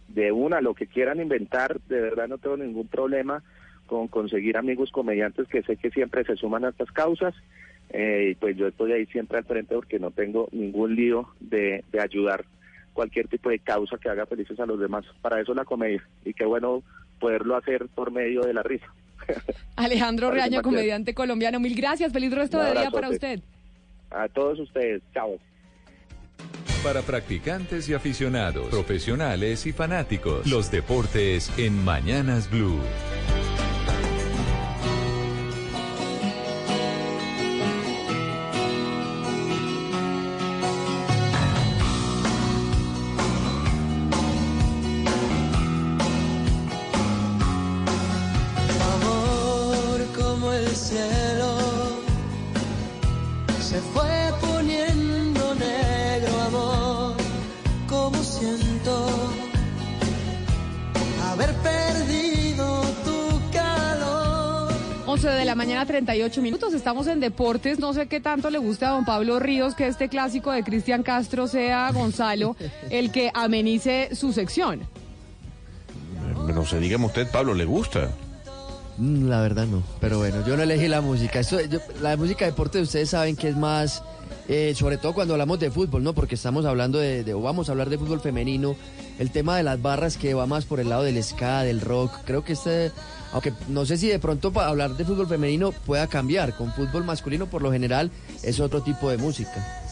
[0.07, 3.43] de una, lo que quieran inventar, de verdad no tengo ningún problema
[3.85, 7.35] con conseguir amigos comediantes que sé que siempre se suman a estas causas.
[7.89, 11.83] Eh, y pues yo estoy ahí siempre al frente porque no tengo ningún lío de,
[11.91, 12.45] de ayudar
[12.93, 15.05] cualquier tipo de causa que haga felices a los demás.
[15.21, 16.83] Para eso es la comedia y qué bueno
[17.19, 18.87] poderlo hacer por medio de la risa.
[19.75, 22.11] Alejandro Reaño, comediante colombiano, mil gracias.
[22.11, 23.39] Feliz resto de día para usted.
[24.09, 25.37] A todos ustedes, chao.
[26.83, 32.79] Para practicantes y aficionados, profesionales y fanáticos, los deportes en Mañanas Blue.
[65.97, 66.73] 48 minutos.
[66.75, 67.79] Estamos en deportes.
[67.79, 71.01] No sé qué tanto le gusta a don Pablo Ríos que este clásico de Cristian
[71.01, 72.55] Castro sea Gonzalo
[72.91, 74.81] el que amenice su sección.
[76.53, 78.11] No se dígame usted, Pablo, ¿le gusta?
[78.97, 81.41] Mm, la verdad no, pero bueno, yo no elegí la música.
[81.99, 84.03] La música de deporte ustedes saben que es más,
[84.47, 86.13] eh, sobre todo cuando hablamos de fútbol, ¿no?
[86.13, 88.75] Porque estamos hablando de, de, o vamos a hablar de fútbol femenino,
[89.17, 92.11] el tema de las barras que va más por el lado del ska, del rock.
[92.23, 92.91] Creo que este
[93.31, 96.55] aunque no sé si de pronto para hablar de fútbol femenino pueda cambiar.
[96.55, 98.11] Con fútbol masculino por lo general
[98.43, 99.86] es otro tipo de música.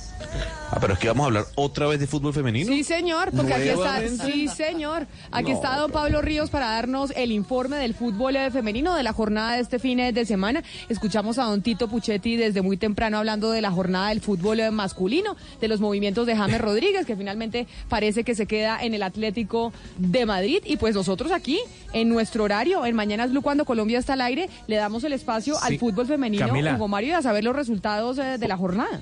[0.71, 2.67] Ah, pero es que vamos a hablar otra vez de fútbol femenino.
[2.67, 5.07] Sí, señor, porque aquí está, sí, señor.
[5.31, 9.13] Aquí No, está don Pablo Ríos para darnos el informe del fútbol femenino de la
[9.13, 10.63] jornada de este fin de semana.
[10.89, 15.37] Escuchamos a don Tito Puchetti desde muy temprano hablando de la jornada del fútbol masculino,
[15.61, 19.71] de los movimientos de James Rodríguez, que finalmente parece que se queda en el Atlético
[19.97, 20.61] de Madrid.
[20.65, 21.59] Y pues nosotros aquí,
[21.93, 25.61] en nuestro horario, en Mañanas Blue, cuando Colombia está al aire, le damos el espacio
[25.61, 26.75] al fútbol femenino, Camila.
[26.75, 29.01] Hugo Mario, y a saber los resultados eh, de la jornada.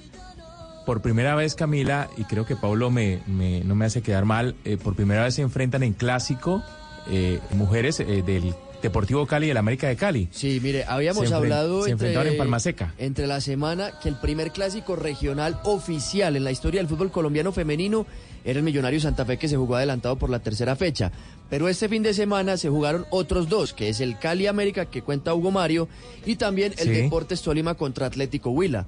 [0.85, 4.55] Por primera vez, Camila, y creo que Pablo me, me- no me hace quedar mal,
[4.65, 6.61] eh, por primera vez se enfrentan en clásico
[7.09, 10.27] eh, mujeres eh, del Deportivo Cali y del América de Cali.
[10.31, 12.93] Sí, mire, habíamos Se hablado se entre, en Palma Seca.
[12.97, 17.53] entre la semana que el primer clásico regional oficial en la historia del fútbol colombiano
[17.53, 18.05] femenino
[18.43, 21.13] era el Millonario Santa Fe que se jugó adelantado por la tercera fecha.
[21.49, 25.01] Pero este fin de semana se jugaron otros dos, que es el Cali América que
[25.01, 25.87] cuenta Hugo Mario
[26.25, 26.93] y también el Sí.
[26.93, 28.85] Deportes Tolima contra Atlético Huila.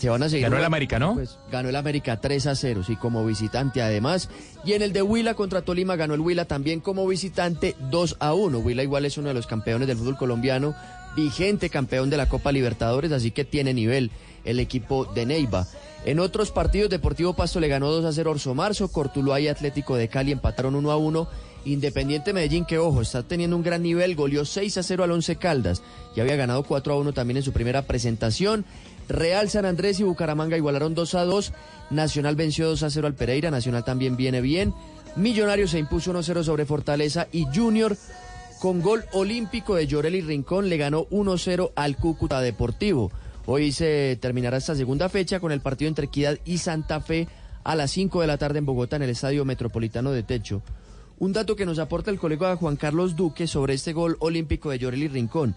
[0.00, 0.44] Se van a seguir.
[0.44, 1.14] Ganó el América, ¿no?
[1.14, 4.30] Pues ganó el América 3 a 0, sí, como visitante además.
[4.64, 8.32] Y en el de Huila contra Tolima ganó el Huila también como visitante 2 a
[8.32, 8.58] 1.
[8.60, 10.74] Huila igual es uno de los campeones del fútbol colombiano,
[11.16, 14.10] vigente campeón de la Copa Libertadores, así que tiene nivel
[14.44, 15.66] el equipo de Neiva.
[16.06, 19.48] En otros partidos, Deportivo Pasto le ganó 2 a 0 a Orso Marzo, Cortuluá y
[19.48, 21.28] Atlético de Cali empataron 1 a 1.
[21.66, 25.36] Independiente Medellín, que ojo, está teniendo un gran nivel, goleó 6 a 0 al Once
[25.36, 25.82] Caldas.
[26.16, 28.64] Ya había ganado 4 a 1 también en su primera presentación.
[29.10, 31.52] Real San Andrés y Bucaramanga igualaron 2 a 2.
[31.90, 33.50] Nacional venció 2 a 0 al Pereira.
[33.50, 34.72] Nacional también viene bien.
[35.16, 37.26] Millonarios se impuso 1 a 0 sobre Fortaleza.
[37.32, 37.96] Y Junior,
[38.60, 43.10] con gol olímpico de Llorelli Rincón, le ganó 1 a 0 al Cúcuta Deportivo.
[43.46, 47.26] Hoy se terminará esta segunda fecha con el partido entre Equidad y Santa Fe
[47.64, 50.62] a las 5 de la tarde en Bogotá en el Estadio Metropolitano de Techo.
[51.18, 54.78] Un dato que nos aporta el colega Juan Carlos Duque sobre este gol olímpico de
[54.78, 55.54] Llorelli Rincón.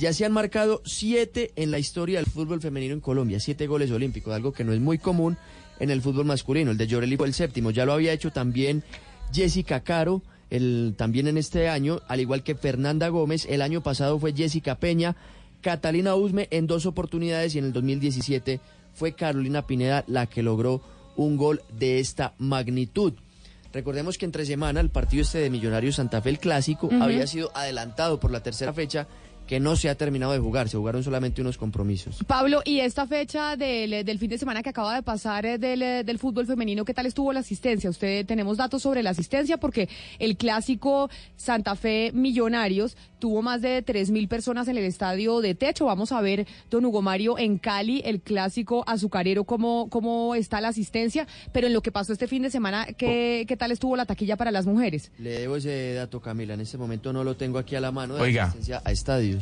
[0.00, 3.90] Ya se han marcado siete en la historia del fútbol femenino en Colombia, siete goles
[3.90, 5.36] olímpicos, algo que no es muy común
[5.78, 6.70] en el fútbol masculino.
[6.70, 8.82] El de Llorelli fue el séptimo, ya lo había hecho también
[9.30, 14.18] Jessica Caro, el, también en este año, al igual que Fernanda Gómez, el año pasado
[14.18, 15.16] fue Jessica Peña,
[15.60, 18.58] Catalina Usme en dos oportunidades y en el 2017
[18.94, 20.80] fue Carolina Pineda la que logró
[21.16, 23.12] un gol de esta magnitud.
[23.74, 27.54] Recordemos que entre semana el partido este de Millonarios Santa Fe, el clásico, había sido
[27.54, 29.06] adelantado por la tercera fecha
[29.50, 32.22] que no se ha terminado de jugar, se jugaron solamente unos compromisos.
[32.24, 35.82] Pablo, y esta fecha del, del fin de semana que acaba de pasar eh, del,
[35.82, 37.90] eh, del fútbol femenino, ¿qué tal estuvo la asistencia?
[37.90, 39.88] Usted tenemos datos sobre la asistencia porque
[40.20, 45.56] el clásico Santa Fe Millonarios tuvo más de tres mil personas en el estadio de
[45.56, 45.86] techo.
[45.86, 50.68] Vamos a ver, don Hugo Mario, en Cali, el clásico azucarero, cómo, cómo está la
[50.68, 51.26] asistencia.
[51.52, 54.36] Pero en lo que pasó este fin de semana, ¿qué, qué tal estuvo la taquilla
[54.36, 55.10] para las mujeres?
[55.18, 58.14] Le debo ese dato, Camila, en este momento no lo tengo aquí a la mano
[58.14, 58.44] de Oiga.
[58.44, 59.39] asistencia a estadios.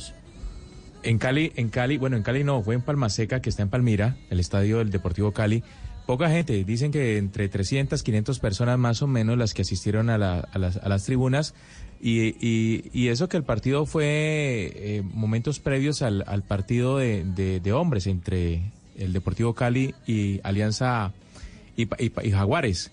[1.03, 3.69] En Cali, en Cali, bueno, en Cali no, fue en Palma Seca, que está en
[3.71, 5.63] Palmira, el estadio del Deportivo Cali.
[6.07, 10.19] Poca gente, dicen que entre 300, 500 personas más o menos las que asistieron a,
[10.19, 11.55] la- a las, a las tribunas.
[12.01, 17.25] Y, y- y eso que el partido fue eh, momentos previos al, al partido de,
[17.25, 18.63] de- de hombres entre
[18.97, 21.13] el Deportivo Cali y Alianza
[21.77, 21.87] y,
[22.31, 22.91] Jaguares,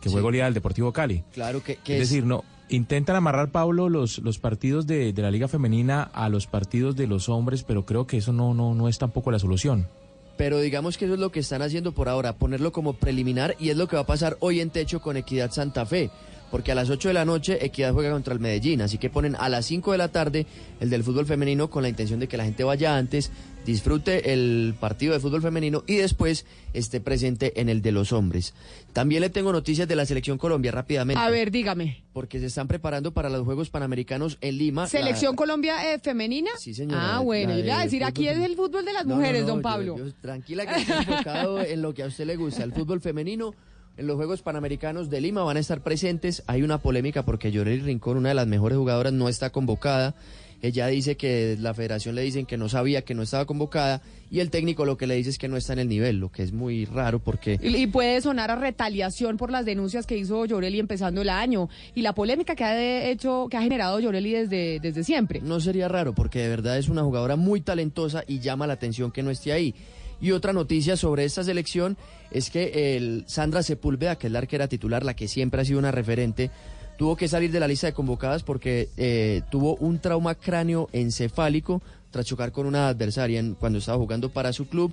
[0.00, 0.22] que fue Sí.
[0.22, 1.22] goleada del Deportivo Cali.
[1.34, 5.30] Claro que, que Es decir, no intentan amarrar, Pablo, los, los partidos de, de la
[5.30, 8.88] Liga Femenina a los partidos de los hombres, pero creo que eso no, no, no
[8.88, 9.88] es tampoco la solución.
[10.36, 13.70] Pero digamos que eso es lo que están haciendo por ahora, ponerlo como preliminar y
[13.70, 16.10] es lo que va a pasar hoy en techo con Equidad Santa Fe.
[16.50, 19.36] Porque a las 8 de la noche Equidad juega contra el Medellín, así que ponen
[19.38, 20.46] a las 5 de la tarde
[20.80, 23.30] el del fútbol femenino con la intención de que la gente vaya antes,
[23.66, 28.54] disfrute el partido de fútbol femenino y después esté presente en el de los hombres.
[28.94, 31.20] También le tengo noticias de la selección Colombia rápidamente.
[31.22, 32.02] A ver, dígame.
[32.14, 34.86] Porque se están preparando para los Juegos Panamericanos en Lima.
[34.86, 36.50] ¿Selección La- Colombia eh, femenina?
[36.58, 37.16] Sí, señora.
[37.16, 39.16] Ah, bueno, yo le iba a de decir, aquí es el fútbol de las No,
[39.16, 39.98] mujeres, no, don yo- Pablo.
[39.98, 43.52] yo- tranquila que estoy enfocado en lo que a usted le gusta, el fútbol femenino.
[43.98, 46.44] En los Juegos Panamericanos de Lima van a estar presentes.
[46.46, 50.14] Hay una polémica porque Llorelli Rincón, una de las mejores jugadoras, no está convocada.
[50.62, 54.00] Ella dice que la federación le dicen que no sabía, que no estaba convocada
[54.30, 56.30] y el técnico lo que le dice es que no está en el nivel, lo
[56.30, 57.58] que es muy raro porque...
[57.60, 61.68] Y, y puede sonar a retaliación por las denuncias que hizo Llorelli empezando el año
[61.94, 65.40] y la polémica que ha hecho, que ha generado Llorelli desde, desde siempre.
[65.40, 69.10] No sería raro porque de verdad es una jugadora muy talentosa y llama la atención
[69.10, 69.74] que no esté ahí.
[70.20, 71.96] Y otra noticia sobre esta selección
[72.30, 75.78] es que el Sandra Sepúlveda, que es la arquera titular, la que siempre ha sido
[75.78, 76.50] una referente,
[76.98, 81.80] tuvo que salir de la lista de convocadas porque eh, tuvo un trauma cráneo encefálico
[82.10, 84.92] tras chocar con una adversaria en- cuando estaba jugando para su club.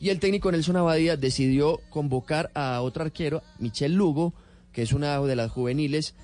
[0.00, 4.32] Y el técnico Nelson Abadía decidió convocar a otro arquero, Michelle Lugo,
[4.72, 6.14] que es una de las juveniles,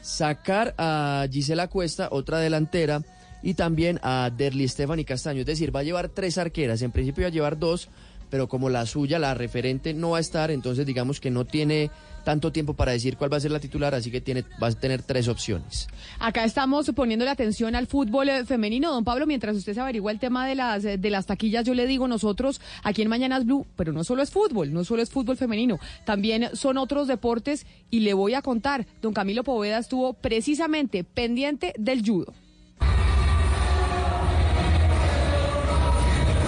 [0.00, 3.02] sacar a Gisela Cuesta, otra delantera,
[3.42, 5.40] y también a Derly Stephanie Castaño.
[5.40, 6.82] Es decir, va a llevar tres arqueras.
[6.82, 7.88] En principio va a llevar dos,
[8.30, 11.90] pero como la suya, la referente, no va a estar, entonces digamos que no tiene
[12.24, 14.72] tanto tiempo para decir cuál va a ser la titular, así que tiene, va a
[14.72, 15.88] tener tres opciones.
[16.18, 18.92] Acá estamos poniéndole atención al fútbol eh, femenino.
[18.92, 21.74] Don Pablo, mientras usted se averigua el tema de las, eh, de las taquillas, yo
[21.74, 25.10] le digo nosotros aquí en Mañanas Blue, pero no solo es fútbol, no solo es
[25.10, 30.12] fútbol femenino, también son otros deportes y le voy a contar, don Camilo Poveda estuvo
[30.14, 32.34] precisamente pendiente del judo.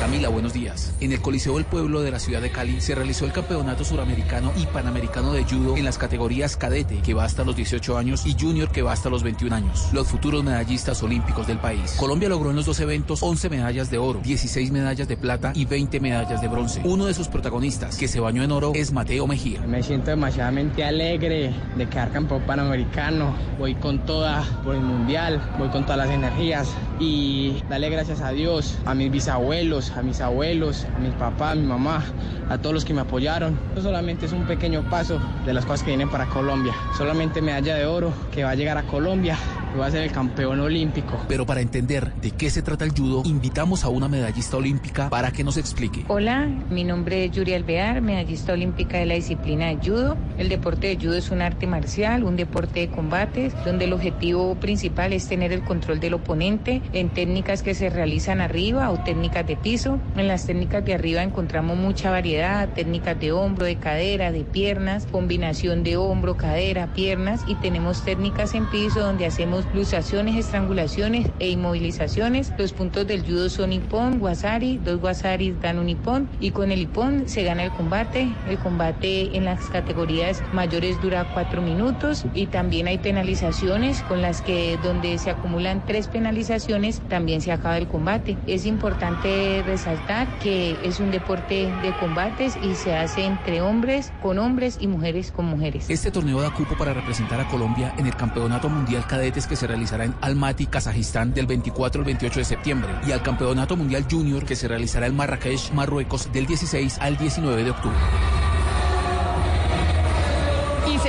[0.08, 0.94] Camila, buenos días.
[1.00, 4.54] En el Coliseo del Pueblo de la ciudad de Cali se realizó el Campeonato Suramericano
[4.56, 8.32] y Panamericano de Judo en las categorías cadete, que va hasta los 18 años, y
[8.32, 9.90] junior, que va hasta los 21 años.
[9.92, 11.94] Los futuros medallistas olímpicos del país.
[11.98, 15.66] Colombia logró en los dos eventos 11 medallas de oro, 16 medallas de plata y
[15.66, 16.80] 20 medallas de bronce.
[16.84, 19.60] Uno de sus protagonistas, que se bañó en oro, es Mateo Mejía.
[19.66, 23.36] Me siento demasiadamente alegre de quedar campeón panamericano.
[23.58, 26.66] Voy con toda por el mundial, voy con todas las energías
[26.98, 31.54] y darle gracias a Dios, a mis bisabuelos, a mis abuelos, a mi papá, a
[31.56, 32.04] mi mamá,
[32.48, 33.58] a todos los que me apoyaron.
[33.70, 36.72] Esto solamente es un pequeño paso de las cosas que vienen para Colombia.
[36.96, 39.36] Solamente medalla de oro que va a llegar a Colombia
[39.74, 41.18] y va a ser el campeón olímpico.
[41.28, 45.32] Pero para entender de qué se trata el judo, invitamos a una medallista olímpica para
[45.32, 46.04] que nos explique.
[46.08, 50.16] Hola, mi nombre es Yuri Alvear, medallista olímpica de la disciplina de judo.
[50.38, 54.54] El deporte de judo es un arte marcial, un deporte de combates, donde el objetivo
[54.54, 59.46] principal es tener el control del oponente en técnicas que se realizan arriba o técnicas
[59.46, 59.87] de piso.
[60.16, 65.06] En las técnicas de arriba encontramos mucha variedad, técnicas de hombro, de cadera, de piernas,
[65.06, 71.50] combinación de hombro, cadera, piernas y tenemos técnicas en piso donde hacemos luxaciones, estrangulaciones e
[71.50, 72.52] inmovilizaciones.
[72.58, 76.82] Los puntos del judo son Ippon, Wasari, dos Wasaris dan un Ippon y con el
[76.82, 78.28] Ippon se gana el combate.
[78.46, 84.42] El combate en las categorías mayores dura cuatro minutos y también hay penalizaciones con las
[84.42, 88.36] que donde se acumulan tres penalizaciones también se acaba el combate.
[88.46, 94.38] Es importante resaltar que es un deporte de combates y se hace entre hombres con
[94.38, 95.88] hombres y mujeres con mujeres.
[95.88, 99.68] Este torneo da cupo para representar a Colombia en el Campeonato Mundial Cadetes que se
[99.68, 104.44] realizará en Almaty, Kazajistán, del 24 al 28 de septiembre, y al Campeonato Mundial Junior
[104.44, 107.96] que se realizará en Marrakech, Marruecos, del 16 al 19 de octubre.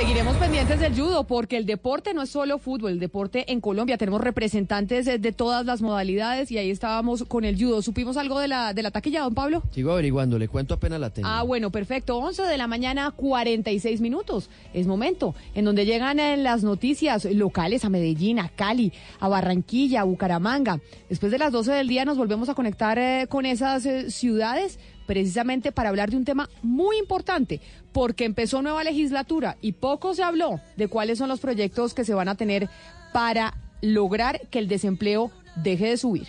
[0.00, 3.98] Seguiremos pendientes del judo porque el deporte no es solo fútbol, el deporte en Colombia
[3.98, 7.82] tenemos representantes de, de todas las modalidades y ahí estábamos con el judo.
[7.82, 9.62] ¿Supimos algo de la, de la taquilla, don Pablo?
[9.72, 11.28] Sigo averiguando, le cuento apenas la tengo.
[11.28, 12.16] Ah, bueno, perfecto.
[12.16, 14.48] 11 de la mañana, 46 minutos.
[14.72, 20.00] Es momento en donde llegan eh, las noticias locales a Medellín, a Cali, a Barranquilla,
[20.00, 20.80] a Bucaramanga.
[21.10, 24.78] Después de las 12 del día nos volvemos a conectar eh, con esas eh, ciudades
[25.10, 27.60] precisamente para hablar de un tema muy importante,
[27.90, 32.14] porque empezó nueva legislatura y poco se habló de cuáles son los proyectos que se
[32.14, 32.68] van a tener
[33.12, 36.28] para lograr que el desempleo deje de subir.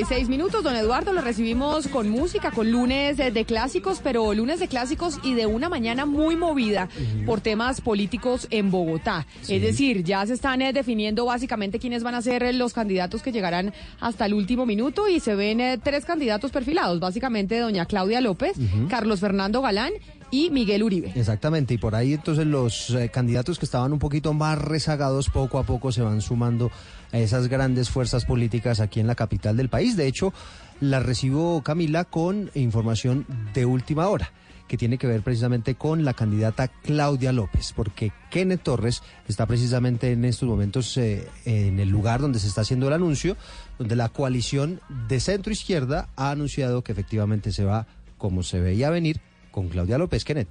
[0.00, 4.58] 11.46 minutos, don Eduardo, lo recibimos con música, con lunes de, de clásicos, pero lunes
[4.58, 6.88] de clásicos y de una mañana muy movida
[7.26, 9.26] por temas políticos en Bogotá.
[9.48, 13.22] Es decir, ya se están eh, definiendo básicamente quiénes van a ser eh, los candidatos
[13.22, 17.84] que llegarán hasta el último minuto y se ven eh, tres candidatos perfilados, básicamente doña
[17.84, 18.56] Claudia López.
[18.88, 19.92] Carlos Fernando Galán
[20.30, 21.12] y Miguel Uribe.
[21.14, 25.58] Exactamente, y por ahí entonces los eh, candidatos que estaban un poquito más rezagados poco
[25.58, 26.70] a poco se van sumando
[27.12, 29.96] a esas grandes fuerzas políticas aquí en la capital del país.
[29.96, 30.32] De hecho,
[30.80, 34.32] la recibo Camila con información de última hora
[34.70, 40.12] que tiene que ver precisamente con la candidata Claudia López, porque Kenneth Torres está precisamente
[40.12, 43.36] en estos momentos eh, en el lugar donde se está haciendo el anuncio,
[43.80, 48.90] donde la coalición de centro izquierda ha anunciado que efectivamente se va, como se veía
[48.90, 49.20] venir,
[49.50, 50.24] con Claudia López.
[50.24, 50.46] Kenneth.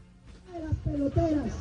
[0.83, 1.53] peloteras.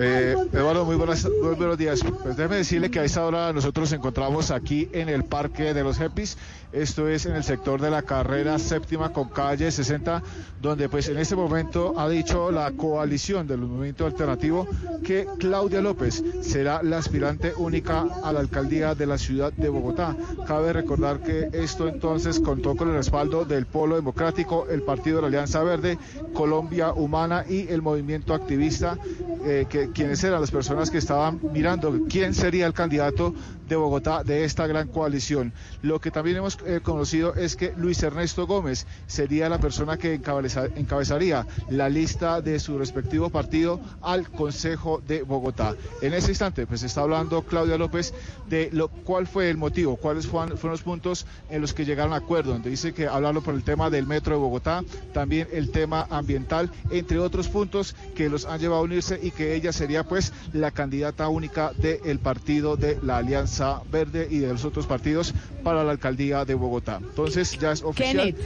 [0.00, 2.00] Eh, Eduardo, muy, buenas, muy buenos días.
[2.22, 5.82] Pues déjeme decirle que a esta hora nosotros nos encontramos aquí en el Parque de
[5.82, 6.38] los Jepis.
[6.72, 10.22] Esto es en el sector de la carrera séptima con calle 60,
[10.60, 14.68] donde pues en este momento ha dicho la coalición del movimiento alternativo
[15.02, 20.14] que Claudia López será la aspirante única a la alcaldía de la ciudad de Bogotá.
[20.46, 25.22] Cabe recordar que esto entonces contó con el respaldo del Polo Democrático, el Partido de
[25.22, 25.98] la Alianza Verde,
[26.34, 28.98] Colombia Humana y el movimiento activista,
[29.44, 33.34] eh, que quienes eran las personas que estaban mirando quién sería el candidato
[33.68, 35.52] de Bogotá de esta gran coalición.
[35.82, 40.14] Lo que también hemos eh, conocido es que Luis Ernesto Gómez sería la persona que
[40.20, 45.74] encabeza- encabezaría la lista de su respectivo partido al Consejo de Bogotá.
[46.02, 48.14] En ese instante, pues está hablando Claudia López
[48.48, 52.12] de lo cuál fue el motivo, cuáles fueron, fueron los puntos en los que llegaron
[52.12, 54.82] a acuerdo, donde dice que hablarlo por el tema del metro de Bogotá,
[55.12, 59.54] también el tema ambiental, entre otros puntos que los han llevado a unirse y que
[59.54, 63.57] ella sería pues la candidata única del partido de la Alianza
[63.90, 67.00] Verde y de los otros partidos para la alcaldía de Bogotá.
[67.02, 68.34] Entonces ya es oficial.
[68.34, 68.36] Kenneth,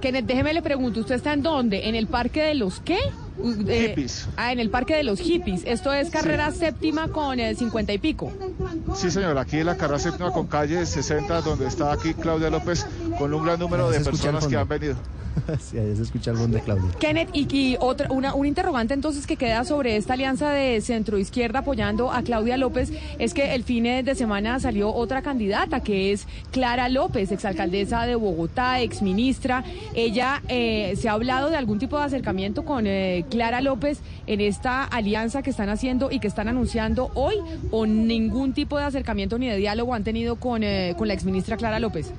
[0.00, 1.88] Kenneth, déjeme le pregunto, ¿usted está en dónde?
[1.88, 2.98] ¿En el parque de los qué?
[3.38, 4.28] Uh, eh, Hippies.
[4.36, 5.62] Ah, en el parque de los hippies.
[5.64, 8.32] Esto es carrera séptima con eh, 50 y pico.
[8.94, 12.86] Sí, señor, aquí en la carrera séptima con calle 60, donde está aquí Claudia López,
[13.18, 14.96] con un gran número de el personas que han venido.
[15.60, 16.90] sí, ahí se escucha el de Claudia.
[16.98, 21.18] Kenneth, y, y otra, una, un interrogante entonces que queda sobre esta alianza de centro
[21.18, 26.12] izquierda apoyando a Claudia López es que el fin de semana salió otra candidata que
[26.12, 29.64] es Clara López, exalcaldesa de Bogotá, exministra.
[29.94, 34.40] Ella eh, se ha hablado de algún tipo de acercamiento con eh, Clara López en
[34.40, 37.36] esta alianza que están haciendo y que están anunciando hoy
[37.70, 41.56] o ningún tipo de acercamiento ni de diálogo han tenido con, eh, con la exministra
[41.56, 42.12] Clara López.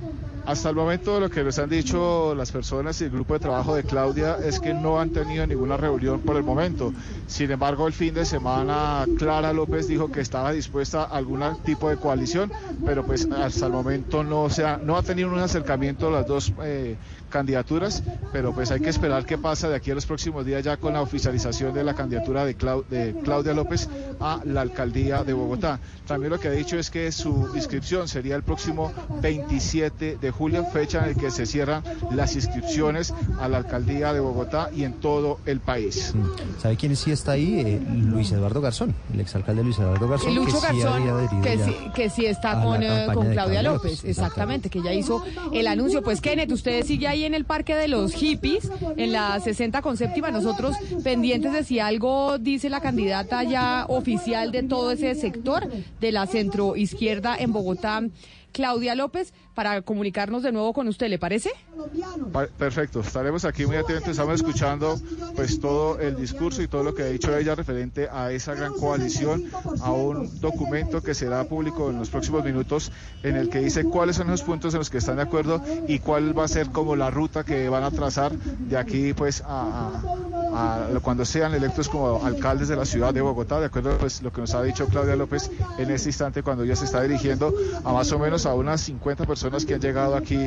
[0.46, 3.74] Hasta el momento lo que nos han dicho las personas y el grupo de trabajo
[3.74, 6.92] de Claudia es que no han tenido ninguna reunión por el momento.
[7.26, 11.88] Sin embargo, el fin de semana Clara López dijo que estaba dispuesta a algún tipo
[11.88, 12.52] de coalición,
[12.84, 16.52] pero pues hasta el momento no, se ha, no ha tenido un acercamiento las dos
[16.62, 16.96] eh,
[17.34, 20.76] candidaturas, pero pues hay que esperar qué pasa de aquí a los próximos días ya
[20.76, 23.88] con la oficialización de la candidatura de, Clau- de Claudia López
[24.20, 25.80] a la alcaldía de Bogotá.
[26.06, 30.64] También lo que ha dicho es que su inscripción sería el próximo 27 de julio,
[30.72, 31.82] fecha en la que se cierran
[32.12, 36.14] las inscripciones a la alcaldía de Bogotá y en todo el país.
[36.62, 37.60] ¿Sabe quién sí está ahí?
[37.60, 40.30] Eh, Luis Eduardo Garzón, el exalcalde Luis Eduardo Garzón.
[40.30, 43.06] Y Lucho que sí Garzón, había adherido que ya sí, que sí está con, eh,
[43.06, 46.00] con Claudia Claudia López, López, exactamente, que ya hizo el anuncio.
[46.02, 49.96] Pues Kenneth, usted sigue ahí en el parque de los hippies, en la 60 con
[49.96, 55.68] séptima, nosotros pendientes de si algo dice la candidata ya oficial de todo ese sector
[56.00, 58.02] de la centro izquierda en Bogotá,
[58.52, 61.50] Claudia López, para comunicarnos de nuevo con usted, ¿le parece?
[62.32, 64.98] Pa- Perfecto, estaremos aquí muy atentos, estamos escuchando
[65.36, 68.72] pues todo el discurso y todo lo que ha dicho ella referente a esa gran
[68.74, 69.44] coalición,
[69.80, 72.90] a un documento que será público en los próximos minutos
[73.22, 75.98] en el que dice cuáles son los puntos en los que están de acuerdo y
[76.00, 80.00] cuál va a ser como la ruta que van a trazar de aquí pues a,
[80.52, 84.22] a- a cuando sean electos como alcaldes de la ciudad de Bogotá, de acuerdo pues
[84.22, 87.52] lo que nos ha dicho Claudia López en este instante cuando ella se está dirigiendo
[87.84, 90.38] a más o menos a unas 50 personas que han llegado aquí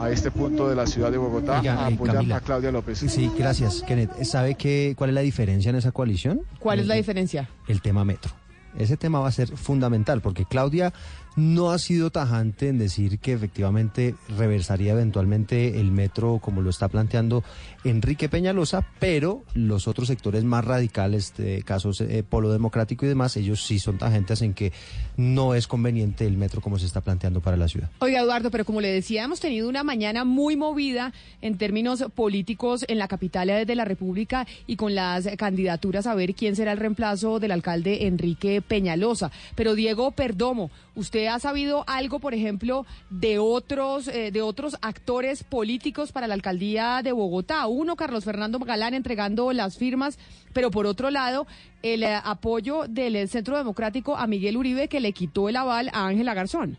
[0.00, 2.36] a este punto de la ciudad de Bogotá Oiga, a eh, apoyar Camila.
[2.36, 2.98] a Claudia López.
[2.98, 4.22] Sí, gracias, Kenneth.
[4.24, 6.42] ¿Sabe qué, cuál es la diferencia en esa coalición?
[6.60, 7.48] ¿Cuál es la Eh, diferencia?
[7.66, 8.32] El tema metro.
[8.78, 10.92] Ese tema va a ser fundamental porque Claudia
[11.38, 16.88] no ha sido tajante en decir que efectivamente reversaría eventualmente el metro como lo está
[16.88, 17.44] planteando
[17.84, 21.32] Enrique Peñalosa, pero los otros sectores más radicales,
[21.64, 24.72] casos eh, Polo Democrático y demás, ellos sí son tajentes en que
[25.16, 27.88] no es conveniente el metro como se está planteando para la ciudad.
[28.00, 32.84] Oiga, Eduardo, pero como le decía, hemos tenido una mañana muy movida en términos políticos
[32.88, 36.78] en la capital de la República y con las candidaturas a ver quién será el
[36.78, 39.30] reemplazo del alcalde Enrique Peñalosa.
[39.54, 45.44] Pero Diego Perdomo, ¿usted ha sabido algo, por ejemplo, de otros, eh, de otros actores
[45.44, 47.66] políticos para la alcaldía de Bogotá?
[47.68, 50.18] Uno, Carlos Fernando Galán entregando las firmas,
[50.52, 51.46] pero por otro lado,
[51.82, 56.06] el eh, apoyo del Centro Democrático a Miguel Uribe que le quitó el aval a
[56.06, 56.78] Ángela Garzón.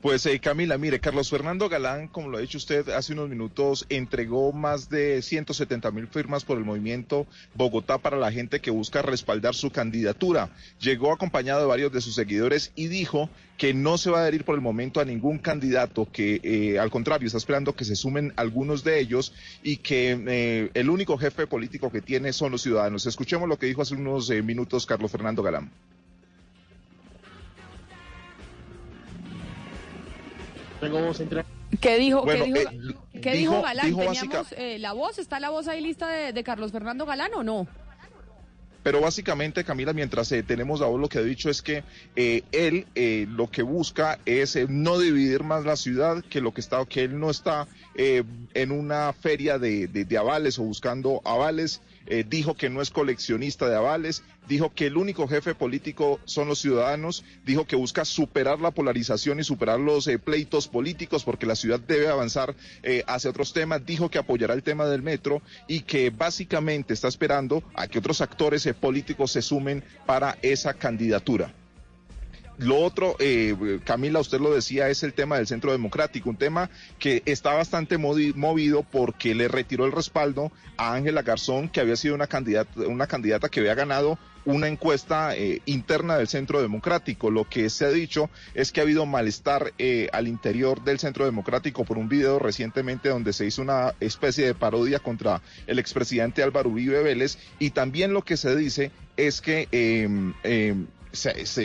[0.00, 3.84] Pues eh, Camila, mire, Carlos Fernando Galán, como lo ha dicho usted hace unos minutos,
[3.88, 9.02] entregó más de 170 mil firmas por el movimiento Bogotá para la gente que busca
[9.02, 10.50] respaldar su candidatura.
[10.80, 14.44] Llegó acompañado de varios de sus seguidores y dijo que no se va a adherir
[14.44, 18.32] por el momento a ningún candidato, que eh, al contrario está esperando que se sumen
[18.36, 19.34] algunos de ellos
[19.64, 23.04] y que eh, el único jefe político que tiene son los ciudadanos.
[23.06, 25.72] Escuchemos lo que dijo hace unos eh, minutos Carlos Fernando Galán.
[31.80, 33.86] ¿Qué dijo, Bueno, ¿qué dijo, eh, qué dijo- dijo Galán?
[33.86, 35.18] dijo ¿Teníamos básica- eh, la voz?
[35.18, 37.66] ¿Está la voz ahí lista de, de Carlos Fernando Galán o no?
[38.82, 41.82] Pero básicamente, Camila, mientras eh, tenemos a vos lo que ha dicho es que
[42.16, 46.54] eh, él eh, lo que busca es eh, no dividir más la ciudad, que lo
[46.54, 48.22] que está, que él no está eh,
[48.54, 51.82] en una feria de, de- de avales o buscando avales.
[52.10, 56.48] Eh, dijo que no es coleccionista de avales, dijo que el único jefe político son
[56.48, 61.44] los ciudadanos, dijo que busca superar la polarización y superar los eh, pleitos políticos porque
[61.44, 65.42] la ciudad debe avanzar eh, hacia otros temas, dijo que apoyará el tema del metro
[65.66, 71.52] y que básicamente está esperando a que otros actores políticos se sumen para esa candidatura.
[72.58, 76.70] Lo otro, eh, Camila, usted lo decía, es el tema del Centro Democrático, un tema
[76.98, 82.16] que está bastante movido porque le retiró el respaldo a Ángela Garzón, que había sido
[82.16, 87.30] una candidata, una candidata que había ganado una encuesta eh, interna del Centro Democrático.
[87.30, 91.26] Lo que se ha dicho es que ha habido malestar eh, al interior del Centro
[91.26, 96.42] Democrático por un video recientemente donde se hizo una especie de parodia contra el expresidente
[96.42, 100.08] Álvaro Uribe Vélez y también lo que se dice es que eh,
[100.44, 100.74] eh,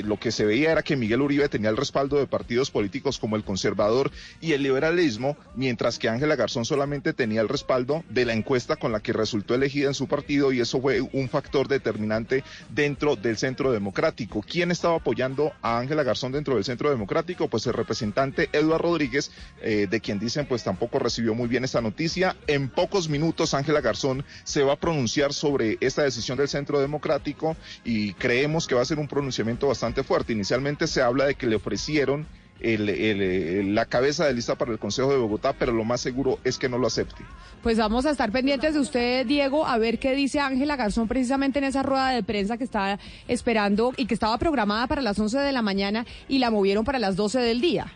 [0.04, 3.36] lo que se veía era que Miguel Uribe tenía el respaldo de partidos políticos como
[3.36, 4.12] el conservador
[4.42, 8.92] y el liberalismo, mientras que Ángela Garzón solamente tenía el respaldo de la encuesta con
[8.92, 13.38] la que resultó elegida en su partido y eso fue un factor determinante dentro del
[13.38, 14.44] centro democrático.
[14.48, 17.50] ¿Quién estaba apoyando a Ángela Garzón dentro del centro democrático?
[17.50, 21.82] Pues el representante Eduardo Rodríguez, eh, de quien dicen pues tampoco recibió muy bien esta
[21.82, 22.36] noticia.
[22.48, 27.56] En pocos minutos Ángela Garzón se va a pronunciar sobre esta decisión del centro democrático
[27.84, 29.33] y creemos que va a ser un pronunciamiento
[29.68, 30.34] bastante fuerte.
[30.34, 32.26] Inicialmente se habla de que le ofrecieron
[32.60, 36.58] el- la cabeza de lista para el Consejo de Bogotá, pero lo más seguro es
[36.58, 37.24] que no lo acepte.
[37.62, 41.60] Pues vamos a estar pendientes de usted, Diego, a ver qué dice Ángela Garzón precisamente
[41.60, 45.40] en esa rueda de prensa que está esperando y que estaba programada para las 11
[45.40, 47.92] de la mañana y la movieron para las 12 del día.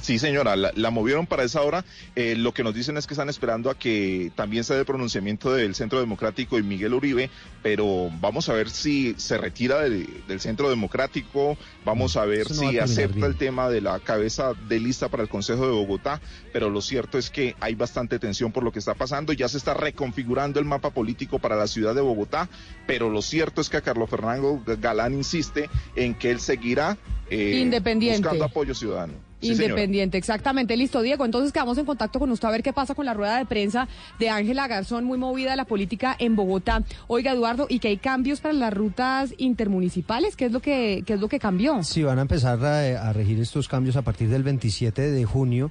[0.00, 1.84] Sí, señora, la, la movieron para esa hora.
[2.14, 4.86] Eh, lo que nos dicen es que están esperando a que también se dé el
[4.86, 7.30] pronunciamiento del Centro Democrático y Miguel Uribe,
[7.62, 12.62] pero vamos a ver si se retira de- del Centro Democrático, vamos a ver no
[12.62, 13.26] va a si acepta bien.
[13.26, 16.20] el tema de la cabeza de lista para el Consejo de Bogotá,
[16.52, 19.58] pero lo cierto es que hay bastante tensión por lo que está pasando, ya se
[19.58, 22.48] está reconfigurando el mapa político para la ciudad de Bogotá,
[22.86, 26.96] pero lo cierto es que a Carlos Fernando Galán insiste en que él seguirá
[27.30, 28.20] eh, Independiente.
[28.20, 29.27] buscando apoyo ciudadano.
[29.40, 29.64] Sí, señora.
[29.64, 30.76] Independiente, exactamente.
[30.76, 31.24] Listo, Diego.
[31.24, 33.88] Entonces quedamos en contacto con usted a ver qué pasa con la rueda de prensa
[34.18, 36.82] de Ángela Garzón, muy movida la política en Bogotá.
[37.06, 40.36] Oiga, Eduardo, ¿y que hay cambios para las rutas intermunicipales?
[40.36, 41.82] ¿Qué es lo que, qué es lo que cambió?
[41.82, 45.70] Sí, van a empezar a, a regir estos cambios a partir del 27 de junio.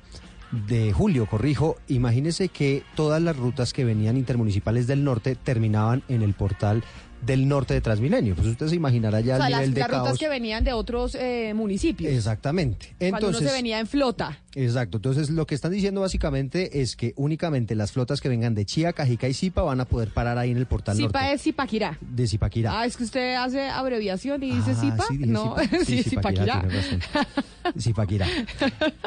[0.50, 6.22] De julio, corrijo, imagínese que todas las rutas que venían intermunicipales del norte terminaban en
[6.22, 6.86] el portal
[7.26, 8.36] del norte de Transmilenio.
[8.36, 10.20] Pues usted se imaginará ya o sea, el las, nivel de las rutas caos.
[10.20, 12.14] que venían de otros eh, municipios.
[12.14, 12.96] Exactamente.
[13.00, 14.40] Cuando uno Entonces, se venía en flota.
[14.56, 18.66] Exacto, entonces lo que están diciendo básicamente es que únicamente las flotas que vengan de
[18.66, 21.42] Chía, Cajica y Zipa van a poder parar ahí en el portal Zipa norte es
[21.44, 21.98] Zipaquirá.
[22.02, 22.80] de Zipaquirá.
[22.80, 25.06] Ah, es que usted hace abreviación y dice Ah, Zipa.
[25.10, 25.78] sí, no, Zipa.
[25.86, 26.66] sí, Zipaquirá.
[27.80, 28.28] Zipaquirá.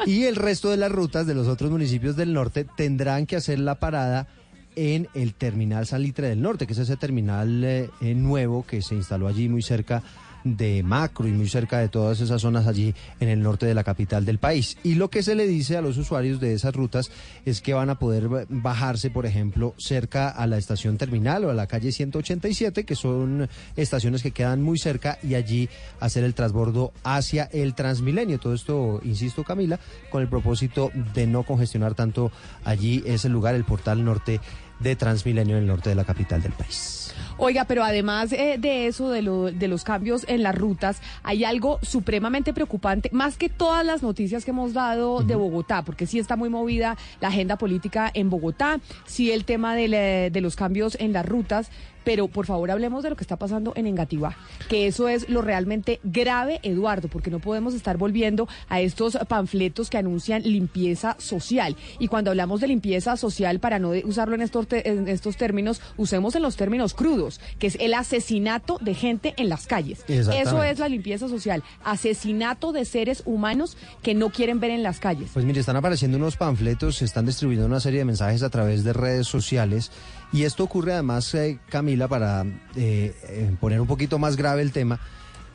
[0.05, 3.59] Y el resto de las rutas de los otros municipios del norte tendrán que hacer
[3.59, 4.27] la parada
[4.75, 9.27] en el terminal Salitre del Norte, que es ese terminal eh, nuevo que se instaló
[9.27, 10.03] allí muy cerca
[10.43, 13.83] de Macro y muy cerca de todas esas zonas allí en el norte de la
[13.83, 14.77] capital del país.
[14.83, 17.11] Y lo que se le dice a los usuarios de esas rutas
[17.45, 21.49] es que van a poder ba- bajarse, por ejemplo, cerca a la estación terminal o
[21.49, 25.69] a la calle 187, que son estaciones que quedan muy cerca, y allí
[25.99, 28.39] hacer el transbordo hacia el Transmilenio.
[28.39, 32.31] Todo esto, insisto, Camila, con el propósito de no congestionar tanto
[32.63, 34.39] allí ese lugar, el portal norte
[34.81, 36.97] de Transmilenio en el norte de la capital del país.
[37.37, 41.43] Oiga, pero además eh, de eso, de, lo- de los cambios en las rutas, hay
[41.43, 46.19] algo supremamente preocupante, más que todas las noticias que hemos dado de Bogotá, porque sí
[46.19, 50.55] está muy movida la agenda política en Bogotá, sí el tema de, la- de los
[50.55, 51.71] cambios en las rutas,
[52.03, 54.35] pero por favor hablemos de lo que está pasando en Engativá,
[54.69, 59.89] que eso es lo realmente grave, Eduardo, porque no podemos estar volviendo a estos panfletos
[59.89, 61.75] que anuncian limpieza social.
[61.99, 66.35] Y cuando hablamos de limpieza social, para no usarlo en estos, en estos términos, usemos
[66.35, 70.03] en los términos crudos, que es el asesinato de gente en las calles.
[70.07, 74.99] Eso es la limpieza social, asesinato de seres humanos que no quieren ver en las
[74.99, 75.31] calles.
[75.33, 78.83] Pues mire, están apareciendo unos panfletos, se están distribuyendo una serie de mensajes a través
[78.83, 79.91] de redes sociales
[80.31, 82.43] y esto ocurre además, eh, Camila, para
[82.75, 84.99] eh, eh, poner un poquito más grave el tema,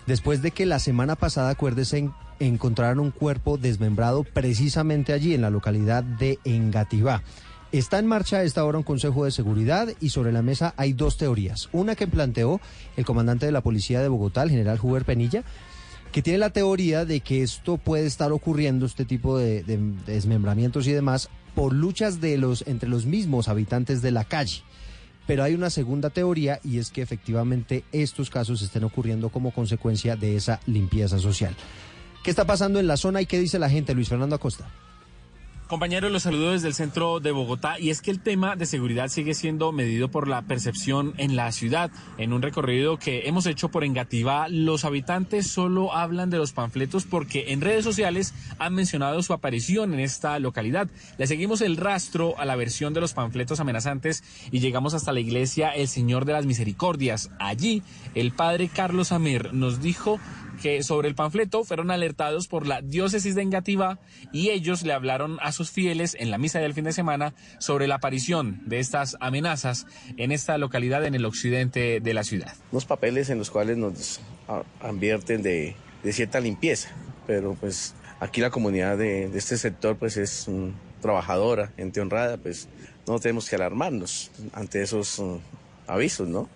[0.06, 5.40] después de que la semana pasada, acuérdese, en- encontraron un cuerpo desmembrado precisamente allí en
[5.40, 7.22] la localidad de Engativá.
[7.72, 10.92] Está en marcha a esta hora un Consejo de Seguridad y sobre la mesa hay
[10.92, 11.68] dos teorías.
[11.72, 12.60] Una que planteó
[12.96, 15.42] el comandante de la Policía de Bogotá, el general Huber Penilla,
[16.12, 20.86] que tiene la teoría de que esto puede estar ocurriendo, este tipo de, de desmembramientos
[20.86, 24.62] y demás, por luchas de los, entre los mismos habitantes de la calle.
[25.26, 30.14] Pero hay una segunda teoría y es que efectivamente estos casos estén ocurriendo como consecuencia
[30.16, 31.56] de esa limpieza social.
[32.22, 34.68] ¿Qué está pasando en la zona y qué dice la gente, Luis Fernando Acosta?
[35.68, 39.08] Compañeros, los saludo desde el centro de Bogotá y es que el tema de seguridad
[39.08, 41.90] sigue siendo medido por la percepción en la ciudad.
[42.18, 47.04] En un recorrido que hemos hecho por Engativá, los habitantes solo hablan de los panfletos
[47.04, 50.86] porque en redes sociales han mencionado su aparición en esta localidad.
[51.18, 54.22] Le seguimos el rastro a la versión de los panfletos amenazantes
[54.52, 57.30] y llegamos hasta la iglesia El Señor de las Misericordias.
[57.40, 57.82] Allí,
[58.14, 60.20] el padre Carlos Amir nos dijo
[60.62, 63.98] que sobre el panfleto fueron alertados por la diócesis de Engativá
[64.32, 67.86] y ellos le hablaron a sus fieles en la misa del fin de semana sobre
[67.86, 72.54] la aparición de estas amenazas en esta localidad en el occidente de la ciudad.
[72.72, 74.20] Unos papeles en los cuales nos
[74.80, 76.90] advierten de, de cierta limpieza,
[77.26, 80.70] pero pues aquí la comunidad de, de este sector pues es mm,
[81.00, 82.68] trabajadora, gente honrada, pues
[83.06, 85.36] no tenemos que alarmarnos ante esos mm,
[85.86, 86.48] avisos, ¿no?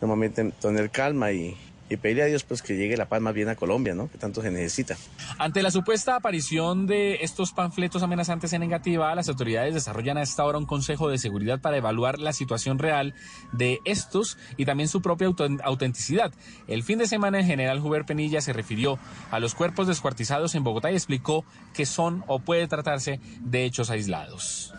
[0.00, 1.56] Normalmente tener calma y,
[1.94, 4.10] y pedirle a Dios pues que llegue la paz más bien a Colombia, ¿no?
[4.10, 4.96] Que tanto se necesita.
[5.38, 10.44] Ante la supuesta aparición de estos panfletos amenazantes en Engativá, las autoridades desarrollan a esta
[10.44, 13.14] hora un consejo de seguridad para evaluar la situación real
[13.52, 15.28] de estos y también su propia
[15.64, 16.32] autenticidad.
[16.66, 18.98] El fin de semana, el general Huber Penilla se refirió
[19.30, 23.90] a los cuerpos descuartizados en Bogotá y explicó que son o puede tratarse de hechos
[23.90, 24.74] aislados.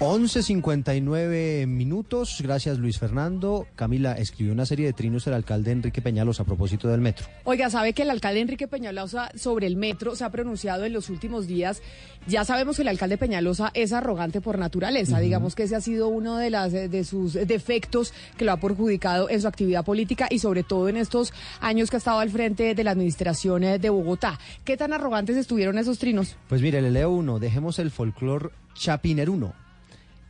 [0.00, 2.38] 11.59 minutos.
[2.40, 3.66] Gracias, Luis Fernando.
[3.74, 7.26] Camila escribió una serie de trinos el alcalde Enrique Peñalos a propósito del metro.
[7.42, 11.10] Oiga, ¿sabe que el alcalde Enrique Peñalosa sobre el metro se ha pronunciado en los
[11.10, 11.82] últimos días?
[12.28, 15.18] Ya sabemos que el alcalde Peñalosa es arrogante por naturaleza.
[15.18, 19.28] Digamos que ese ha sido uno de, las, de sus defectos que lo ha perjudicado
[19.28, 22.76] en su actividad política y sobre todo en estos años que ha estado al frente
[22.76, 24.38] de la administración eh, de Bogotá.
[24.64, 26.36] ¿Qué tan arrogantes estuvieron esos trinos?
[26.48, 27.40] Pues mire, le leo uno.
[27.40, 29.54] Dejemos el folclor chapineruno.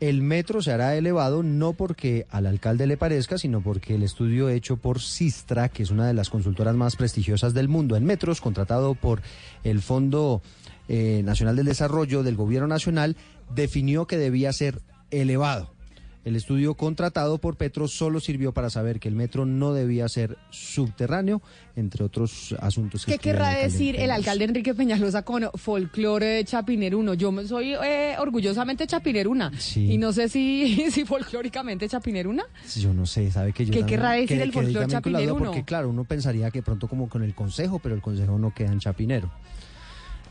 [0.00, 4.48] El metro se hará elevado no porque al alcalde le parezca, sino porque el estudio
[4.48, 8.40] hecho por Sistra, que es una de las consultoras más prestigiosas del mundo en metros,
[8.40, 9.22] contratado por
[9.64, 10.40] el Fondo
[10.88, 13.16] eh, Nacional del Desarrollo del Gobierno Nacional,
[13.52, 14.80] definió que debía ser
[15.10, 15.77] elevado.
[16.24, 20.36] El estudio contratado por Petro solo sirvió para saber que el metro no debía ser
[20.50, 21.40] subterráneo,
[21.76, 23.06] entre otros asuntos.
[23.06, 27.14] que ¿Qué querrá decir el alcalde Enrique Peñalosa con folclore chapineruno?
[27.14, 29.92] Yo soy eh, orgullosamente chapineruna Sí.
[29.92, 32.44] y no sé si, si folclóricamente chapineruna.
[32.76, 35.02] Yo no sé, ¿sabe que yo ¿Qué querrá decir que- el que ahí folclor también
[35.02, 37.94] con la duda, chapinero, Porque claro, uno pensaría que pronto como con el consejo, pero
[37.94, 39.30] el consejo no queda en chapinero.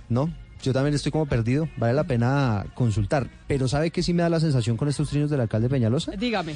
[0.09, 0.31] ¿No?
[0.61, 3.29] Yo también estoy como perdido, vale la pena consultar.
[3.47, 6.11] Pero ¿sabe qué sí me da la sensación con estos trinos del alcalde Peñalosa?
[6.11, 6.55] Dígame.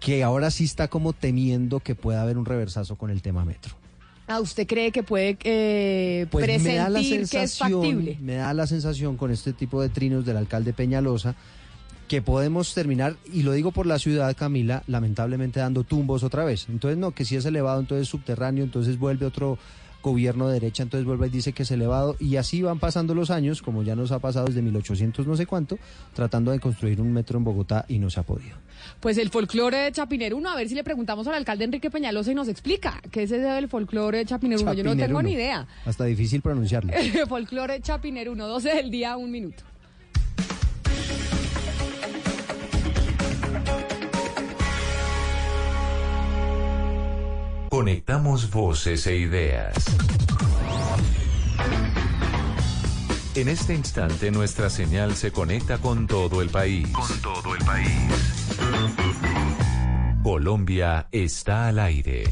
[0.00, 3.74] Que ahora sí está como temiendo que pueda haber un reversazo con el tema metro.
[4.26, 8.12] Ah, ¿usted cree que puede eh, Pues me da la presentir que es factible?
[8.12, 11.34] sensación, me da la sensación con este tipo de trinos del alcalde Peñalosa
[12.08, 16.66] que podemos terminar, y lo digo por la ciudad, Camila, lamentablemente dando tumbos otra vez.
[16.70, 19.58] Entonces, no, que si es elevado, entonces subterráneo, entonces vuelve otro
[20.08, 23.30] gobierno de derecha, entonces vuelve y dice que es elevado, y así van pasando los
[23.30, 25.78] años, como ya nos ha pasado desde 1800 no sé cuánto,
[26.14, 28.56] tratando de construir un metro en Bogotá y no se ha podido.
[29.00, 32.48] Pues el folclore chapineruno, a ver si le preguntamos al alcalde Enrique Peñalosa y nos
[32.48, 34.72] explica qué es ese del folclore chapineruno.
[34.72, 35.22] Yo no tengo Chapineruno.
[35.22, 35.66] ni idea.
[35.84, 36.92] Hasta difícil pronunciarlo.
[37.28, 39.64] folclore chapineruno, 12 del día, un minuto.
[47.78, 49.72] Conectamos voces e ideas.
[53.36, 56.88] En este instante nuestra señal se conecta con todo el país.
[56.88, 57.88] Con todo el país.
[60.24, 62.24] Colombia está al aire.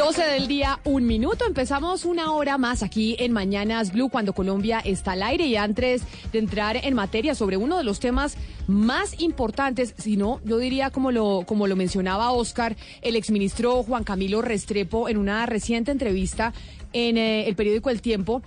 [0.00, 1.44] 12 del día, un minuto.
[1.46, 5.44] Empezamos una hora más aquí en Mañanas Blue cuando Colombia está al aire.
[5.44, 10.40] Y antes de entrar en materia sobre uno de los temas más importantes, si no,
[10.42, 15.44] yo diría como lo, como lo mencionaba Oscar, el exministro Juan Camilo Restrepo en una
[15.44, 16.54] reciente entrevista
[16.94, 18.40] en eh, el periódico El Tiempo.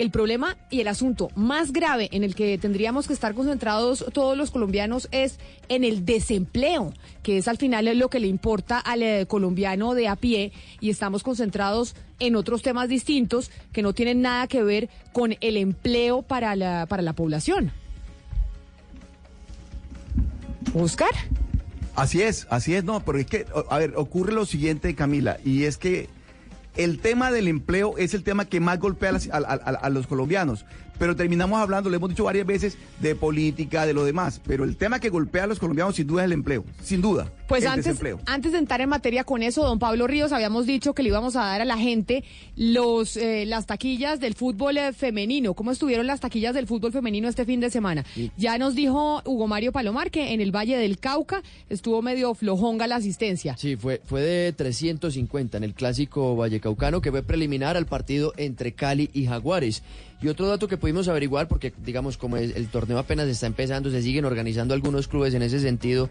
[0.00, 4.34] El problema y el asunto más grave en el que tendríamos que estar concentrados todos
[4.34, 9.02] los colombianos es en el desempleo, que es al final lo que le importa al
[9.02, 14.22] eh, colombiano de a pie y estamos concentrados en otros temas distintos que no tienen
[14.22, 17.70] nada que ver con el empleo para la, para la población.
[20.72, 21.10] Oscar.
[21.94, 25.64] Así es, así es, no, pero es que, a ver, ocurre lo siguiente, Camila, y
[25.64, 26.08] es que
[26.76, 30.64] el tema del empleo es el tema que más golpea a, los colombianos,
[31.00, 34.38] pero terminamos hablando, le hemos dicho varias veces, de política, de lo demás.
[34.46, 37.32] Pero el tema que golpea a los colombianos sin duda es el empleo, sin duda.
[37.48, 38.20] Pues el antes, desempleo.
[38.26, 41.36] antes de entrar en materia con eso, don Pablo Ríos, habíamos dicho que le íbamos
[41.36, 42.22] a dar a la gente
[42.54, 45.54] los eh, las taquillas del fútbol eh, femenino.
[45.54, 48.04] ¿Cómo estuvieron las taquillas del fútbol femenino este fin de semana?
[48.36, 52.86] Ya nos dijo Hugo Mario Palomar que en el Valle del Cauca estuvo medio flojonga
[52.86, 53.56] la asistencia.
[53.56, 58.72] Sí, fue, fue de 350 en el clásico Vallecaucano, que fue preliminar al partido entre
[58.72, 59.82] Cali y Jaguares.
[60.22, 64.02] Y otro dato que pudimos averiguar, porque digamos como el, torneo apenas está empezando, se
[64.02, 66.10] siguen organizando algunos clubes en ese sentido,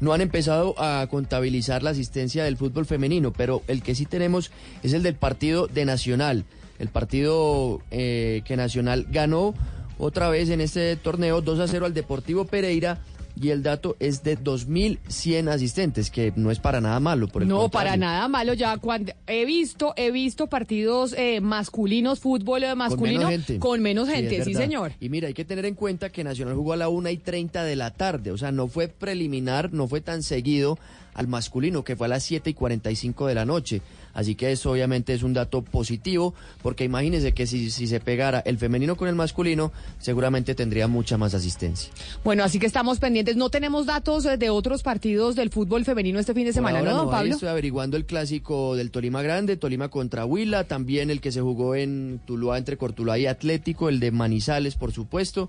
[0.00, 4.50] no han empezado a contabilizar la asistencia del fútbol femenino, pero el que sí tenemos
[4.82, 6.44] es el del partido de Nacional,
[6.78, 9.54] el partido eh, que Nacional ganó
[9.98, 12.98] otra vez en este torneo 2 a 0 al Deportivo Pereira
[13.40, 17.28] y el dato es de 2.100 asistentes, que no es para nada malo.
[17.28, 17.90] Por el No, contrario.
[17.90, 18.54] para nada malo.
[18.54, 23.58] Ya cuando he visto, he visto partidos eh, masculinos, fútbol eh, masculino, con menos gente.
[23.58, 24.60] con menos Sí, gente, sí, verdad.
[24.60, 24.92] señor.
[25.00, 27.64] Y mira, hay que tener en cuenta que Nacional jugó a la 1 y 30
[27.64, 30.78] de la tarde, o sea, no fue preliminar, no fue tan seguido
[31.14, 33.82] al masculino, que fue a las 7 y 45 de la noche.
[34.14, 38.40] Así que eso obviamente es un dato positivo, porque imagínense que si, si se pegara
[38.40, 41.90] el femenino con el masculino, seguramente tendría mucha más asistencia.
[42.24, 43.36] Bueno, así que estamos pendientes.
[43.36, 46.90] No tenemos datos eh, de otros partidos del fútbol femenino este fin de semana, ¿no,
[46.94, 47.34] don no, Pablo?
[47.34, 51.74] estoy averiguando el clásico del Tolima Grande, Tolima contra Huila, también el que se jugó
[51.74, 55.48] en Tuluá entre Cortuluá y Atlético, el de Manizales, por supuesto.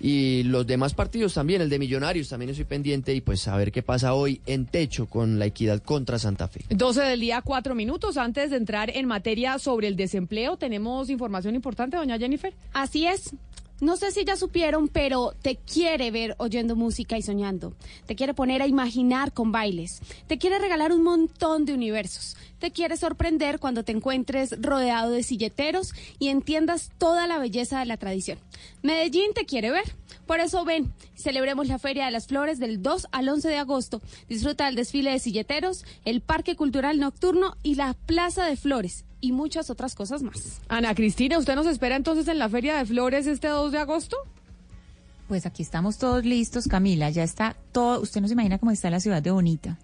[0.00, 3.72] Y los demás partidos también, el de Millonarios también estoy pendiente y pues a ver
[3.72, 6.64] qué pasa hoy en techo con la equidad contra Santa Fe.
[6.70, 8.16] 12 del día, cuatro minutos.
[8.16, 12.54] Antes de entrar en materia sobre el desempleo, tenemos información importante, doña Jennifer.
[12.72, 13.34] Así es.
[13.80, 17.74] No sé si ya supieron, pero te quiere ver oyendo música y soñando.
[18.06, 20.00] Te quiere poner a imaginar con bailes.
[20.28, 22.36] Te quiere regalar un montón de universos.
[22.60, 27.86] Te quiere sorprender cuando te encuentres rodeado de silleteros y entiendas toda la belleza de
[27.86, 28.38] la tradición.
[28.82, 29.84] Medellín te quiere ver.
[30.24, 34.00] Por eso ven, celebremos la Feria de las Flores del 2 al 11 de agosto.
[34.28, 39.32] Disfruta del desfile de silleteros, el Parque Cultural Nocturno y la Plaza de Flores y
[39.32, 40.60] muchas otras cosas más.
[40.68, 44.18] Ana Cristina, ¿usted nos espera entonces en la Feria de Flores este 2 de agosto?
[45.28, 47.08] Pues aquí estamos todos listos, Camila.
[47.08, 48.02] Ya está todo.
[48.02, 49.78] Usted no se imagina cómo está la ciudad de bonita.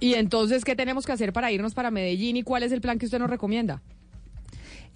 [0.00, 2.98] Y entonces, ¿qué tenemos que hacer para irnos para Medellín y cuál es el plan
[2.98, 3.80] que usted nos recomienda?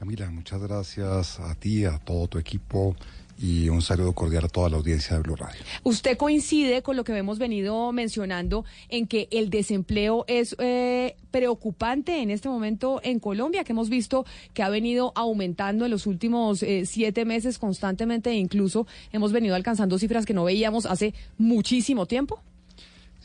[0.00, 2.96] Camila, muchas gracias a ti, a todo tu equipo
[3.40, 5.60] y un saludo cordial a toda la audiencia de Blue Radio.
[5.82, 12.20] ¿Usted coincide con lo que hemos venido mencionando en que el desempleo es eh, preocupante
[12.20, 16.62] en este momento en Colombia, que hemos visto que ha venido aumentando en los últimos
[16.62, 22.04] eh, siete meses constantemente e incluso hemos venido alcanzando cifras que no veíamos hace muchísimo
[22.04, 22.42] tiempo?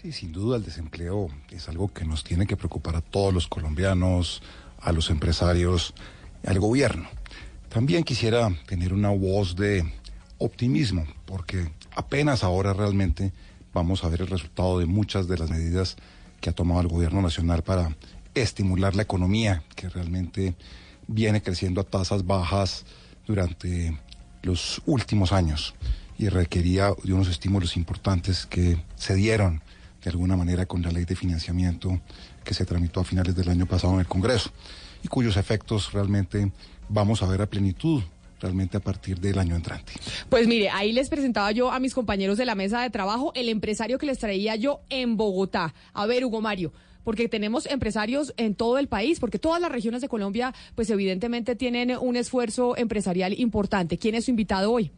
[0.02, 3.48] Sí, sin duda el desempleo es algo que nos tiene que preocupar a todos los
[3.48, 4.42] colombianos,
[4.80, 5.94] a los empresarios,
[6.46, 7.10] al gobierno.
[7.70, 9.84] También quisiera tener una voz de
[10.45, 13.34] optimismo, porque apenas ahora realmente
[13.73, 15.97] vamos a ver el resultado de muchas de las medidas
[16.39, 17.95] que ha tomado el gobierno nacional para
[18.34, 20.55] estimular la economía, que realmente
[21.07, 22.85] viene creciendo a tasas bajas
[23.26, 23.97] durante
[24.43, 25.73] los últimos años
[26.17, 29.61] y requería de unos estímulos importantes que se dieron
[30.03, 31.99] de alguna manera con la ley de financiamiento
[32.43, 34.51] que se tramitó a finales del año pasado en el Congreso
[35.03, 36.51] y cuyos efectos realmente
[36.89, 38.03] vamos a ver a plenitud
[38.45, 39.93] realmente a partir del año entrante.
[40.30, 43.49] Pues mire, ahí les presentaba yo a mis compañeros de la mesa de trabajo el
[43.49, 45.73] empresario que les traía yo en Bogotá.
[45.93, 46.72] A ver, Hugo Mario
[47.03, 51.55] porque tenemos empresarios en todo el país, porque todas las regiones de Colombia, pues evidentemente
[51.55, 53.99] tienen un esfuerzo empresarial importante.
[53.99, 54.91] ¿Quién es su invitado hoy?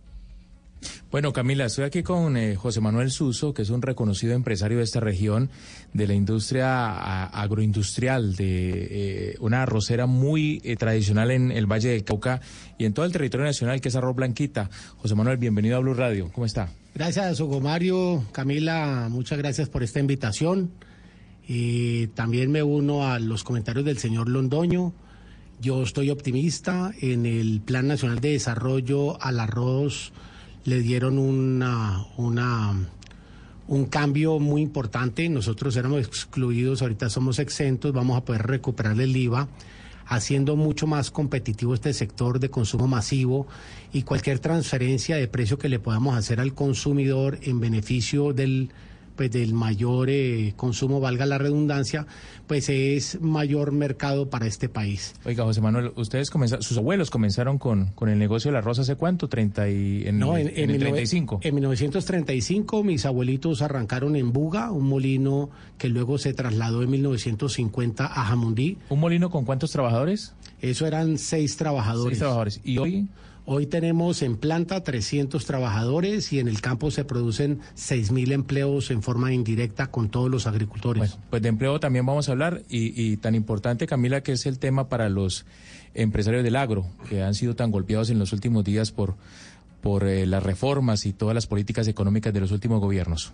[1.10, 4.84] Bueno, Camila, estoy aquí con eh, José Manuel Suso, que es un reconocido empresario de
[4.84, 5.50] esta región,
[5.94, 8.88] de la industria agroindustrial, de
[9.32, 12.42] eh, una arrocera muy eh, tradicional en el Valle del Cauca
[12.78, 14.70] y en todo el territorio nacional, que es Arroz Blanquita.
[14.98, 16.30] José Manuel, bienvenido a Blue Radio.
[16.34, 16.70] ¿Cómo está?
[16.94, 18.26] Gracias, Hugo Mario.
[18.32, 20.72] Camila, muchas gracias por esta invitación.
[21.48, 24.94] Y también me uno a los comentarios del señor Londoño.
[25.62, 30.12] Yo estoy optimista en el Plan Nacional de Desarrollo al arroz
[30.68, 32.76] le dieron una, una,
[33.70, 35.30] un cambio muy importante.
[35.30, 39.48] Nosotros éramos excluidos, ahorita somos exentos, vamos a poder recuperar el IVA
[40.08, 43.48] haciendo mucho más competitivo este sector de consumo masivo
[43.94, 48.70] y cualquier transferencia de precio que le podamos hacer al consumidor en beneficio del
[49.18, 52.06] pues del mayor eh, consumo, valga la redundancia,
[52.46, 55.16] pues es mayor mercado para este país.
[55.26, 58.84] Oiga, José Manuel, ustedes comenzaron, sus abuelos comenzaron con, con el negocio de la rosa
[58.84, 61.40] hace cuánto, 30 y, en, no, en, en, 35.
[61.44, 68.06] En 1935 mis abuelitos arrancaron en Buga, un molino que luego se trasladó en 1950
[68.06, 68.78] a Jamundí.
[68.90, 70.34] ¿Un molino con cuántos trabajadores?
[70.62, 72.12] Eso eran seis trabajadores.
[72.12, 72.62] Seis trabajadores.
[72.64, 73.08] ¿Y hoy?
[73.50, 79.02] Hoy tenemos en planta 300 trabajadores y en el campo se producen 6.000 empleos en
[79.02, 81.18] forma indirecta con todos los agricultores.
[81.30, 84.90] pues de empleo también vamos a hablar y, tan importante, Camila, que es el tema
[84.90, 85.46] para los
[85.94, 89.16] empresarios del agro, que han sido tan golpeados en los últimos días por,
[89.82, 93.32] por eh, las reformas y todas las políticas económicas de los últimos gobiernos.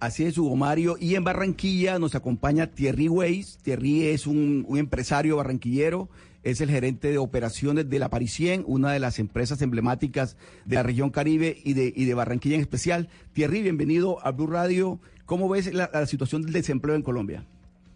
[0.00, 0.98] Así es, Hugo Mario.
[1.00, 3.56] Y en Barranquilla nos acompaña Thierry Weiss.
[3.62, 6.10] Thierry es un, un empresario barranquillero
[6.44, 10.82] es el gerente de operaciones de la Parisien, una de las empresas emblemáticas de la
[10.82, 13.08] región Caribe y de, y de Barranquilla en especial.
[13.32, 15.00] Thierry, bienvenido a Blue Radio.
[15.24, 17.44] ¿Cómo ves la, la situación del desempleo en Colombia?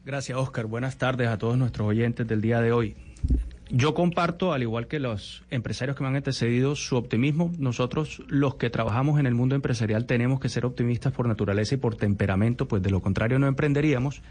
[0.05, 0.67] Gracias, Oscar.
[0.67, 2.97] Buenas tardes a todos nuestros oyentes del día de hoy.
[3.71, 7.53] Yo comparto, al igual que los empresarios que me han antecedido, su optimismo.
[7.59, 11.79] Nosotros, los que trabajamos en el mundo empresarial, tenemos que ser optimistas por naturaleza y
[11.79, 14.23] por temperamento, pues de lo contrario no emprenderíamos.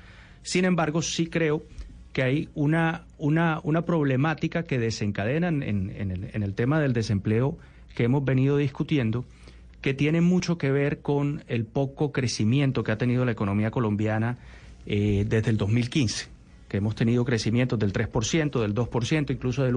[0.42, 1.62] Sin embargo, sí creo
[2.18, 5.62] que hay una, una, una problemática que desencadena en,
[6.34, 7.60] el, tema del desempleo
[7.94, 9.24] que hemos venido discutiendo,
[9.82, 14.40] que tiene mucho que ver con el poco crecimiento que ha tenido la economía colombiana
[14.88, 16.26] eh, desde el 2015,
[16.68, 19.76] que hemos tenido crecimientos del 3%, del 2%, incluso del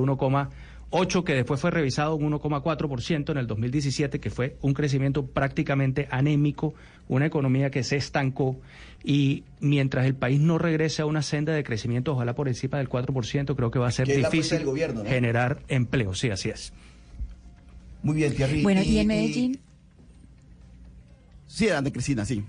[0.90, 6.08] 1,8%, que después fue revisado un 1,4% en el 2017, que fue un crecimiento prácticamente
[6.10, 6.74] anémico,
[7.08, 8.60] una economía que se estancó
[9.04, 12.88] y mientras el país no regrese a una senda de crecimiento, ojalá por encima del
[12.88, 14.62] 4%, creo que va a ser difícil
[15.06, 16.14] generar empleo.
[16.14, 16.72] Sí, así es.
[18.02, 18.62] Muy bien, Thierry.
[18.62, 19.60] Bueno, y, en Medellín.
[21.46, 22.42] Sí, adelante, Cristina, sí.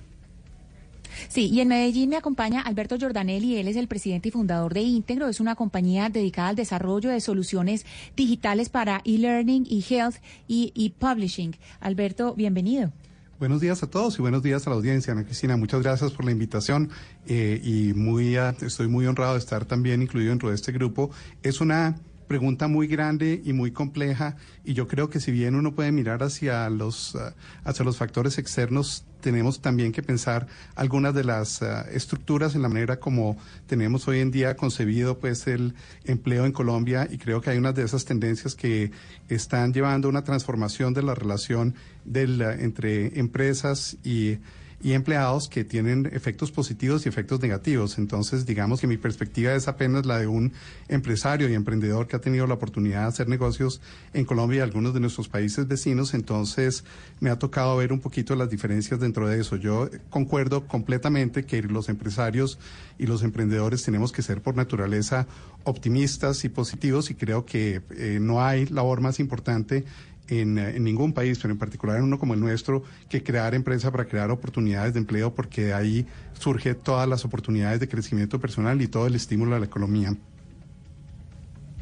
[1.29, 4.81] Sí, y en Medellín me acompaña Alberto Giordanelli, él es el presidente y fundador de
[4.81, 7.85] Íntegro, es una compañía dedicada al desarrollo de soluciones
[8.15, 10.15] digitales para e-learning, e-health
[10.47, 11.55] y e-publishing.
[11.79, 12.91] Alberto, bienvenido.
[13.39, 15.13] Buenos días a todos y buenos días a la audiencia.
[15.13, 16.91] Ana Cristina, muchas gracias por la invitación
[17.25, 21.09] eh, y muy, estoy muy honrado de estar también incluido dentro de este grupo.
[21.41, 21.97] Es una
[22.31, 26.23] pregunta muy grande y muy compleja y yo creo que si bien uno puede mirar
[26.23, 27.33] hacia los, uh,
[27.65, 32.69] hacia los factores externos, tenemos también que pensar algunas de las uh, estructuras en la
[32.69, 33.35] manera como
[33.67, 35.75] tenemos hoy en día concebido pues el
[36.05, 38.91] empleo en Colombia y creo que hay unas de esas tendencias que
[39.27, 41.75] están llevando una transformación de la relación
[42.05, 44.37] del, uh, entre empresas y
[44.83, 47.97] y empleados que tienen efectos positivos y efectos negativos.
[47.97, 50.53] Entonces, digamos que mi perspectiva es apenas la de un
[50.87, 53.81] empresario y emprendedor que ha tenido la oportunidad de hacer negocios
[54.13, 56.13] en Colombia y algunos de nuestros países vecinos.
[56.13, 56.83] Entonces,
[57.19, 59.55] me ha tocado ver un poquito las diferencias dentro de eso.
[59.55, 62.59] Yo concuerdo completamente que los empresarios
[62.97, 65.27] y los emprendedores tenemos que ser por naturaleza
[65.63, 69.85] optimistas y positivos y creo que eh, no hay labor más importante
[70.31, 73.53] en, eh, en, ningún país, pero en particular en uno como el nuestro, que crear
[73.53, 76.07] empresa para crear oportunidades de empleo, porque de ahí
[76.39, 80.15] surge todas las oportunidades de crecimiento personal y todo el estímulo a la economía.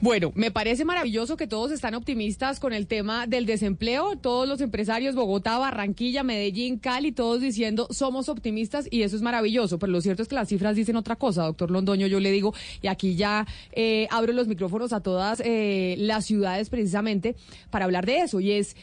[0.01, 4.61] Bueno, me parece maravilloso que todos están optimistas con el tema del desempleo, todos los
[4.61, 9.99] empresarios, Bogotá, Barranquilla, Medellín, Cali, todos diciendo somos optimistas y eso es maravilloso, pero lo
[9.99, 13.15] cierto es que las cifras dicen otra cosa, doctor Londoño, yo le digo, y aquí
[13.15, 17.35] ya eh, abro los micrófonos a todas eh, las ciudades precisamente
[17.69, 18.77] para hablar de eso, y es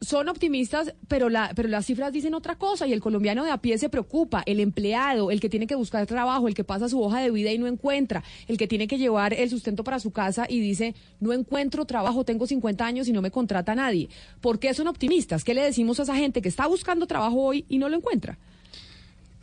[0.00, 3.58] son optimistas, pero, la, pero las cifras dicen otra cosa y el colombiano de a
[3.58, 7.02] pie se preocupa, el empleado, el que tiene que buscar trabajo, el que pasa su
[7.02, 10.10] hoja de vida y no encuentra, el que tiene que llevar el sustento para su
[10.10, 14.08] casa y dice, no encuentro trabajo, tengo 50 años y no me contrata nadie.
[14.40, 15.44] ¿Por qué son optimistas?
[15.44, 18.38] ¿Qué le decimos a esa gente que está buscando trabajo hoy y no lo encuentra?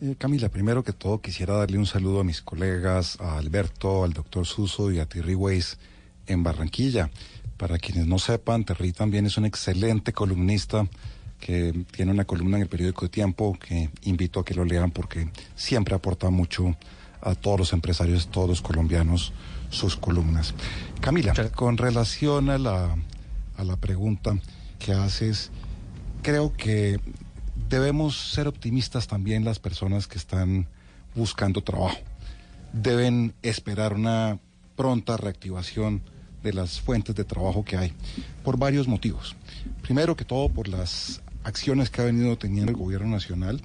[0.02, 4.14] Eh, Camila, primero que todo quisiera darle un saludo a mis colegas, a Alberto, al
[4.14, 5.78] doctor Suso y a Thierry Weiss
[6.28, 7.10] en Barranquilla.
[7.58, 10.88] Para quienes no sepan, Terry también es un excelente columnista
[11.40, 14.92] que tiene una columna en el periódico de Tiempo que invito a que lo lean
[14.92, 16.76] porque siempre aporta mucho
[17.22, 19.34] a todos los empresarios, todos los colombianos,
[19.70, 20.54] sus columnas.
[21.02, 22.96] Camila, con relación a la,
[23.58, 24.38] a la pregunta
[24.80, 25.52] que haces,
[26.22, 27.00] creo que
[27.70, 30.68] debemos ser optimistas también las personas que están
[31.16, 31.98] buscando trabajo.
[32.72, 34.40] Deben esperar una
[34.76, 36.04] pronta reactivación
[36.48, 37.94] de las fuentes de trabajo que hay,
[38.44, 39.36] por varios motivos.
[39.82, 43.62] Primero que todo, por las acciones que ha venido teniendo el gobierno nacional.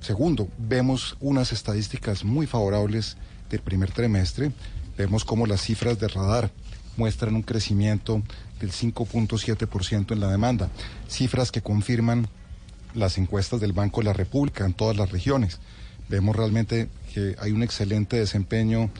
[0.00, 3.16] Segundo, vemos unas estadísticas muy favorables
[3.50, 4.52] del primer trimestre.
[4.96, 6.50] Vemos cómo las cifras de radar
[6.96, 8.22] muestran un crecimiento
[8.60, 10.68] del 5.7% en la demanda,
[11.08, 12.28] cifras que confirman
[12.94, 15.58] las encuestas del Banco de la República en todas las regiones.
[16.08, 18.90] Vemos realmente que hay un excelente desempeño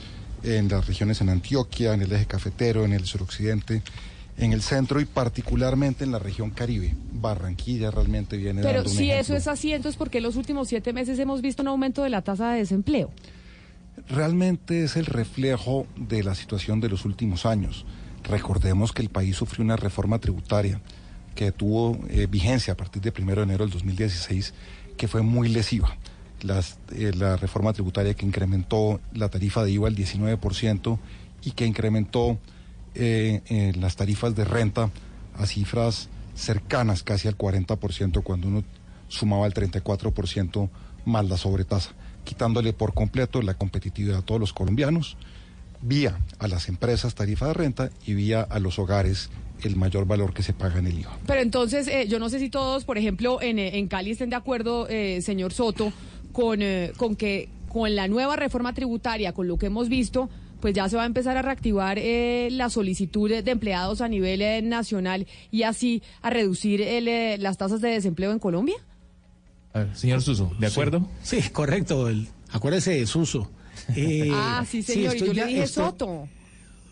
[0.42, 3.82] en las regiones en Antioquia, en el eje cafetero, en el suroccidente,
[4.36, 6.94] en el centro y particularmente en la región Caribe.
[7.12, 9.20] Barranquilla realmente viene Pero dando un si ejemplo.
[9.20, 12.02] eso es así, entonces ¿por qué en los últimos siete meses hemos visto un aumento
[12.02, 13.10] de la tasa de desempleo?
[14.08, 17.84] Realmente es el reflejo de la situación de los últimos años.
[18.24, 20.80] Recordemos que el país sufrió una reforma tributaria
[21.34, 24.54] que tuvo eh, vigencia a partir de 1 de enero del 2016,
[24.96, 25.96] que fue muy lesiva.
[26.42, 30.98] Las, eh, la reforma tributaria que incrementó la tarifa de IVA al 19%
[31.44, 32.38] y que incrementó
[32.94, 34.90] eh, eh, las tarifas de renta
[35.36, 38.64] a cifras cercanas casi al 40% cuando uno
[39.08, 40.68] sumaba el 34%
[41.04, 41.92] más la sobretasa,
[42.24, 45.16] quitándole por completo la competitividad a todos los colombianos,
[45.82, 49.30] vía a las empresas tarifa de renta y vía a los hogares
[49.62, 51.18] el mayor valor que se paga en el IVA.
[51.26, 54.30] Pero entonces, eh, yo no sé si todos, por ejemplo, en, eh, en Cali estén
[54.30, 55.92] de acuerdo, eh, señor Soto,
[56.32, 60.28] con, eh, con que con la nueva reforma tributaria, con lo que hemos visto,
[60.60, 64.42] pues ya se va a empezar a reactivar eh, la solicitud de empleados a nivel
[64.42, 68.76] eh, nacional y así a reducir el, eh, las tasas de desempleo en Colombia.
[69.72, 71.08] A ver, señor Suso, ¿de acuerdo?
[71.22, 72.08] Sí, correcto.
[72.08, 73.50] El, acuérdese de Suso.
[73.96, 76.28] Eh, ah, sí, señor, y yo ya- le dije estoy- Soto.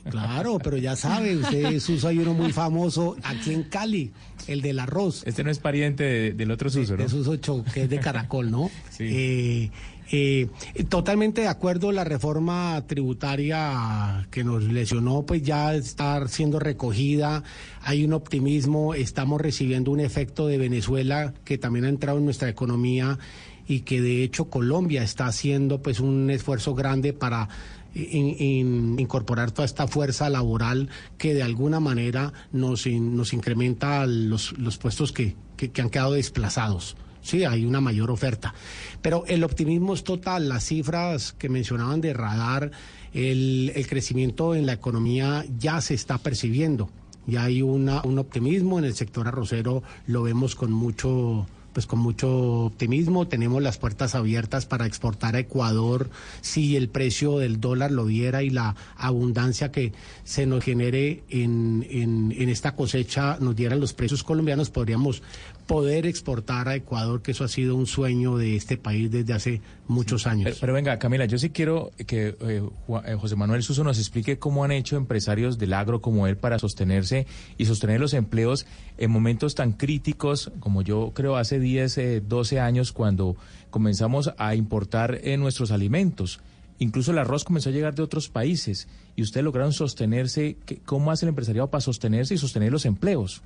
[0.09, 4.13] Claro, pero ya sabe, usted, Suso, hay uno muy famoso aquí en Cali,
[4.47, 5.23] el del arroz.
[5.27, 7.03] Este no es pariente de- del otro Suso, ¿no?
[7.03, 8.71] De Suso Cho, que es de Caracol, ¿no?
[8.91, 9.05] Sí.
[9.09, 9.71] Eh,
[10.13, 10.49] eh,
[10.89, 17.45] totalmente de acuerdo, la reforma tributaria que nos lesionó, pues ya está siendo recogida,
[17.83, 22.49] hay un optimismo, estamos recibiendo un efecto de Venezuela que también ha entrado en nuestra
[22.49, 23.19] economía
[23.69, 27.49] y que de hecho Colombia está haciendo pues un esfuerzo grande para
[27.95, 30.89] in- in- incorporar toda esta fuerza laboral
[31.19, 36.13] que de alguna manera nos, nos incrementa los, los puestos que, que- que han quedado
[36.13, 36.97] desplazados.
[37.23, 38.55] Sí, hay una mayor oferta.
[39.03, 40.49] Pero el optimismo es total.
[40.49, 42.71] Las cifras que mencionaban de radar,
[43.13, 46.89] el, el crecimiento en la economía ya se está percibiendo.
[47.27, 51.99] Ya hay una, un optimismo en el sector arrocero, lo vemos con mucho pues con
[51.99, 52.29] mucho
[52.65, 53.29] optimismo.
[53.29, 56.11] Tenemos las puertas abiertas para exportar a Ecuador
[56.41, 59.93] si el precio del dólar lo diera y la abundancia que
[60.25, 65.23] se nos genere en, en, esta cosecha nos dieran los precios colombianos, podríamos
[65.71, 69.61] poder exportar a Ecuador, que eso ha sido un sueño de este país desde hace
[69.87, 70.45] muchos años.
[70.47, 72.63] Pero, pero venga, Camila, yo sí quiero que eh,
[73.07, 76.59] eh, José Manuel Suso nos explique cómo han hecho empresarios del agro como él para
[76.59, 77.27] sostenerse
[77.57, 78.67] y sostener los empleos
[78.99, 83.37] en momentos tan críticos como yo creo hace 10, eh, 12 años cuando
[83.71, 86.41] comenzamos a importar eh, nuestros alimentos.
[86.81, 90.57] Incluso el arroz comenzó a llegar de otros países y ustedes lograron sostenerse.
[90.67, 93.43] ¿Qué- ¿Cómo hace el empresariado para sostenerse y sostener los empleos?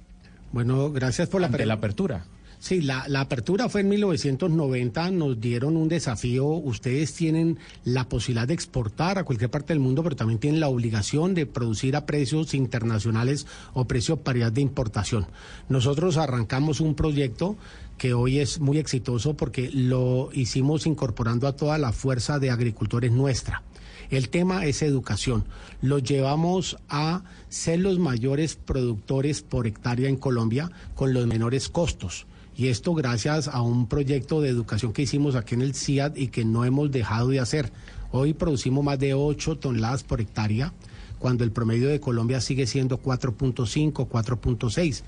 [0.54, 2.26] Bueno, gracias por la Ante pre- la apertura.
[2.60, 8.46] Sí, la, la apertura fue en 1990, nos dieron un desafío, ustedes tienen la posibilidad
[8.46, 12.06] de exportar a cualquier parte del mundo, pero también tienen la obligación de producir a
[12.06, 15.26] precios internacionales o precio paridad de importación.
[15.68, 17.56] Nosotros arrancamos un proyecto
[17.98, 23.10] que hoy es muy exitoso porque lo hicimos incorporando a toda la fuerza de agricultores
[23.10, 23.62] nuestra.
[24.10, 25.44] El tema es educación.
[25.80, 32.26] Los llevamos a ser los mayores productores por hectárea en Colombia con los menores costos.
[32.56, 36.28] Y esto gracias a un proyecto de educación que hicimos aquí en el CIAD y
[36.28, 37.72] que no hemos dejado de hacer.
[38.12, 40.72] Hoy producimos más de 8 toneladas por hectárea,
[41.18, 45.02] cuando el promedio de Colombia sigue siendo 4.5, 4.6.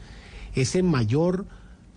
[0.57, 1.47] Ese mayor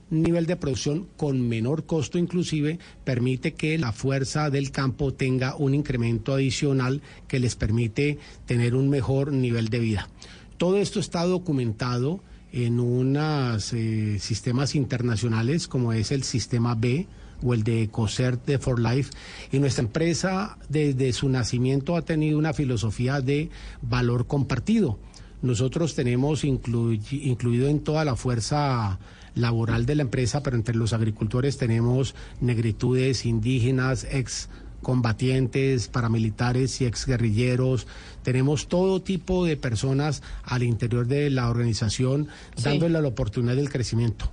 [0.09, 5.73] nivel de producción con menor costo inclusive permite que la fuerza del campo tenga un
[5.75, 10.09] incremento adicional que les permite tener un mejor nivel de vida.
[10.57, 12.21] Todo esto está documentado
[12.51, 17.07] en unos eh, sistemas internacionales como es el sistema B
[17.41, 19.11] o el de COSERT de For Life
[19.51, 23.49] y nuestra empresa desde su nacimiento ha tenido una filosofía de
[23.81, 24.97] valor compartido.
[25.41, 28.99] Nosotros tenemos inclu- incluido en toda la fuerza
[29.39, 34.49] laboral de la empresa, pero entre los agricultores tenemos negritudes, indígenas, ex
[34.81, 37.87] combatientes, paramilitares y exguerrilleros.
[38.23, 42.63] Tenemos todo tipo de personas al interior de la organización Sí.
[42.63, 44.31] dándole la oportunidad del crecimiento.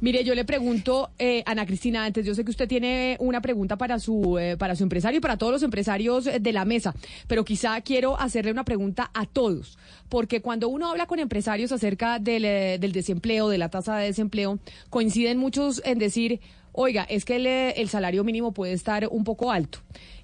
[0.00, 3.76] Mire, yo le pregunto, eh, Ana Cristina, antes, yo sé que usted tiene una pregunta
[3.76, 6.94] para su, eh, para su empresario y para todos los empresarios eh, de la mesa,
[7.26, 9.76] pero quizá quiero hacerle una pregunta a todos,
[10.08, 14.06] porque cuando uno habla con empresarios acerca del, eh, del desempleo, de la tasa de
[14.06, 16.40] desempleo, coinciden muchos en decir,
[16.80, 19.80] oiga, es que el, eh, el salario mínimo puede estar un poco alto.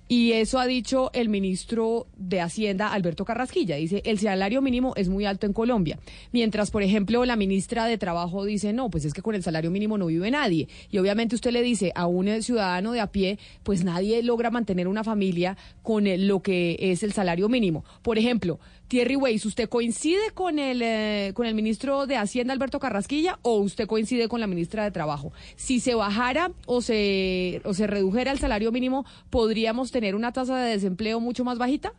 [0.07, 3.77] Y eso ha dicho el ministro de Hacienda, Alberto Carrasquilla.
[3.77, 5.99] Dice, el salario mínimo es muy alto en Colombia.
[6.31, 9.71] Mientras, por ejemplo, la ministra de Trabajo dice, no, pues es que con el salario
[9.71, 10.69] mínimo no vive nadie.
[10.91, 14.51] Y obviamente usted le dice a un eh, ciudadano de a pie, pues nadie logra
[14.51, 17.85] mantener una familia con eh, lo que es el salario mínimo.
[18.03, 22.79] Por ejemplo, Thierry Weiss, ¿usted coincide con el, eh, con el ministro de Hacienda, Alberto
[22.79, 25.33] Carrasquilla, o usted coincide con la ministra de Trabajo?
[25.57, 30.59] Si se bajara o se, o se redujera el salario mínimo, ¿podríamos tener una tasa
[30.59, 31.93] de desempleo mucho más bajita?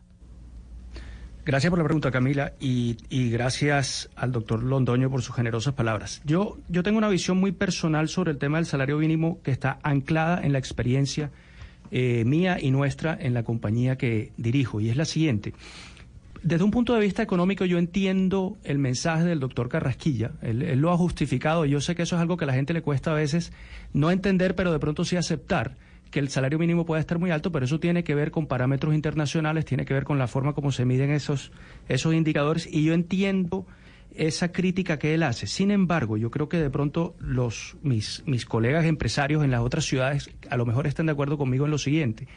[1.44, 6.20] Gracias por la pregunta, Camila, y, y gracias al doctor Londoño por sus generosas palabras.
[6.24, 9.78] Yo, yo tengo una visión muy personal sobre el tema del salario mínimo que está
[9.84, 11.30] anclada en la experiencia
[11.92, 15.54] eh, mía y nuestra en la compañía que dirijo, y es la siguiente.
[16.42, 20.32] Desde un punto de vista económico, yo entiendo el mensaje del doctor Carrasquilla.
[20.42, 21.64] Él, lo ha justificado.
[21.64, 23.52] y Yo sé que eso es algo que a la gente le cuesta a veces
[23.92, 25.76] no entender, pero de pronto sí aceptar
[26.10, 28.94] que el salario mínimo puede estar muy alto, pero eso tiene que ver con parámetros
[28.94, 31.52] internacionales, tiene que ver con la forma como se miden esos,
[31.88, 32.68] esos indicadores.
[32.70, 33.66] Y yo entiendo
[34.14, 35.46] esa crítica que él hace.
[35.46, 39.84] Sin embargo, yo creo que de pronto los mis, mis colegas empresarios en las otras
[39.84, 42.28] ciudades a lo mejor están de acuerdo conmigo en lo siguiente.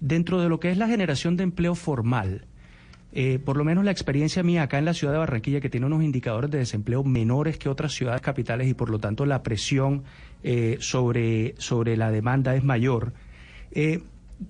[0.00, 2.46] Dentro de lo que es la generación de empleo formal,
[3.18, 5.86] eh, por lo menos la experiencia mía acá en la ciudad de Barranquilla, que tiene
[5.86, 10.02] unos indicadores de desempleo menores que otras ciudades capitales y por lo tanto la presión
[10.42, 13.14] eh, sobre, sobre la demanda es mayor.
[13.72, 14.02] Eh,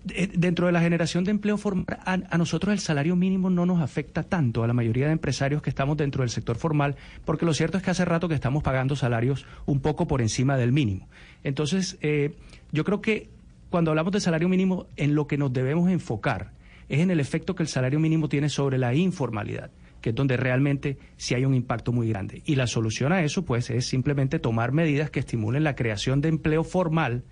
[0.03, 3.81] de- dentro de la generación de empleo formal, a, nosotros el salario mínimo no nos
[3.81, 7.55] afecta tanto a la mayoría de empresarios que estamos dentro del sector formal, porque lo
[7.55, 11.07] cierto es que hace rato que estamos pagando salarios un poco por encima del mínimo.
[11.45, 11.99] Entonces,
[12.73, 13.29] yo creo que
[13.71, 16.56] cuando hablamos de salario mínimo, en lo que nos debemos enfocar
[16.89, 20.37] es en el efecto que el salario mínimo tiene sobre la informalidad que es donde
[20.37, 22.41] realmente sí hay un impacto muy grande.
[22.45, 26.29] Y la solución a eso, pues, es simplemente tomar medidas que estimulen la creación de
[26.29, 27.25] empleo formal,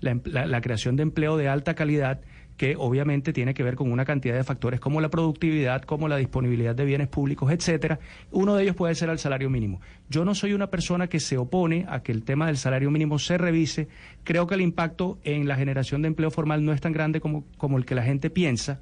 [0.00, 2.22] la, em- la- creación de empleo de alta calidad,
[2.56, 6.16] que obviamente tiene que ver con una cantidad de factores como la productividad, como la
[6.16, 7.98] disponibilidad de bienes públicos, etcétera.
[8.30, 9.82] Uno de ellos puede ser el salario mínimo.
[10.08, 13.18] Yo no soy una persona que se opone a que el tema del salario mínimo
[13.18, 13.88] se revise.
[14.24, 17.76] Creo que el impacto en la generación de empleo formal no es tan grande como
[17.76, 18.80] el que la gente piensa.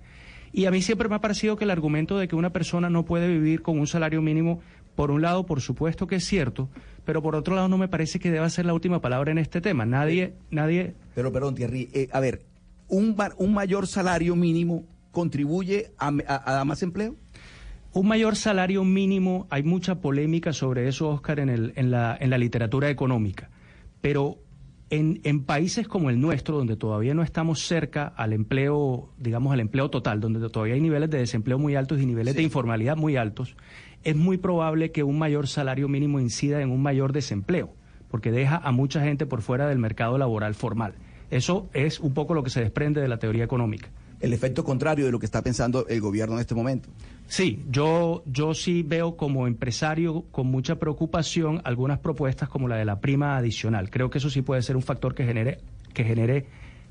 [0.52, 3.05] Y a mí siempre me ha parecido que el argumento de que una persona no
[3.05, 4.60] puede vivir con un salario mínimo,
[4.97, 6.68] por un lado, por supuesto que es cierto,
[7.05, 9.60] pero por otro lado no me parece que deba ser la última palabra en este
[9.60, 9.86] tema.
[9.86, 10.94] Nadie, nadie.
[11.14, 12.43] Pero perdón, Thierry, eh, a ver,
[12.89, 17.14] ¿un, ¿un mayor salario mínimo contribuye a- a más empleo?
[17.93, 22.31] Un mayor salario mínimo, hay mucha polémica sobre eso, Oscar, en, el, en, la, en
[22.31, 23.51] la literatura económica.
[24.01, 24.39] Pero
[24.91, 29.61] en, en países como el nuestro, donde todavía no estamos cerca al empleo, digamos, al
[29.61, 33.17] empleo total, donde todavía hay niveles de desempleo muy altos y niveles de informalidad muy
[33.17, 33.57] altos,
[34.03, 37.75] es muy probable que un mayor salario mínimo incida en un mayor desempleo.
[38.11, 40.95] porque deja a mucha gente por fuera del mercado laboral formal.
[41.31, 43.89] Eso es un poco lo que se desprende de la teoría económica.
[44.21, 46.89] El efecto contrario de lo que está pensando el gobierno en este momento.
[47.31, 52.85] Sí, yo, yo sí veo como empresario con mucha preocupación algunas propuestas como la de
[52.85, 53.89] la prima adicional.
[53.89, 55.59] Creo que eso sí puede ser un factor que genere,
[55.94, 56.47] que genere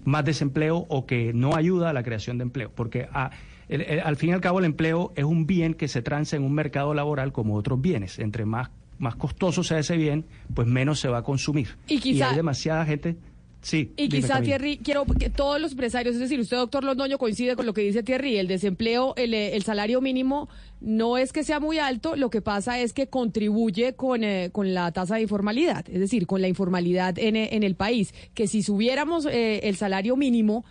[0.06, 3.32] más desempleo o que no ayuda a la creación de empleo, porque a-
[3.68, 6.38] el- el- al fin y al cabo el empleo es un bien que se transa
[6.38, 8.18] en un mercado laboral como otros bienes.
[8.18, 11.76] Entre más, más costoso sea ese bien, pues menos se va a consumir.
[11.90, 13.18] Y quizá- hay demasiada gente...
[13.62, 13.92] Sí.
[13.98, 14.46] Y quizá, Camila.
[14.46, 17.82] Thierry, quiero que todos los empresarios, es decir, usted, doctor Londoño, coincide con lo que
[17.82, 20.48] dice Thierry, el desempleo, el, eh, el salario mínimo
[20.82, 24.74] no es que sea muy alto, lo que pasa es que contribuye con, eh, con
[24.74, 28.48] la tasa de informalidad, es decir, con la informalidad en, eh, en el país, que
[28.48, 30.64] si subiéramos eh, el salario mínimo,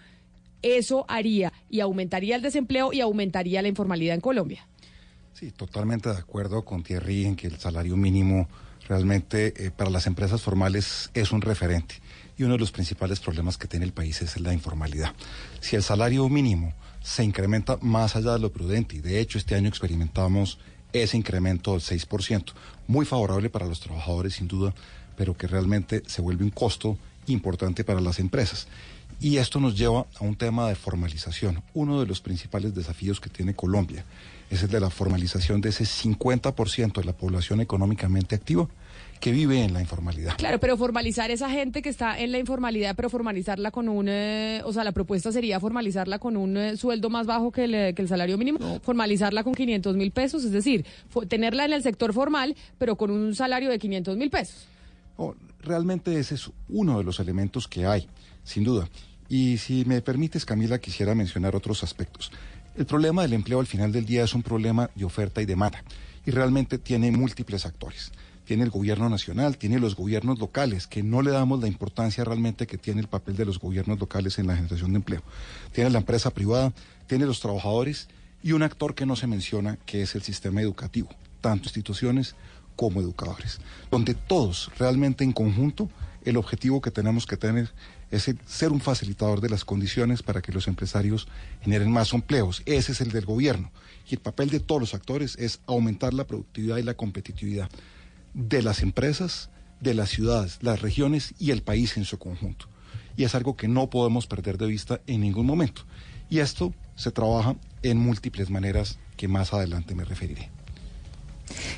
[0.63, 4.67] eso haría y aumentaría el desempleo y aumentaría la informalidad en Colombia.
[5.35, 8.49] Sí, totalmente de acuerdo con Thierry en que el salario mínimo
[8.89, 11.97] realmente eh, para las empresas formales es un referente.
[12.39, 15.13] Y uno de los principales problemas que tiene el país es la informalidad.
[15.61, 19.57] Si el salario mínimo se incrementa más allá de lo prudente, y de hecho este
[19.57, 20.59] año experimentamos
[20.93, 22.53] ese incremento del 6%,
[22.87, 24.73] muy favorable para los trabajadores sin duda,
[25.17, 26.97] pero que realmente se vuelve un costo
[27.27, 28.69] importante para las empresas.
[29.21, 31.63] Y esto nos lleva a un tema de formalización.
[31.75, 34.05] Uno de los principales desafíos que tiene Colombia
[34.49, 38.69] es el de la formalización de ese 50% de la población económicamente activa
[39.21, 40.37] que vive en la informalidad.
[40.37, 44.63] Claro, pero formalizar esa gente que está en la informalidad, pero formalizarla con un, eh,
[44.65, 47.95] o sea, la propuesta sería formalizarla con un eh, sueldo más bajo que el, eh,
[47.95, 50.85] que el salario mínimo, formalizarla con 500 mil pesos, es decir,
[51.29, 54.67] tenerla en el sector formal, pero con un salario de 500 mil pesos.
[55.17, 58.07] Oh, realmente ese es uno de los elementos que hay,
[58.45, 58.89] sin duda.
[59.29, 62.33] Y si me permites, Camila, quisiera mencionar otros aspectos.
[62.77, 65.83] El problema del empleo al final del día es un problema de oferta y demanda
[66.25, 68.13] y realmente tiene múltiples actores.
[68.49, 72.67] Tiene el gobierno nacional, tiene los gobiernos locales, que no le damos la importancia realmente
[72.67, 75.23] que tiene el papel de los gobiernos locales en la generación de empleo.
[75.75, 76.73] Tiene la empresa privada,
[77.07, 78.09] tiene los trabajadores
[78.43, 81.11] y un actor que no se menciona, que es el sistema educativo,
[81.43, 82.37] tanto instituciones
[82.75, 83.61] como educadores,
[83.91, 85.91] donde todos realmente en conjunto
[86.25, 87.71] el objetivo que tenemos que tener
[88.11, 91.29] es ser un facilitador de las condiciones para que los empresarios
[91.61, 92.63] generen más empleos.
[92.65, 93.71] Ese es el del gobierno.
[94.09, 97.69] Y el papel de todos los actores es aumentar la productividad y la competitividad
[98.39, 99.51] de las empresas,
[99.81, 102.67] de las ciudades, las regiones y el país en su conjunto.
[103.17, 105.83] Y es algo que no podemos perder de vista en ningún momento.
[106.31, 110.51] Y esto se trabaja en múltiples maneras que más adelante me referiré.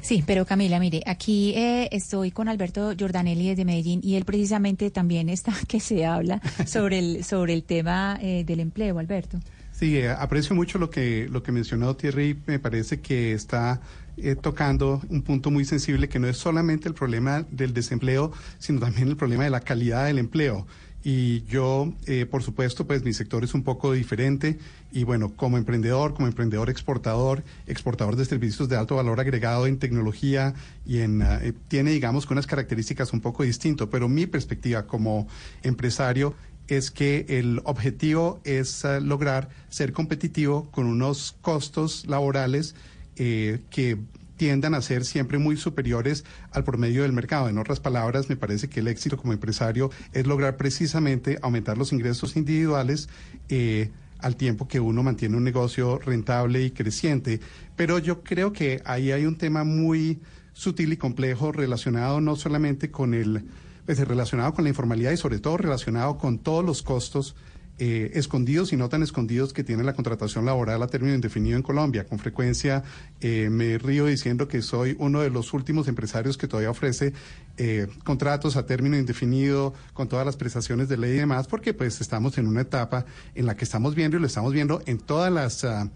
[0.03, 4.91] Sí, pero Camila, mire, aquí eh, estoy con Alberto Giordanelli desde Medellín y él precisamente
[4.91, 9.39] también está que se habla sobre el sobre el tema eh, del empleo, Alberto.
[9.81, 12.37] Sí, eh, aprecio mucho lo que, lo que mencionó Thierry.
[12.47, 13.81] Me parece que está
[14.17, 18.81] eh, tocando un punto muy sensible que no es solamente el problema del desempleo, sino
[18.81, 20.67] también el problema de la calidad del empleo.
[21.03, 24.59] Y yo, eh, por supuesto, pues mi sector es un poco diferente
[24.93, 29.79] y bueno, como emprendedor, como emprendedor exportador, exportador de servicios de alto valor agregado en
[29.79, 30.53] tecnología
[30.85, 35.27] y en, ah, eh, tiene, digamos, unas características un poco distintas, pero mi perspectiva como
[35.63, 36.35] empresario
[36.69, 42.75] es que el objetivo es eh, lograr ser competitivo con unos costos laborales
[43.23, 43.99] eh, que
[44.39, 47.51] tiendan a ser siempre muy superiores al promedio del mercado.
[47.51, 51.93] En otras palabras, me parece que el éxito como empresario es lograr precisamente aumentar los
[51.93, 53.11] ingresos individuales
[53.51, 53.91] eh,
[54.21, 57.41] al tiempo que uno mantiene un negocio rentable y creciente.
[57.77, 60.19] Pero yo creo que ahí hay un tema muy
[60.55, 63.45] sutil y complejo relacionado no solamente con el,
[63.85, 67.37] pues, relacionado con la informalidad y sobre todo relacionado con todos los costos
[67.83, 71.63] eh, escondidos y no tan escondidos que tiene la contratación laboral a término indefinido en
[71.63, 72.07] Colombia.
[72.07, 72.85] Con frecuencia
[73.23, 77.15] eh, me río diciendo que soy uno de los últimos empresarios que todavía ofrece
[77.57, 82.03] eh, contratos a término indefinido con todas las prestaciones de ley y demás, porque pues
[82.03, 85.33] estamos en una etapa en la que estamos viendo y lo estamos viendo en todas
[85.33, 85.65] las...
[85.65, 85.89] ah,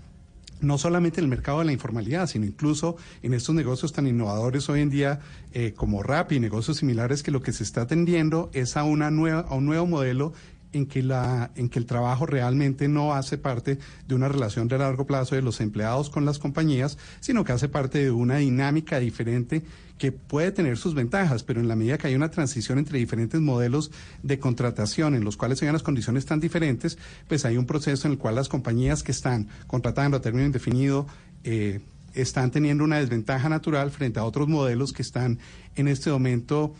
[0.60, 4.68] no solamente en el mercado de la informalidad, sino incluso en estos negocios tan innovadores
[4.68, 5.20] hoy en día
[5.52, 9.10] eh, como Rap y negocios similares que lo que se está atendiendo es a, una
[9.10, 10.32] nueva, a un nuevo modelo
[10.74, 14.78] en que, la, en que el trabajo realmente no hace parte de una relación de
[14.78, 18.98] largo plazo de los empleados con las compañías, sino que hace parte de una dinámica
[18.98, 19.62] diferente
[19.98, 23.40] que puede tener sus ventajas, pero en la medida que hay una transición entre diferentes
[23.40, 23.90] modelos
[24.22, 26.98] de contratación en los cuales hay unas condiciones tan diferentes,
[27.28, 31.06] pues hay un proceso en el cual las compañías que están contratando a término indefinido
[31.44, 31.80] eh,
[32.14, 35.38] están teniendo una desventaja natural frente a otros modelos que están
[35.76, 36.74] en este momento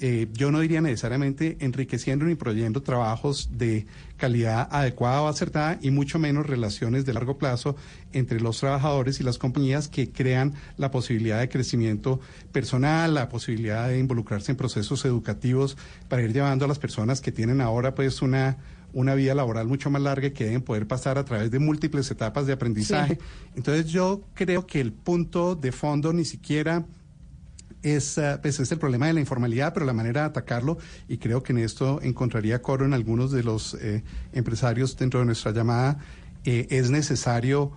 [0.00, 5.90] eh, yo no diría necesariamente enriqueciendo ni proveyendo trabajos de calidad adecuada o acertada y
[5.90, 7.74] mucho menos relaciones de largo plazo
[8.12, 12.20] entre los trabajadores y las compañías que crean la posibilidad de crecimiento
[12.52, 15.76] personal, la posibilidad de involucrarse en procesos educativos
[16.08, 18.58] para ir llevando a las personas que tienen ahora pues una
[18.92, 22.10] una vida laboral mucho más larga y que deben poder pasar a través de múltiples
[22.10, 23.18] etapas de aprendizaje.
[23.54, 26.86] Entonces yo creo que el punto de fondo ni siquiera
[27.82, 30.78] es, eh, pues es el problema de la informalidad, pero la manera de atacarlo,
[31.08, 34.02] y creo que en esto encontraría coro en algunos de los eh,
[34.32, 35.98] empresarios dentro de nuestra llamada,
[36.44, 37.72] eh, es necesario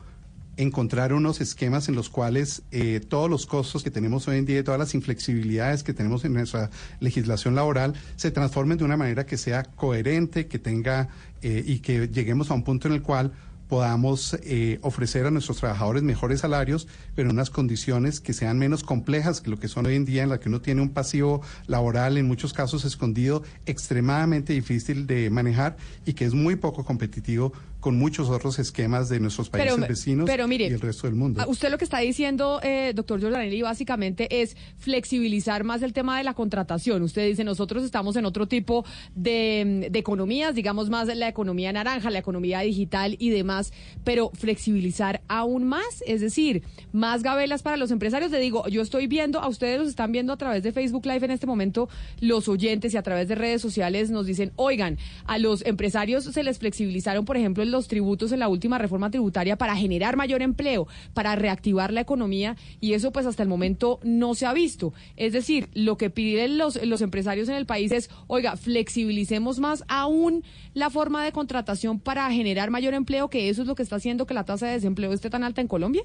[0.58, 2.62] encontrar unos esquemas en los cuales
[3.08, 6.34] todos los costos que tenemos hoy en día y todas las inflexibilidades que tenemos en
[6.34, 6.70] nuestra
[7.00, 11.08] legislación laboral se transformen de una manera que sea coherente, que tenga
[11.42, 13.32] y que lleguemos a un punto en el cual
[13.72, 18.84] podamos eh, ofrecer a nuestros trabajadores mejores salarios, pero en unas condiciones que sean menos
[18.84, 21.42] complejas que lo que son hoy en día, en la que uno tiene un pasivo
[21.68, 27.54] laboral en muchos casos escondido, extremadamente difícil de manejar y que es muy poco competitivo
[27.82, 31.44] con muchos otros esquemas de nuestros países vecinos y el resto del mundo.
[31.48, 36.24] Usted lo que está diciendo, eh, doctor Giordanelli, básicamente es flexibilizar más el tema de
[36.24, 37.02] la contratación.
[37.02, 38.86] Usted dice, nosotros estamos en otro tipo
[39.16, 45.22] de, de economías, digamos más la economía naranja, la economía digital y demás, pero flexibilizar
[45.28, 46.64] aún más, es decir,
[46.94, 48.32] más gabelas para los empresarios.
[48.32, 51.26] Le digo, yo estoy viendo, a ustedes los están viendo a través de Facebook Live
[51.26, 51.90] en este momento,
[52.20, 56.44] los oyentes y a través de redes sociales nos dicen, oigan, a los empresarios se
[56.44, 60.88] les flexibilizaron, por ejemplo, los tributos en la última reforma tributaria para generar mayor empleo,
[61.14, 64.94] para reactivar la economía y eso pues hasta el momento no se ha visto.
[65.18, 69.84] Es decir, lo que piden los, los empresarios en el país es, oiga, flexibilicemos más
[69.88, 70.44] aún
[70.74, 74.26] la forma de contratación para generar mayor empleo, que eso es lo que está haciendo
[74.26, 76.04] que la tasa de desempleo esté tan alta en Colombia.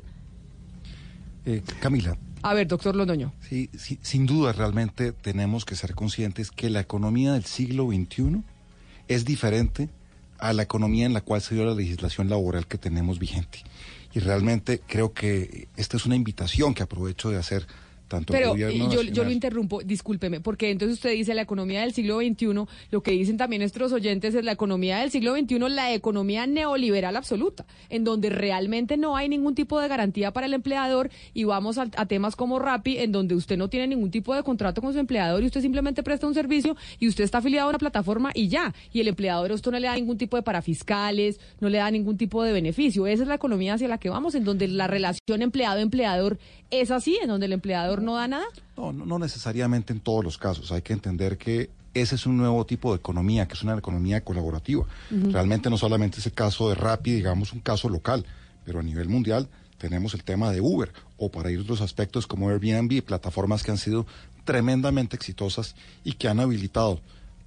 [1.44, 2.16] Eh, Camila.
[2.42, 3.32] A ver, doctor Londoño.
[3.40, 8.42] Sí, sí, sin duda realmente tenemos que ser conscientes que la economía del siglo XXI
[9.08, 9.88] es diferente
[10.38, 13.62] a la economía en la cual se dio la legislación laboral que tenemos vigente.
[14.12, 17.66] Y realmente creo que esta es una invitación que aprovecho de hacer
[18.08, 21.92] tanto Pero gobierno yo, yo lo interrumpo, discúlpeme, porque entonces usted dice la economía del
[21.92, 25.92] siglo XXI, lo que dicen también nuestros oyentes es la economía del siglo XXI, la
[25.92, 31.10] economía neoliberal absoluta, en donde realmente no hay ningún tipo de garantía para el empleador
[31.34, 34.42] y vamos a, a temas como Rappi, en donde usted no tiene ningún tipo de
[34.42, 37.70] contrato con su empleador y usted simplemente presta un servicio y usted está afiliado a
[37.70, 41.40] una plataforma y ya, y el empleador esto no le da ningún tipo de parafiscales,
[41.60, 43.06] no le da ningún tipo de beneficio.
[43.06, 46.38] Esa es la economía hacia la que vamos, en donde la relación empleado-empleador
[46.70, 48.46] es así, en donde el empleador no da nada?
[48.76, 50.72] No, no, necesariamente en todos los casos.
[50.72, 54.22] Hay que entender que ese es un nuevo tipo de economía, que es una economía
[54.22, 54.84] colaborativa.
[55.10, 58.26] Realmente no solamente es el caso de Rappi, digamos, un caso local,
[58.64, 59.48] pero a nivel mundial
[59.78, 63.70] tenemos el tema de Uber, o para ir a otros aspectos como Airbnb, plataformas que
[63.70, 64.06] han sido
[64.44, 65.74] tremendamente exitosas
[66.04, 67.00] y que han habilitado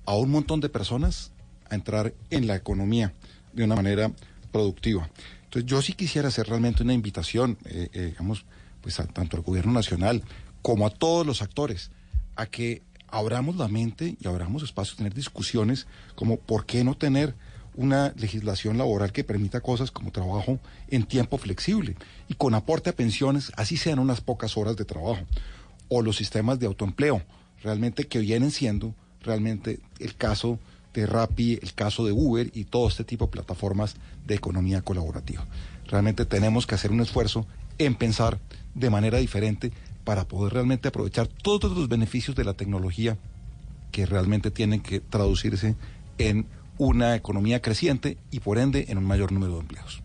[0.06, 1.32] a un montón de personas
[1.70, 3.14] a entrar en la economía
[3.54, 4.12] de una manera
[4.52, 5.10] productiva.
[5.46, 8.46] Entonces yo sí quisiera hacer realmente una invitación, eh, eh, digamos,
[8.82, 10.24] pues a, tanto al gobierno nacional
[10.62, 11.92] como a todos los actores,
[12.36, 16.96] a que abramos la mente y abramos espacio a tener discusiones como por qué no
[16.96, 17.36] tener
[17.76, 21.96] una legislación laboral que permita cosas como trabajo en tiempo flexible
[22.28, 25.22] y con aporte a pensiones, así sean unas pocas horas de trabajo,
[25.88, 27.24] o los sistemas de autoempleo,
[27.64, 30.60] realmente que vienen siendo realmente el caso
[30.94, 33.96] de Rappi, el caso de Uber y todo este tipo de plataformas
[34.26, 35.46] de economía colaborativa.
[35.88, 37.46] Realmente tenemos que hacer un esfuerzo
[37.78, 38.40] en pensar
[38.80, 39.72] de manera diferente
[40.04, 43.18] para poder realmente aprovechar todos los beneficios de la tecnología
[43.92, 45.76] que realmente tienen que traducirse
[46.18, 46.46] en
[46.78, 50.02] una economía creciente y por ende en un mayor número de empleos.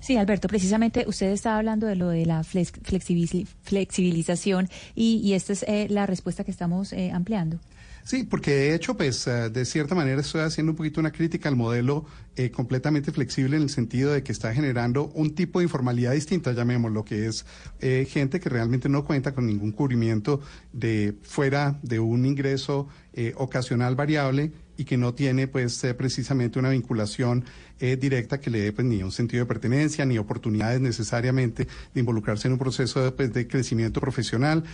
[0.00, 5.88] Sí, Alberto, precisamente usted estaba hablando de lo de la flexibilización y, esta es eh,
[5.90, 7.58] la respuesta que estamos eh, ampliando.
[8.06, 11.48] Sí, porque de hecho, pues eh, de cierta manera estoy haciendo un poquito una crítica
[11.48, 12.04] al modelo
[12.36, 16.52] eh, completamente flexible en el sentido de que está generando un tipo de informalidad distinta,
[16.52, 17.44] llamémoslo, que es
[17.80, 20.40] eh, gente que realmente no cuenta con ningún cubrimiento
[20.72, 22.88] de fuera de un ingreso
[23.36, 27.46] ocasional variable y que no tiene pues precisamente una vinculación
[27.80, 32.46] directa que le dé pues ni un sentido de pertenencia ni oportunidades necesariamente de involucrarse
[32.46, 34.64] en un proceso de, pues, de crecimiento profesional.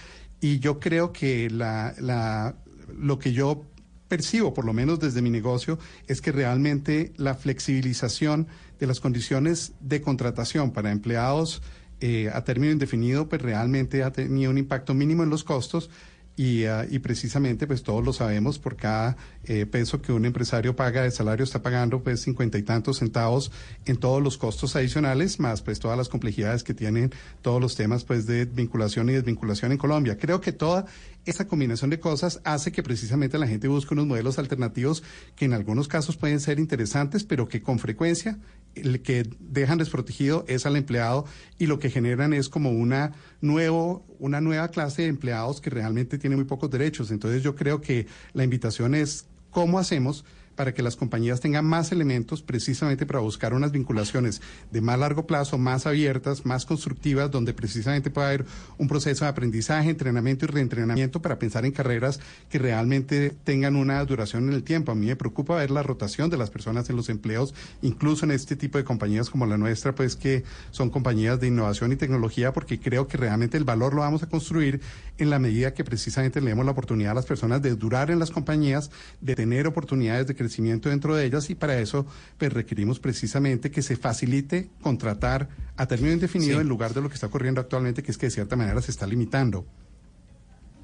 [0.41, 2.57] Y yo creo que la, la
[2.97, 3.65] lo que yo
[4.09, 8.47] percibo, por lo menos desde mi negocio, es que realmente la flexibilización
[8.79, 11.63] de las condiciones de contratación para empleados
[12.01, 15.89] eh, a término indefinido, pues realmente ha tenido un impacto mínimo en los costos
[16.37, 20.75] y, ah, y, precisamente, pues todos lo sabemos, por cada eh, peso que un empresario
[20.75, 23.53] paga de salario está pagando pues cincuenta y tantos centavos
[23.85, 28.05] en todos los costos adicionales, más pues todas las complejidades que tienen todos los temas
[28.05, 30.17] pues de vinculación y desvinculación en Colombia.
[30.17, 30.87] Creo que toda
[31.25, 35.03] esa combinación de cosas hace que precisamente la gente busque unos modelos alternativos
[35.37, 38.39] que en algunos casos pueden ser interesantes, pero que con frecuencia
[38.75, 41.27] el que dejan desprotegido es al empleado
[41.59, 46.19] y lo que generan es como una nuevo una nueva clase de empleados que realmente
[46.19, 47.11] tienen muy pocos derechos.
[47.11, 50.25] Entonces yo creo que la invitación es cómo hacemos
[50.55, 55.27] para que las compañías tengan más elementos precisamente para buscar unas vinculaciones de más largo
[55.27, 58.47] plazo, más abiertas, más constructivas, donde precisamente pueda haber
[58.79, 62.21] un proceso de aprendizaje, entrenamiento y reentrenamiento para pensar en carreras
[62.51, 64.93] que realmente tengan una duración en el tiempo.
[64.93, 68.33] A mí me preocupa ver la rotación de las personas en los empleos, incluso en
[68.33, 72.53] este tipo de compañías como la nuestra, pues que son compañías de innovación y tecnología,
[72.53, 74.81] porque creo que realmente el valor lo vamos a construir
[75.19, 78.19] en la medida que precisamente le demos la oportunidad a las personas de durar en
[78.19, 82.07] las compañías, de tener oportunidades de crecimiento dentro de ellas y para eso
[82.39, 87.15] pues requerimos precisamente que se facilite contratar a término indefinido en lugar de lo que
[87.15, 89.65] está ocurriendo actualmente, que es que de cierta manera se está limitando.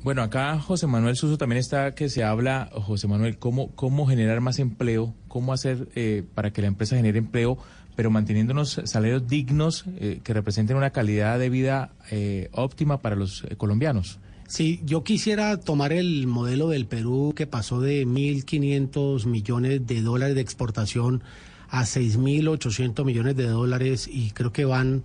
[0.04, 4.40] Bueno, acá José Manuel Suso también está que se habla, José Manuel, cómo, cómo generar
[4.40, 7.58] más empleo, cómo hacer eh, para que la empresa genere empleo,
[7.98, 13.16] pero manteniendo unos salarios dignos eh, que representen una calidad de vida eh, óptima para
[13.16, 14.20] los eh, colombianos.
[14.48, 20.34] Sí, yo quisiera tomar el modelo del Perú que pasó de 1.500 millones de dólares
[20.36, 21.22] de exportación
[21.68, 25.04] a 6.800 millones de dólares y creo que van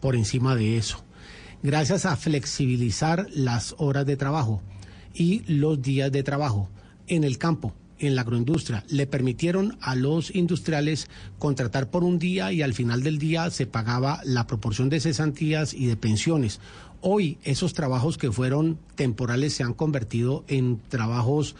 [0.00, 1.02] por encima de eso.
[1.62, 4.60] Gracias a flexibilizar las horas de trabajo
[5.14, 6.68] y los días de trabajo
[7.06, 11.08] en el campo, en la agroindustria, le permitieron a los industriales
[11.38, 15.72] contratar por un día y al final del día se pagaba la proporción de cesantías
[15.72, 16.60] y de pensiones.
[17.06, 21.54] Hoy esos trabajos que fueron temporales se han convertido en trabajos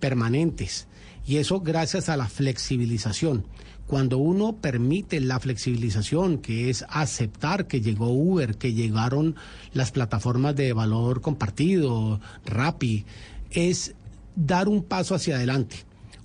[0.00, 0.88] permanentes
[1.24, 3.44] y eso gracias a la flexibilización.
[3.86, 9.36] Cuando uno permite la flexibilización, que es aceptar que llegó Uber, que llegaron
[9.72, 13.04] las plataformas de valor compartido, Rappi,
[13.52, 13.94] es
[14.34, 15.76] dar un paso hacia adelante.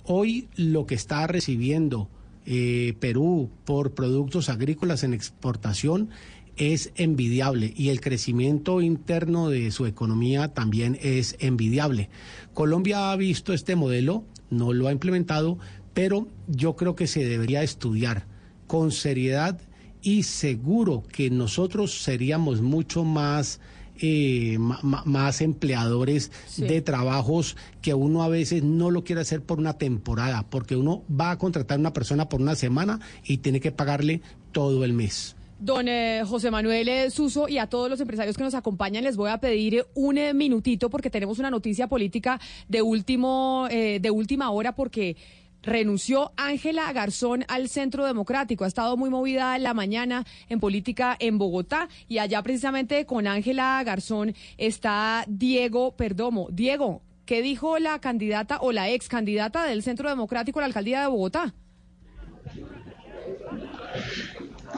[0.02, 2.08] Hoy lo que está recibiendo
[2.44, 6.10] eh, Perú por productos agrícolas en exportación
[6.56, 12.10] es envidiable y el crecimiento interno de su economía también es envidiable.
[12.52, 15.58] Colombia ha visto este modelo, no lo ha implementado,
[15.94, 18.26] pero yo creo que se debería estudiar
[18.66, 19.60] con seriedad
[20.02, 23.60] y seguro que nosotros seríamos mucho más
[24.00, 29.58] eh, ma- más empleadores de trabajos que uno a veces no lo quiere hacer por
[29.60, 33.60] una temporada, porque uno va a contratar a una persona por una semana y tiene
[33.60, 34.20] que pagarle
[34.52, 35.36] todo el mes.
[35.58, 39.16] Don eh, José Manuel eh, Suso y a todos los empresarios que nos acompañan les
[39.16, 44.50] voy a pedir eh, un minutito porque tenemos una noticia política de último de última
[44.50, 45.16] hora porque
[45.62, 48.64] renunció Ángela Garzón al Centro Democrático.
[48.64, 53.82] Ha estado muy movida la mañana en política en Bogotá y allá precisamente con Ángela
[53.84, 56.48] Garzón está Diego Perdomo.
[56.52, 61.00] Diego, ¿qué dijo la candidata o la ex candidata del Centro Democrático a la alcaldía
[61.00, 61.54] de Bogotá?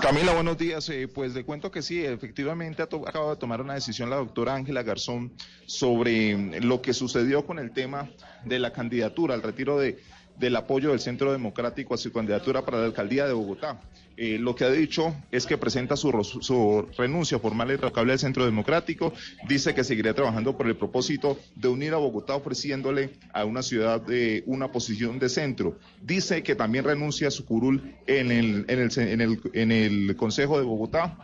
[0.01, 0.89] Camila, buenos días.
[0.91, 4.55] Eh, pues le cuento que sí, efectivamente ha acaba de tomar una decisión la doctora
[4.55, 5.33] Ángela Garzón
[5.65, 8.11] sobre lo que sucedió con el tema
[8.45, 9.99] de la candidatura, el retiro de,
[10.37, 13.81] del apoyo del Centro Democrático a su candidatura para la alcaldía de Bogotá.
[14.17, 16.11] Eh, lo que ha dicho es que presenta su,
[16.41, 19.13] su renuncia formal e irrevocable al Centro Democrático.
[19.49, 24.03] Dice que seguirá trabajando por el propósito de unir a Bogotá ofreciéndole a una ciudad
[24.47, 25.79] una posición de centro.
[26.03, 30.17] Dice que también renuncia a su curul en el, en el, en el, en el
[30.17, 31.19] Consejo de Bogotá.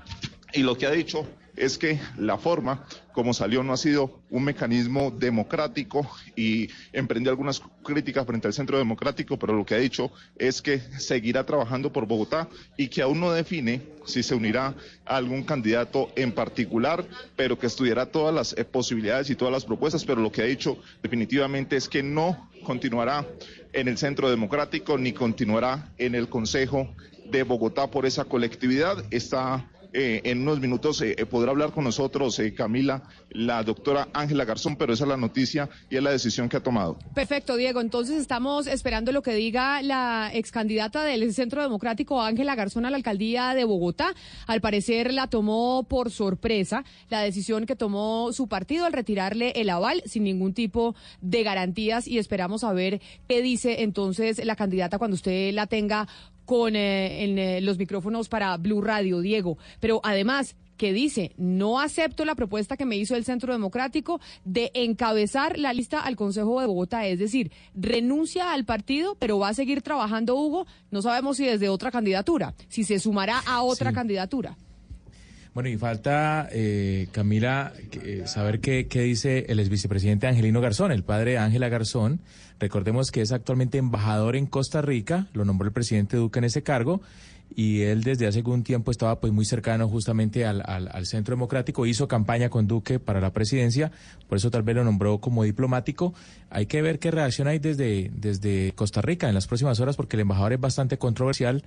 [0.52, 1.26] Y lo que ha dicho
[1.62, 7.62] es que la forma como salió no ha sido un mecanismo democrático y emprendió algunas
[7.84, 12.06] críticas frente al centro democrático, pero lo que ha dicho es que seguirá trabajando por
[12.06, 14.74] Bogotá y que aún no define si se unirá
[15.06, 17.06] a algún candidato en particular,
[17.36, 20.46] pero que estudiará todas las eh, posibilidades y todas las propuestas, pero lo que ha
[20.46, 23.24] dicho definitivamente es que no continuará
[23.72, 26.92] en el centro democrático ni continuará en el Consejo
[27.30, 29.04] de Bogotá por esa colectividad.
[29.12, 34.08] Está eh, en unos minutos eh, eh, podrá hablar con nosotros, eh, Camila, la doctora
[34.12, 36.98] Ángela Garzón, pero esa es la noticia y es la decisión que ha tomado.
[37.14, 37.80] Perfecto, Diego.
[37.80, 42.90] Entonces estamos esperando lo que diga la ex candidata del Centro Democrático, Ángela Garzón, a
[42.90, 44.14] la alcaldía de Bogotá.
[44.46, 49.70] Al parecer la tomó por sorpresa la decisión que tomó su partido al retirarle el
[49.70, 54.98] aval sin ningún tipo de garantías y esperamos a ver qué dice entonces la candidata
[54.98, 56.08] cuando usted la tenga
[56.44, 59.58] con eh, en, eh, los micrófonos para Blue Radio, Diego.
[59.80, 64.70] Pero además, que dice, no acepto la propuesta que me hizo el Centro Democrático de
[64.74, 69.54] encabezar la lista al Consejo de Bogotá, es decir, renuncia al partido, pero va a
[69.54, 74.56] seguir trabajando Hugo, no sabemos si desde otra candidatura, si se sumará a otra candidatura.
[75.54, 81.02] Bueno, y falta, eh, Camila, que- saber qué, qué dice el exvicepresidente Angelino Garzón, el
[81.04, 82.20] padre de Ángela Garzón.
[82.58, 86.62] Recordemos que es actualmente embajador en Costa Rica, lo nombró el presidente Duque en ese
[86.62, 87.02] cargo,
[87.54, 91.34] y él desde hace algún tiempo estaba pues muy cercano justamente al, al- al Centro
[91.36, 93.92] Democrático, hizo campaña con Duque para la presidencia,
[94.28, 96.14] por eso tal vez lo nombró como diplomático.
[96.48, 100.16] Hay que ver qué reacción hay desde, desde Costa Rica en las próximas horas, porque
[100.16, 101.62] el embajador es bastante controversial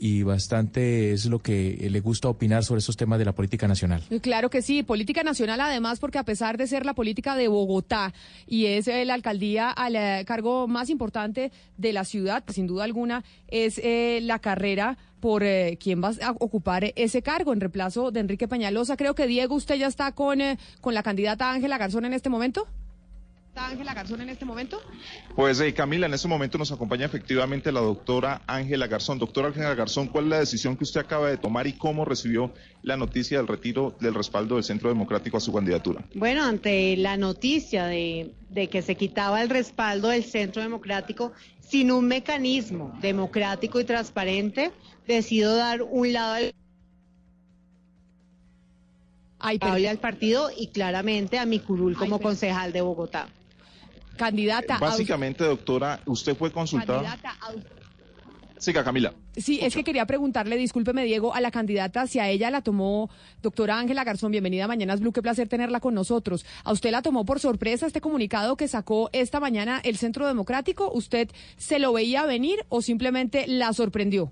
[0.00, 4.02] y bastante es lo que le gusta opinar sobre esos temas de la política nacional.
[4.22, 8.12] Claro que sí, política nacional además, porque a pesar de ser la política de Bogotá
[8.46, 12.84] y es eh, la alcaldía al eh, cargo más importante de la ciudad, sin duda
[12.84, 18.10] alguna, es eh, la carrera por eh, quién va a ocupar ese cargo en reemplazo
[18.10, 18.96] de Enrique Peñalosa.
[18.96, 22.30] Creo que Diego, usted ya está con, eh, con la candidata Ángela Garzón en este
[22.30, 22.66] momento.
[23.50, 24.80] ¿Está Ángela Garzón en este momento?
[25.34, 29.18] Pues eh, Camila, en este momento nos acompaña efectivamente la doctora Ángela Garzón.
[29.18, 32.54] Doctora Ángela Garzón, ¿cuál es la decisión que usted acaba de tomar y cómo recibió
[32.84, 36.04] la noticia del retiro del respaldo del Centro Democrático a su candidatura?
[36.14, 41.90] Bueno, ante la noticia de, de que se quitaba el respaldo del Centro Democrático sin
[41.90, 44.70] un mecanismo democrático y transparente,
[45.08, 46.54] decido dar un lado al,
[49.40, 53.28] hable al partido y claramente a mi curul como concejal de Bogotá.
[54.20, 57.02] Candidata a- Básicamente, doctora, usted fue consultada.
[57.02, 57.36] Candidata
[58.58, 59.14] Siga, Camila.
[59.38, 63.08] Sí, es que quería preguntarle, discúlpeme Diego, a la candidata si a ella la tomó
[63.40, 66.44] doctora Ángela Garzón, bienvenida a Mañanas Blue, qué placer tenerla con nosotros.
[66.64, 70.90] ¿A usted la tomó por sorpresa este comunicado que sacó esta mañana el Centro Democrático?
[70.92, 74.30] ¿Usted se lo veía venir o simplemente la sorprendió?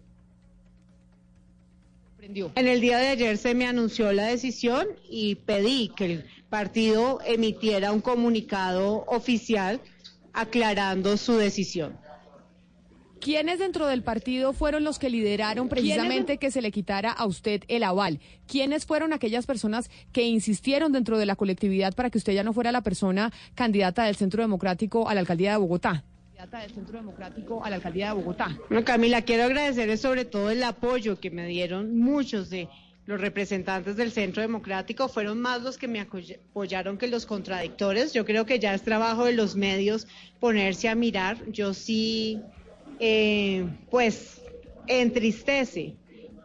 [2.21, 7.21] En el día de ayer se me anunció la decisión y pedí que el partido
[7.25, 9.81] emitiera un comunicado oficial
[10.33, 11.97] aclarando su decisión.
[13.21, 17.63] ¿Quiénes dentro del partido fueron los que lideraron precisamente que se le quitara a usted
[17.67, 18.21] el aval?
[18.47, 22.53] ¿Quiénes fueron aquellas personas que insistieron dentro de la colectividad para que usted ya no
[22.53, 26.05] fuera la persona candidata del Centro Democrático a la alcaldía de Bogotá?
[26.37, 28.57] Candidata del Centro Democrático a la alcaldía de Bogotá.
[28.69, 32.69] Bueno, Camila, quiero agradecerles sobre todo el apoyo que me dieron muchos de
[33.09, 35.09] los representantes del Centro Democrático.
[35.09, 38.13] Fueron más los que me apoy- apoyaron que los contradictores.
[38.13, 40.07] Yo creo que ya es trabajo de los medios
[40.39, 41.39] ponerse a mirar.
[41.51, 42.39] Yo sí,
[43.01, 44.43] eh, pues,
[44.87, 45.97] entristece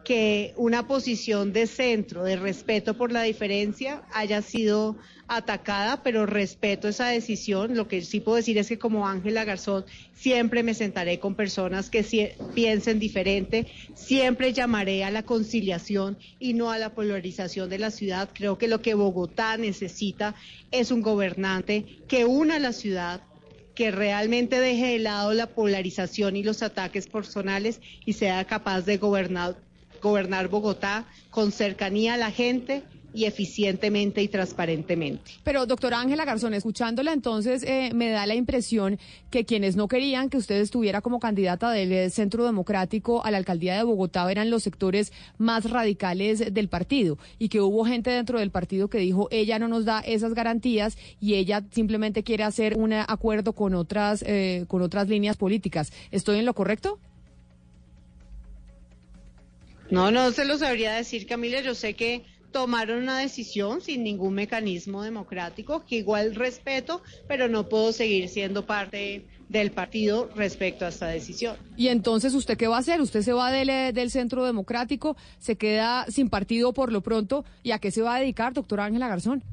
[0.04, 6.88] que una posición de centro, de respeto por la diferencia, haya sido atacada, pero respeto
[6.88, 7.74] esa decisión.
[7.74, 11.88] Lo que sí puedo decir es que como Ángela Garzón siempre me sentaré con personas
[11.88, 17.90] que piensen diferente, siempre llamaré a la conciliación y no a la polarización de la
[17.90, 18.28] ciudad.
[18.34, 20.34] Creo que lo que Bogotá necesita
[20.70, 23.22] es un gobernante que una la ciudad,
[23.74, 28.98] que realmente deje de lado la polarización y los ataques personales y sea capaz de
[28.98, 29.56] gobernar,
[30.04, 35.30] gobernar Bogotá con cercanía a la gente y eficientemente y transparentemente.
[35.44, 38.98] Pero, doctora Ángela Garzón, escuchándola entonces, eh, me da la impresión
[39.30, 43.38] que quienes no querían que usted estuviera como candidata del eh, Centro Democrático a la
[43.38, 48.40] alcaldía de Bogotá eran los sectores más radicales del partido y que hubo gente dentro
[48.40, 52.76] del partido que dijo, ella no nos da esas garantías y ella simplemente quiere hacer
[52.76, 55.92] un acuerdo con otras, eh, con otras líneas políticas.
[56.10, 56.98] ¿Estoy en lo correcto?
[59.94, 61.60] No, no se lo sabría decir, Camila.
[61.60, 67.68] Yo sé que tomaron una decisión sin ningún mecanismo democrático, que igual respeto, pero no
[67.68, 71.56] puedo seguir siendo parte del partido respecto a esta decisión.
[71.76, 73.00] Y entonces, ¿usted qué va a hacer?
[73.00, 77.44] ¿Usted se va del, eh, del Centro Democrático, se queda sin partido por lo pronto?
[77.62, 79.44] ¿Y a qué se va a dedicar, doctora Ángela Garzón?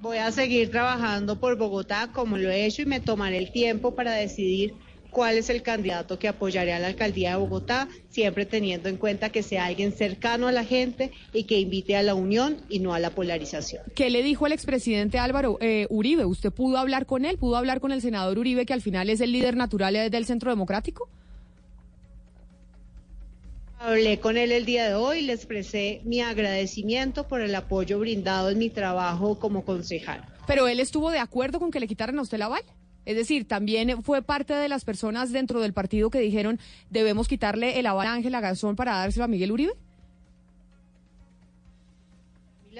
[0.00, 3.94] Voy a seguir trabajando por Bogotá como lo he hecho y me tomaré el tiempo
[3.94, 4.74] para decidir
[5.18, 9.30] cuál es el candidato que apoyaré a la alcaldía de Bogotá, siempre teniendo en cuenta
[9.30, 12.94] que sea alguien cercano a la gente y que invite a la unión y no
[12.94, 13.82] a la polarización.
[13.96, 16.24] ¿Qué le dijo el expresidente Álvaro eh, Uribe?
[16.24, 17.36] ¿Usted pudo hablar con él?
[17.36, 20.52] ¿Pudo hablar con el senador Uribe, que al final es el líder natural del Centro
[20.52, 21.08] Democrático?
[23.80, 28.50] Hablé con él el día de hoy, le expresé mi agradecimiento por el apoyo brindado
[28.50, 30.24] en mi trabajo como concejal.
[30.46, 32.62] Pero él estuvo de acuerdo con que le quitaran a usted la aval.
[33.08, 36.60] Es decir, también fue parte de las personas dentro del partido que dijeron
[36.90, 39.72] debemos quitarle el aval a Ángela Garzón para dárselo a Miguel Uribe.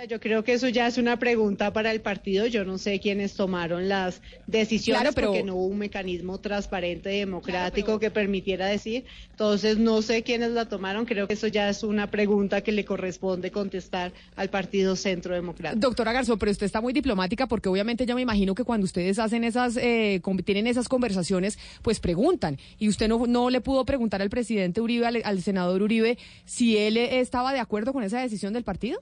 [0.04, 2.46] Yo creo que eso ya es una pregunta para el partido.
[2.46, 7.14] Yo no sé quiénes tomaron las decisiones Claro, pero- porque no hubo un mecanismo transparente
[7.14, 9.04] y democrático que permitiera decir.
[9.30, 11.04] Entonces no sé quiénes la tomaron.
[11.04, 15.80] Creo que eso ya es una pregunta que le corresponde contestar al partido Centro Democrático.
[15.80, 19.18] Doctora Garzón, pero usted está muy diplomática porque obviamente ya me imagino que cuando ustedes
[19.18, 22.58] hacen esas, eh, tienen esas conversaciones, pues preguntan.
[22.78, 26.76] Y usted no, no le pudo preguntar al presidente Uribe, al, al senador Uribe, si
[26.76, 29.00] él eh, estaba de acuerdo con esa decisión del partido.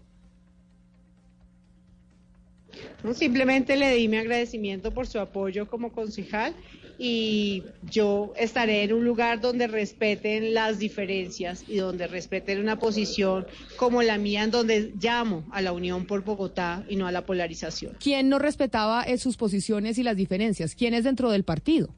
[3.03, 6.55] No, simplemente le di mi agradecimiento por su apoyo como concejal
[6.99, 13.47] y yo estaré en un lugar donde respeten las diferencias y donde respeten una posición
[13.77, 17.27] como la mía, en donde llamo a la unión por Bogotá y no a la
[17.27, 17.97] polarización.
[18.01, 20.75] ¿Quién no respetaba eh, sus posiciones y las diferencias?
[20.75, 21.95] ¿Quién es dentro del partido?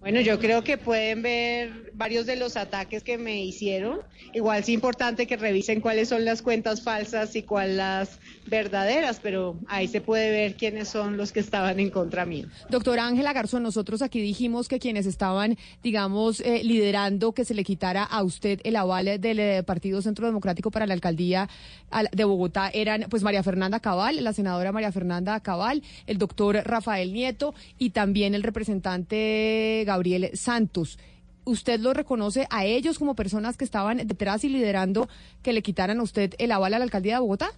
[0.00, 3.98] Bueno, yo creo que pueden ver varios de los ataques que me hicieron.
[4.32, 9.58] Igual es importante que revisen cuáles son las cuentas falsas y cuáles las verdaderas, pero
[9.66, 12.46] ahí se puede ver quiénes son los que estaban en contra mío.
[12.70, 17.64] Doctora Ángela Garzón, nosotros aquí dijimos que quienes estaban, digamos, eh, liderando que se le
[17.64, 21.48] quitara a usted el aval del eh, Partido Centro Democrático para la alcaldía
[21.90, 26.56] al- de Bogotá eran pues María Fernanda Cabal, la senadora María Fernanda Cabal, el doctor
[26.64, 30.98] Rafael Nieto y también el representante Gabriel Santos.
[31.44, 35.08] ¿Usted los reconoce a ellos como personas que estaban detrás y liderando
[35.42, 37.50] que le quitaran a usted el aval a la alcaldía de Bogotá?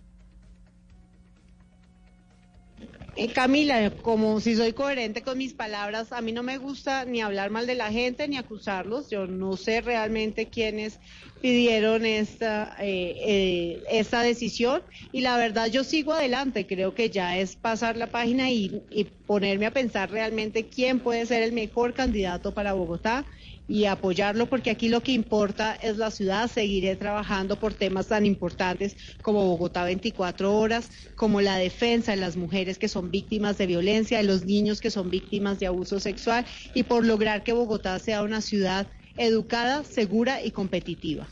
[3.16, 7.20] Eh, Camila, como si soy coherente con mis palabras, a mí no me gusta ni
[7.20, 9.10] hablar mal de la gente ni acusarlos.
[9.10, 11.00] Yo no sé realmente quiénes
[11.40, 16.66] pidieron esta, eh, eh, esta decisión y la verdad yo sigo adelante.
[16.66, 21.26] Creo que ya es pasar la página y, y ponerme a pensar realmente quién puede
[21.26, 23.26] ser el mejor candidato para Bogotá
[23.70, 26.50] y apoyarlo porque aquí lo que importa es la ciudad.
[26.50, 32.36] Seguiré trabajando por temas tan importantes como Bogotá 24 horas, como la defensa de las
[32.36, 36.44] mujeres que son víctimas de violencia, de los niños que son víctimas de abuso sexual
[36.74, 41.28] y por lograr que Bogotá sea una ciudad educada, segura y competitiva.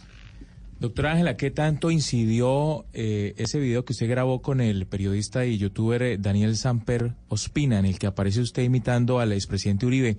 [0.78, 5.58] Doctora Ángela, ¿qué tanto incidió eh, ese video que usted grabó con el periodista y
[5.58, 10.18] youtuber eh, Daniel Samper Ospina, en el que aparece usted imitando al expresidente Uribe?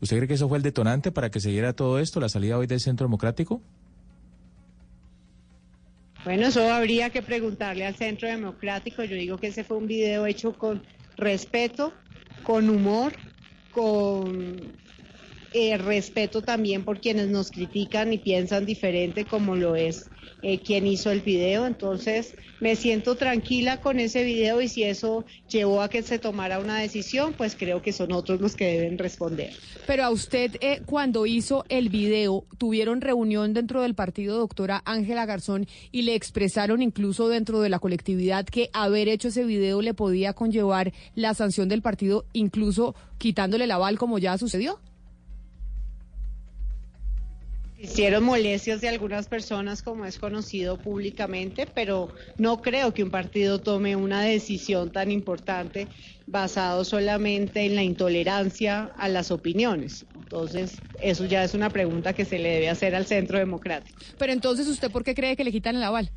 [0.00, 2.56] ¿Usted cree que eso fue el detonante para que se diera todo esto, la salida
[2.56, 3.60] hoy del Centro Democrático?
[6.24, 9.04] Bueno, eso habría que preguntarle al Centro Democrático.
[9.04, 10.82] Yo digo que ese fue un video hecho con
[11.16, 11.92] respeto,
[12.42, 13.12] con humor,
[13.72, 14.72] con
[15.52, 20.08] eh, respeto también por quienes nos critican y piensan diferente como lo es
[20.42, 21.66] eh, quien hizo el video.
[21.66, 26.58] Entonces me siento tranquila con ese video y si eso llevó a que se tomara
[26.58, 29.52] una decisión, pues creo que son otros los que deben responder.
[29.86, 35.26] Pero a usted, eh, cuando hizo el video, tuvieron reunión dentro del partido, doctora Ángela
[35.26, 39.94] Garzón, y le expresaron incluso dentro de la colectividad que haber hecho ese video le
[39.94, 44.78] podía conllevar la sanción del partido, incluso quitándole el aval como ya sucedió.
[47.82, 53.58] Hicieron molestias de algunas personas, como es conocido públicamente, pero no creo que un partido
[53.58, 55.88] tome una decisión tan importante
[56.26, 60.04] basado solamente en la intolerancia a las opiniones.
[60.14, 63.98] Entonces, eso ya es una pregunta que se le debe hacer al Centro Democrático.
[64.18, 66.10] Pero entonces, ¿usted por qué cree que le quitan el aval?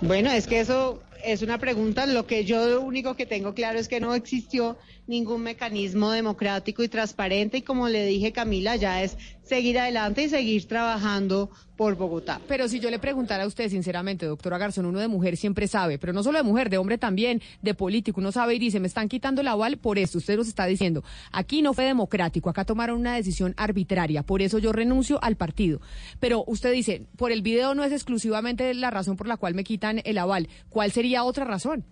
[0.00, 2.06] Bueno, es que eso es una pregunta.
[2.06, 4.76] Lo que yo lo único que tengo claro es que no existió
[5.06, 10.28] ningún mecanismo democrático y transparente y como le dije Camila, ya es seguir adelante y
[10.28, 12.40] seguir trabajando por Bogotá.
[12.48, 15.98] Pero si yo le preguntara a usted, sinceramente, doctora Garzón, uno de mujer siempre sabe,
[15.98, 18.86] pero no solo de mujer, de hombre también, de político, uno sabe y dice, me
[18.86, 21.02] están quitando el aval por esto, usted nos está diciendo,
[21.32, 25.80] aquí no fue democrático, acá tomaron una decisión arbitraria, por eso yo renuncio al partido.
[26.20, 29.64] Pero usted dice, por el video no es exclusivamente la razón por la cual me
[29.64, 31.84] quitan el aval, ¿cuál sería otra razón?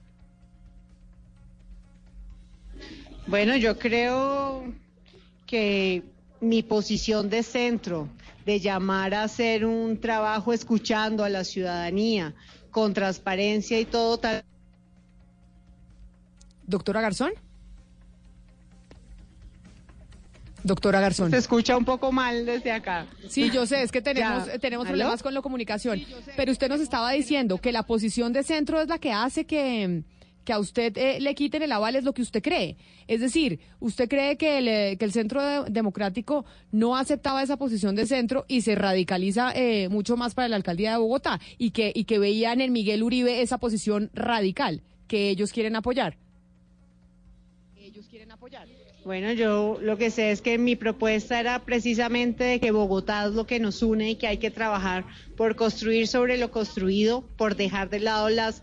[3.27, 4.65] Bueno, yo creo
[5.47, 6.03] que
[6.41, 8.09] mi posición de centro,
[8.45, 12.35] de llamar a hacer un trabajo escuchando a la ciudadanía,
[12.71, 14.45] con transparencia y todo tal.
[16.67, 17.33] Doctora Garzón.
[20.65, 21.31] Doctora Garzón.
[21.31, 23.07] Se escucha un poco mal desde acá.
[23.29, 24.55] Sí, yo sé, es que tenemos, Ya.
[24.55, 24.93] eh, tenemos ¿Aló?
[24.97, 26.01] problemas con la comunicación.
[26.37, 30.03] Pero usted nos estaba diciendo que la posición de centro es la que hace que,
[30.45, 32.77] que a usted eh, le quiten el aval, es lo que usted cree.
[33.09, 37.57] Es decir, usted cree que el, eh, que el centro de- democrático no aceptaba esa
[37.57, 41.71] posición de centro y se radicaliza eh, mucho más para la alcaldía de Bogotá y
[41.73, 46.17] que, y que veían en Miguel Uribe esa posición radical que ellos quieren apoyar.
[49.05, 53.33] Bueno, yo lo que sé es que mi propuesta era precisamente de que Bogotá es
[53.33, 55.05] lo que nos une y que hay que trabajar
[55.37, 58.63] por construir sobre lo construido, por dejar de lado las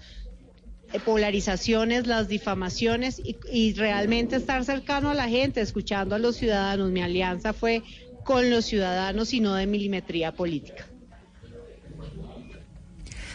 [0.94, 6.38] eh, polarizaciones, las difamaciones y, y realmente estar cercano a la gente, escuchando a los
[6.38, 6.90] ciudadanos.
[6.90, 7.84] Mi alianza fue
[8.24, 10.88] con los ciudadanos y no de milimetría política.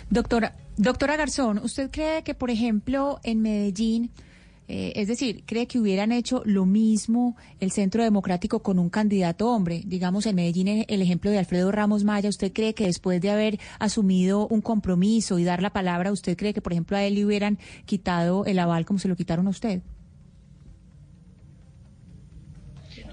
[0.09, 4.11] Doctora, doctora Garzón, ¿usted cree que, por ejemplo, en Medellín,
[4.67, 9.51] eh, es decir, cree que hubieran hecho lo mismo el Centro Democrático con un candidato
[9.51, 9.83] hombre?
[9.85, 13.31] Digamos, en Medellín, eh, el ejemplo de Alfredo Ramos Maya, ¿usted cree que después de
[13.31, 17.15] haber asumido un compromiso y dar la palabra, ¿usted cree que, por ejemplo, a él
[17.15, 19.83] le hubieran quitado el aval como se lo quitaron a usted?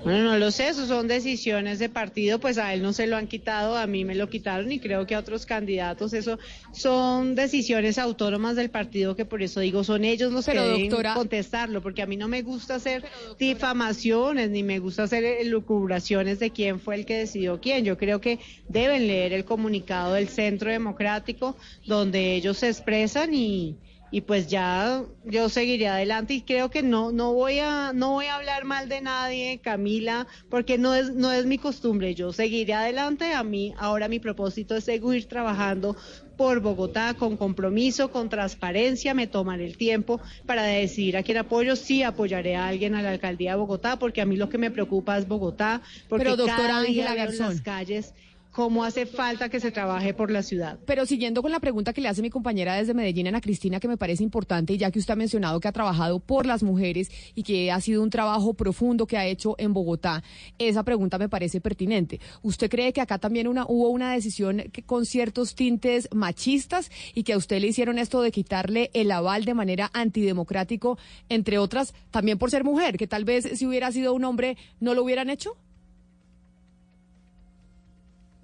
[0.03, 3.17] Bueno, no lo sé, eso son decisiones de partido, pues a él no se lo
[3.17, 6.39] han quitado, a mí me lo quitaron y creo que a otros candidatos, eso
[6.73, 10.89] son decisiones autónomas del partido que por eso digo, son ellos los Pero, que deben
[10.89, 13.03] doctora- contestarlo, porque a mí no me gusta hacer
[13.37, 17.85] difamaciones ni me gusta hacer elucubraciones de quién fue el que decidió quién.
[17.85, 18.39] Yo creo que
[18.69, 23.77] deben leer el comunicado del Centro Democrático donde ellos se expresan y
[24.11, 26.33] y pues ya yo seguiré adelante.
[26.33, 30.27] Y creo que no no voy a no voy a hablar mal de nadie Camila
[30.49, 32.13] porque no es no es mi costumbre.
[32.13, 33.33] Yo seguiré adelante.
[33.33, 35.95] A mí ahora mi propósito es seguir trabajando
[36.35, 39.13] por Bogotá con compromiso con transparencia.
[39.13, 41.77] Me tomaré el tiempo para decidir a quién apoyo.
[41.77, 44.71] Sí apoyaré a alguien a la alcaldía de Bogotá porque a mí lo que me
[44.71, 47.49] preocupa es Bogotá porque Pero, doctora cada día Ángela Garzón.
[47.49, 48.13] las calles
[48.51, 52.01] cómo hace falta que se trabaje por la ciudad Pero siguiendo con la pregunta que
[52.01, 55.13] le hace mi compañera desde Medellín, Ana Cristina, que me parece importante, ya que usted
[55.13, 59.07] ha mencionado que ha trabajado por las mujeres y que ha sido un trabajo profundo
[59.07, 60.23] que ha hecho en Bogotá,
[60.57, 62.19] esa pregunta me parece pertinente.
[62.41, 67.23] ¿Usted cree que acá también una, hubo una decisión que, con ciertos tintes machistas y
[67.23, 70.97] que a usted le hicieron esto de quitarle el aval de manera antidemocrático,
[71.29, 74.93] entre otras, también por ser mujer, que tal vez si hubiera sido un hombre no
[74.93, 75.55] lo hubieran hecho?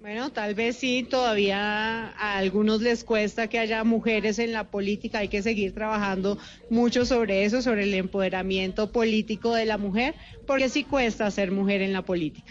[0.08, 5.18] Bueno, tal vez sí, todavía a algunos les cuesta que haya mujeres en la política,
[5.18, 6.38] hay que seguir trabajando
[6.70, 10.14] mucho sobre eso, sobre el empoderamiento político de la mujer,
[10.46, 12.50] porque sí cuesta ser mujer en la política.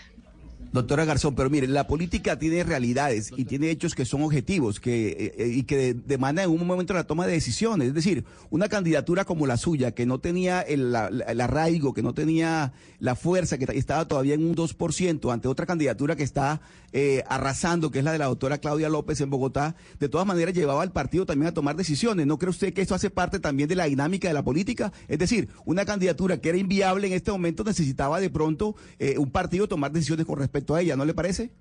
[0.72, 5.08] Doctora Garzón, pero mire, la política tiene realidades y tiene hechos que son objetivos que,
[5.10, 7.88] eh, eh, y que de- demandan en un momento la toma de decisiones.
[7.88, 12.03] Es decir, una candidatura como la suya, que no tenía el, la- el arraigo, que
[12.03, 16.24] no tenía la fuerza, que ta- estaba todavía en un 2%, ante otra candidatura que
[16.24, 16.60] está
[16.93, 20.53] eh, arrasando, que es la de la doctora Claudia López en Bogotá, de todas maneras
[20.53, 22.25] llevaba al partido también a tomar decisiones.
[22.25, 24.91] ¿No cree usted que esto hace parte también de la dinámica de la política?
[25.07, 29.32] Es decir, una candidatura que era inviable en este momento necesitaba de pronto eh, un
[29.32, 31.51] partido tomar decisiones con respecto a ella, ¿no le parece?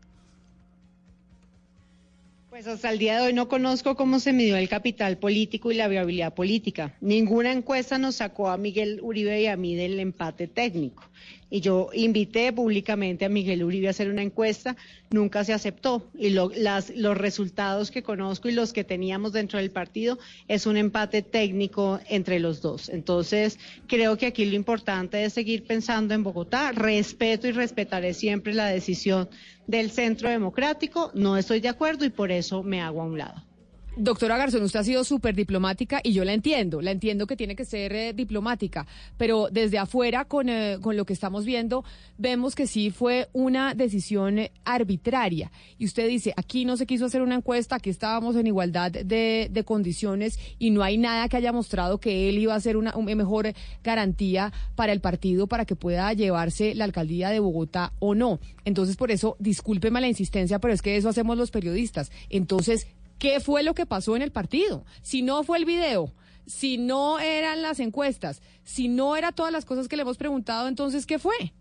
[2.56, 5.74] Pues hasta el día de hoy no conozco cómo se midió el capital político y
[5.74, 6.94] la viabilidad política.
[7.02, 11.02] Ninguna encuesta nos sacó a Miguel Uribe y a mí del empate técnico.
[11.48, 14.76] Y yo invité públicamente a Miguel Uribe a hacer una encuesta,
[15.10, 16.10] nunca se aceptó.
[16.18, 20.66] Y lo- las- los resultados que conozco y los que teníamos dentro del partido es
[20.66, 22.88] un empate técnico entre los dos.
[22.88, 26.72] Entonces, creo que aquí lo importante es seguir pensando en Bogotá.
[26.72, 29.28] Respeto y respetaré siempre la decisión
[29.68, 31.10] del Centro Democrático.
[31.14, 33.45] No estoy de acuerdo y por eso me hago a un lado.
[33.98, 37.56] Doctora Garzón, usted ha sido súper diplomática y yo la entiendo, la entiendo que tiene
[37.56, 41.82] que ser eh, diplomática, pero desde afuera, con, eh, con lo que estamos viendo,
[42.18, 45.50] vemos que sí fue una decisión arbitraria.
[45.78, 49.48] Y usted dice, aquí no se quiso hacer una encuesta, aquí estábamos en igualdad de,
[49.50, 52.94] de condiciones y no hay nada que haya mostrado que él iba a ser una,
[52.96, 58.14] una mejor garantía para el partido para que pueda llevarse la alcaldía de Bogotá o
[58.14, 58.40] no.
[58.66, 62.10] Entonces, por eso, discúlpeme la insistencia, pero es que eso hacemos los periodistas.
[62.28, 64.84] Entonces, ¿Qué fue lo que pasó en el partido?
[65.02, 66.12] Si no fue el video,
[66.46, 70.68] si no eran las encuestas, si no era todas las cosas que le hemos preguntado,
[70.68, 71.54] entonces, ¿qué fue?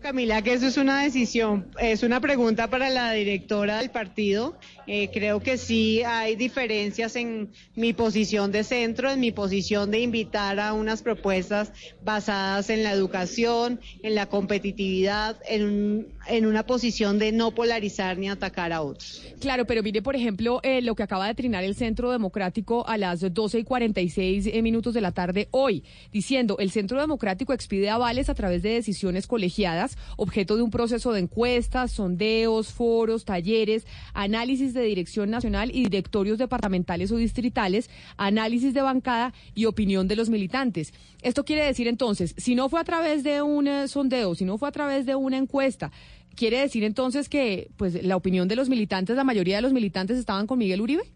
[0.00, 4.56] Camila, que eso es una decisión, es una pregunta para la directora del partido.
[4.86, 10.00] Eh, creo que sí hay diferencias en mi posición de centro, en mi posición de
[10.00, 11.72] invitar a unas propuestas
[12.04, 18.18] basadas en la educación, en la competitividad, en, un- en una posición de no polarizar
[18.18, 19.22] ni atacar a otros.
[19.40, 22.96] Claro, pero mire, por ejemplo, eh, lo que acaba de trinar el Centro Democrático a
[22.96, 27.90] las 12 y 46 eh, minutos de la tarde hoy, diciendo el Centro Democrático expide
[27.90, 29.85] avales a través de decisiones colegiadas,
[30.16, 36.38] objeto de un proceso de encuestas, sondeos, foros, talleres, análisis de dirección nacional y directorios
[36.38, 40.92] departamentales o distritales, análisis de bancada y opinión de los militantes.
[41.22, 44.58] Esto quiere decir entonces, si no fue a través de un eh, sondeo, si no
[44.58, 45.90] fue a través de una encuesta,
[46.36, 50.18] ¿Quiere decir entonces que pues la opinión de los militantes, la mayoría de los militantes
[50.18, 51.15] estaban con Miguel Uribe?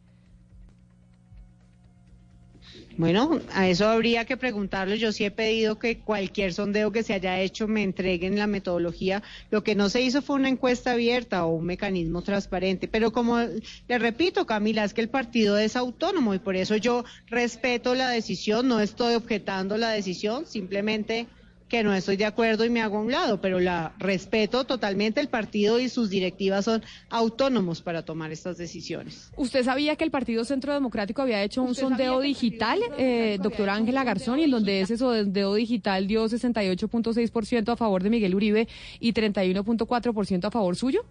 [3.00, 4.94] Bueno, a eso habría que preguntarlo.
[4.94, 9.22] Yo sí he pedido que cualquier sondeo que se haya hecho me entreguen la metodología.
[9.50, 12.88] Lo que no se hizo fue una encuesta abierta o un mecanismo transparente.
[12.88, 17.06] Pero como le repito, Camila, es que el partido es autónomo y por eso yo
[17.28, 21.26] respeto la decisión, no estoy objetando la decisión, simplemente
[21.70, 25.20] que no estoy de acuerdo y me hago a un lado, pero la respeto totalmente.
[25.20, 29.30] El partido y sus directivas son autónomos para tomar estas decisiones.
[29.36, 34.02] ¿Usted sabía que el Partido Centro Democrático había hecho un sondeo digital, eh, doctora Ángela
[34.02, 38.68] Garzón, y en donde ese sondeo digital dio 68.6% a favor de Miguel Uribe
[38.98, 41.04] y 31.4% a favor suyo?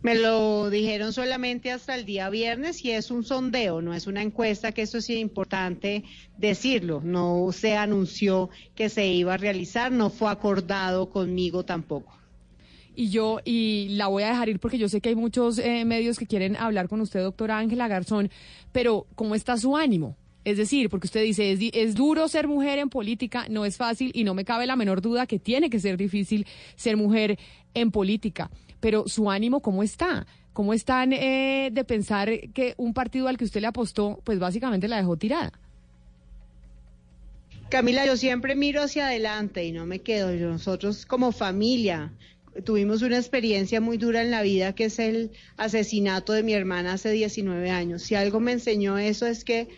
[0.00, 4.22] Me lo dijeron solamente hasta el día viernes y es un sondeo, no es una
[4.22, 6.04] encuesta, que eso sí es importante
[6.36, 7.00] decirlo.
[7.02, 12.16] No se anunció que se iba a realizar, no fue acordado conmigo tampoco.
[12.94, 15.84] Y yo, y la voy a dejar ir porque yo sé que hay muchos eh,
[15.84, 18.30] medios que quieren hablar con usted, doctora Ángela Garzón,
[18.70, 20.16] pero ¿cómo está su ánimo?
[20.44, 24.12] Es decir, porque usted dice, es, es, duro ser mujer en política, no es fácil
[24.14, 26.46] y no me cabe la menor duda que tiene que ser difícil
[26.76, 27.38] ser mujer
[27.74, 30.26] en política pero su ánimo, ¿cómo está?
[30.52, 34.88] ¿Cómo están eh, de pensar que un partido al que usted le apostó, pues básicamente
[34.88, 35.52] la dejó tirada?
[37.68, 40.32] Camila, yo siempre miro hacia adelante y no me quedo.
[40.32, 42.12] Nosotros como familia
[42.64, 46.94] tuvimos una experiencia muy dura en la vida que es el asesinato de mi hermana
[46.94, 48.02] hace 19 años.
[48.02, 49.68] Si algo me enseñó eso es que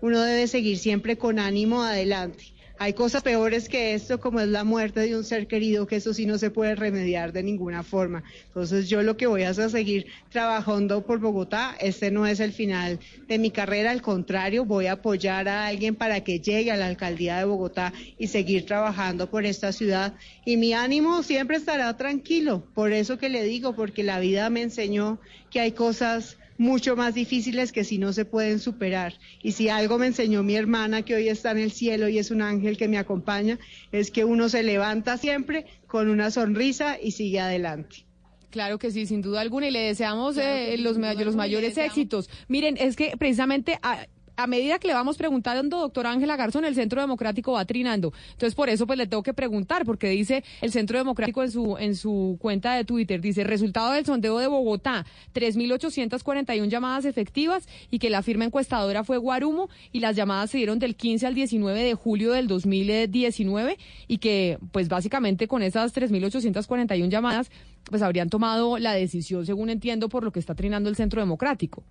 [0.00, 2.51] uno debe seguir siempre con ánimo adelante.
[2.82, 6.12] Hay cosas peores que esto, como es la muerte de un ser querido, que eso
[6.12, 8.24] sí no se puede remediar de ninguna forma.
[8.48, 11.76] Entonces yo lo que voy a hacer es seguir trabajando por Bogotá.
[11.78, 15.94] Este no es el final de mi carrera, al contrario, voy a apoyar a alguien
[15.94, 20.14] para que llegue a la alcaldía de Bogotá y seguir trabajando por esta ciudad.
[20.44, 24.60] Y mi ánimo siempre estará tranquilo, por eso que le digo, porque la vida me
[24.60, 25.20] enseñó
[25.52, 29.14] que hay cosas mucho más difíciles que si no se pueden superar.
[29.42, 32.30] Y si algo me enseñó mi hermana que hoy está en el cielo y es
[32.30, 33.58] un ángel que me acompaña,
[33.90, 38.06] es que uno se levanta siempre con una sonrisa y sigue adelante.
[38.50, 42.30] Claro que sí, sin duda alguna, y le deseamos eh, los, los mayores éxitos.
[42.48, 46.74] Miren, es que precisamente ah, a medida que le vamos preguntando, doctora Ángela Garzón, el
[46.74, 48.12] Centro Democrático va trinando.
[48.32, 51.76] Entonces, por eso, pues le tengo que preguntar, porque dice el Centro Democrático en su,
[51.78, 55.04] en su cuenta de Twitter, dice, resultado del sondeo de Bogotá,
[55.34, 60.78] 3.841 llamadas efectivas y que la firma encuestadora fue Guarumo y las llamadas se dieron
[60.78, 63.78] del 15 al 19 de julio del 2019
[64.08, 67.50] y que, pues básicamente con esas 3.841 llamadas,
[67.84, 71.84] pues habrían tomado la decisión, según entiendo, por lo que está trinando el Centro Democrático.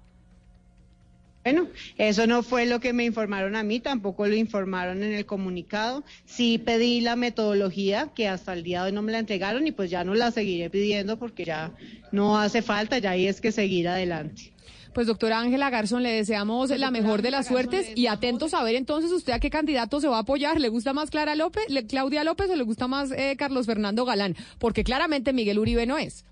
[1.44, 5.26] Bueno, eso no fue lo que me informaron a mí, tampoco lo informaron en el
[5.26, 6.04] comunicado.
[6.26, 9.72] Sí pedí la metodología, que hasta el día de hoy no me la entregaron y
[9.72, 11.72] pues ya no la seguiré pidiendo porque ya
[12.12, 14.52] no hace falta, ya ahí es que seguir adelante.
[14.94, 18.62] Pues doctora Ángela Garzón, le deseamos pues, la mejor de las suertes y atentos a
[18.62, 20.60] ver entonces usted a qué candidato se va a apoyar.
[20.60, 24.36] ¿Le gusta más Clara López, Claudia López o le gusta más eh, Carlos Fernando Galán?
[24.60, 26.26] Porque claramente Miguel Uribe no es.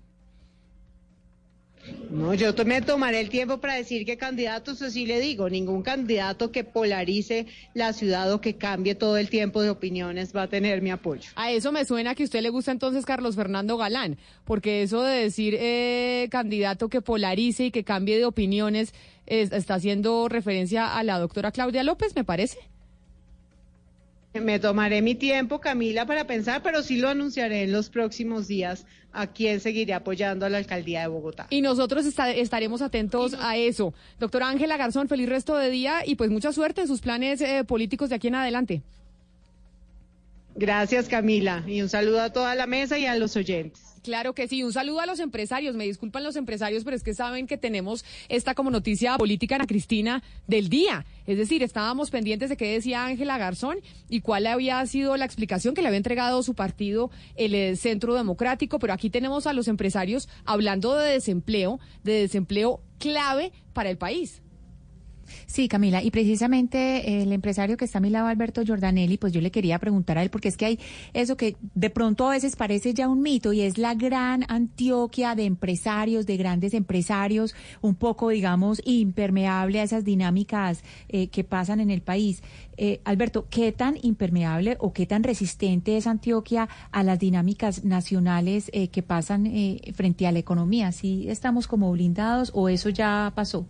[2.10, 5.82] No, yo me tomaré el tiempo para decir qué candidato, eso sí le digo, ningún
[5.82, 10.48] candidato que polarice la ciudad o que cambie todo el tiempo de opiniones va a
[10.48, 11.30] tener mi apoyo.
[11.36, 15.04] A eso me suena que a usted le gusta entonces Carlos Fernando Galán, porque eso
[15.04, 18.92] de decir eh, candidato que polarice y que cambie de opiniones
[19.26, 22.58] está haciendo referencia a la doctora Claudia López, me parece.
[24.32, 28.86] Me tomaré mi tiempo, Camila, para pensar, pero sí lo anunciaré en los próximos días
[29.12, 31.48] a quién seguiré apoyando a la alcaldía de Bogotá.
[31.50, 33.92] Y nosotros estaremos atentos a eso.
[34.20, 37.64] Doctora Ángela Garzón, feliz resto de día y pues mucha suerte en sus planes eh,
[37.64, 38.82] políticos de aquí en adelante.
[40.60, 43.80] Gracias, Camila, y un saludo a toda la mesa y a los oyentes.
[44.02, 47.14] Claro que sí, un saludo a los empresarios, me disculpan los empresarios, pero es que
[47.14, 51.06] saben que tenemos esta como noticia política Ana Cristina del día.
[51.26, 53.78] Es decir, estábamos pendientes de qué decía Ángela Garzón
[54.10, 58.14] y cuál había sido la explicación que le había entregado su partido, el eh, Centro
[58.14, 63.96] Democrático, pero aquí tenemos a los empresarios hablando de desempleo, de desempleo clave para el
[63.96, 64.42] país.
[65.46, 69.40] Sí, Camila, y precisamente el empresario que está a mi lado, Alberto Giordanelli, pues yo
[69.40, 70.78] le quería preguntar a él, porque es que hay
[71.12, 75.34] eso que de pronto a veces parece ya un mito y es la gran Antioquia
[75.34, 81.80] de empresarios, de grandes empresarios, un poco, digamos, impermeable a esas dinámicas eh, que pasan
[81.80, 82.42] en el país.
[82.76, 88.70] Eh, Alberto, ¿qué tan impermeable o qué tan resistente es Antioquia a las dinámicas nacionales
[88.72, 89.50] eh, que pasan
[89.94, 90.92] frente a la economía?
[90.92, 93.66] ¿Sí estamos como blindados o eso ya pasó?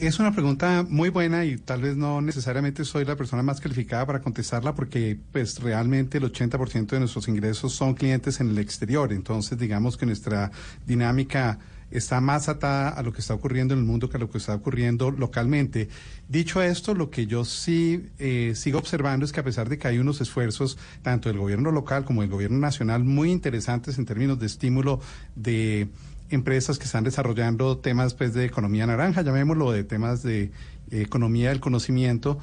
[0.00, 4.06] Es una pregunta muy buena y tal vez no necesariamente soy la persona más calificada
[4.06, 9.12] para contestarla porque pues realmente el 80% de nuestros ingresos son clientes en el exterior.
[9.12, 10.52] Entonces digamos que nuestra
[10.86, 11.58] dinámica
[11.90, 14.38] está más atada a lo que está ocurriendo en el mundo que a lo que
[14.38, 15.90] está ocurriendo localmente.
[16.28, 19.86] Dicho esto, lo que yo sí eh, sigo observando es que a pesar de que
[19.86, 24.38] hay unos esfuerzos, tanto del gobierno local como del gobierno nacional, muy interesantes en términos
[24.38, 25.00] de estímulo
[25.34, 25.88] de
[26.30, 30.50] empresas que están desarrollando temas pues, de economía naranja, llamémoslo, de temas de eh,
[30.90, 32.38] economía del conocimiento,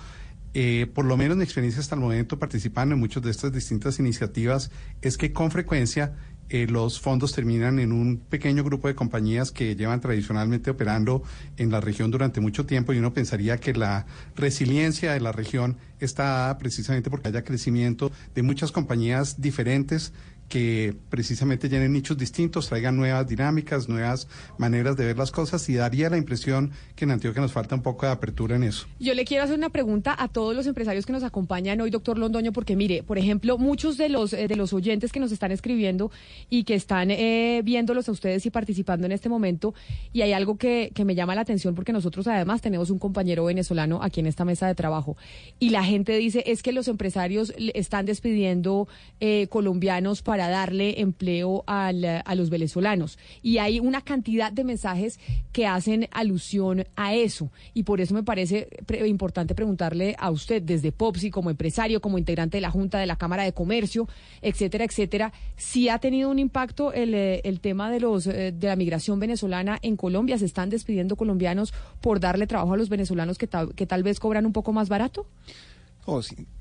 [0.53, 3.99] eh, por lo menos mi experiencia hasta el momento participando en muchas de estas distintas
[3.99, 6.15] iniciativas es que con frecuencia
[6.49, 11.21] eh, los fondos terminan en un pequeño grupo de compañías que llevan tradicionalmente operando
[11.57, 15.77] en la región durante mucho tiempo y uno pensaría que la resiliencia de la región
[15.99, 20.13] está precisamente porque haya crecimiento de muchas compañías diferentes
[20.49, 24.27] que precisamente llenen nichos distintos, traigan nuevas dinámicas, nuevas
[24.57, 27.81] maneras de ver las cosas y daría la impresión que en Antioquia nos falta un
[27.81, 28.87] poco de apertura en eso.
[28.99, 32.17] Yo le quiero hacer una pregunta a todos los empresarios que nos acompañan hoy, doctor
[32.17, 35.51] Londoño, porque mire, por ejemplo, muchos de los, eh, de los oyentes que nos están
[35.51, 36.11] escribiendo
[36.49, 39.73] y que están eh, viéndolos a ustedes y participando en este momento,
[40.13, 43.45] y hay algo que, que me llama la atención porque nosotros además tenemos un compañero
[43.45, 45.17] venezolano aquí en esta mesa de trabajo
[45.59, 48.87] y la gente dice es que los empresarios están despidiendo
[49.19, 53.17] eh, colombianos para darle empleo al- a los venezolanos.
[53.41, 55.19] Y hay una cantidad de mensajes
[55.51, 57.49] que hacen alusión a eso.
[57.73, 62.19] Y por eso me parece pre- importante preguntarle a usted, desde Popsi, como empresario, como
[62.19, 64.07] integrante de la Junta de la Cámara de Comercio,
[64.43, 68.67] etcétera, etcétera, si ha tenido un impacto el, eh, el tema de, los, eh, de
[68.67, 70.37] la migración venezolana en Colombia.
[70.37, 74.45] ¿Se están despidiendo colombianos por darle trabajo a los venezolanos que, que tal vez cobran
[74.45, 75.25] un poco más barato?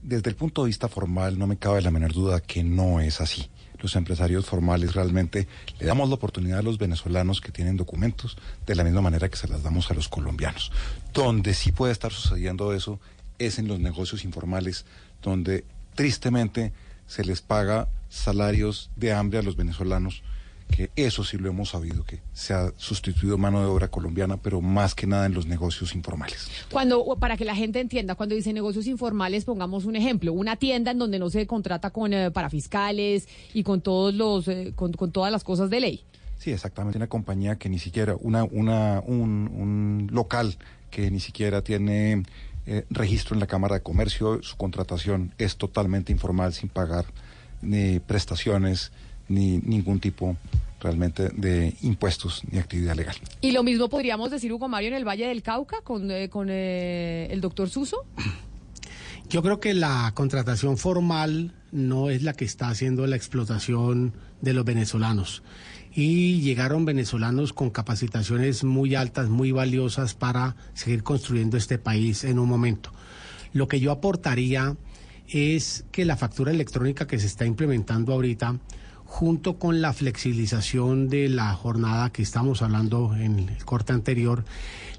[0.02, 3.20] Desde el punto de vista formal no me cabe la menor duda que no es
[3.20, 3.46] así.
[3.80, 5.46] Los empresarios formales realmente
[5.78, 9.36] le damos la oportunidad a los venezolanos que tienen documentos de la misma manera que
[9.36, 10.72] se las damos a los colombianos.
[11.12, 13.00] Donde sí puede estar sucediendo eso
[13.38, 14.86] es en los negocios informales,
[15.22, 15.64] donde
[15.94, 16.72] tristemente
[17.06, 20.22] se les paga salarios de hambre a los venezolanos,
[20.70, 24.60] que eso sí lo hemos sabido, que se ha sustituido mano de obra colombiana, pero
[24.60, 26.48] más que nada en los negocios informales.
[26.70, 30.90] Cuando, para que la gente entienda, cuando dice negocios informales, pongamos un ejemplo, una tienda
[30.90, 35.12] en donde no se contrata con eh, parafiscales y con todos los, eh, con, con
[35.12, 36.04] todas las cosas de ley.
[36.38, 36.98] Sí, exactamente.
[36.98, 40.56] Una compañía que ni siquiera, una, una, un, un local
[40.90, 42.24] que ni siquiera tiene
[42.66, 47.06] eh, registro en la Cámara de Comercio, su contratación es totalmente informal, sin pagar
[47.62, 48.92] ni prestaciones,
[49.28, 50.36] ni ningún tipo
[50.80, 53.16] realmente de impuestos ni actividad legal.
[53.40, 56.48] Y lo mismo podríamos decir, Hugo Mario, en el Valle del Cauca con, eh, con
[56.50, 58.04] eh, el doctor Suso.
[59.28, 64.52] Yo creo que la contratación formal no es la que está haciendo la explotación de
[64.52, 65.42] los venezolanos.
[65.92, 72.38] Y llegaron venezolanos con capacitaciones muy altas, muy valiosas para seguir construyendo este país en
[72.38, 72.92] un momento.
[73.52, 74.76] Lo que yo aportaría
[75.28, 78.58] es que la factura electrónica que se está implementando ahorita,
[79.16, 84.44] junto con la flexibilización de la jornada que estamos hablando en el corte anterior,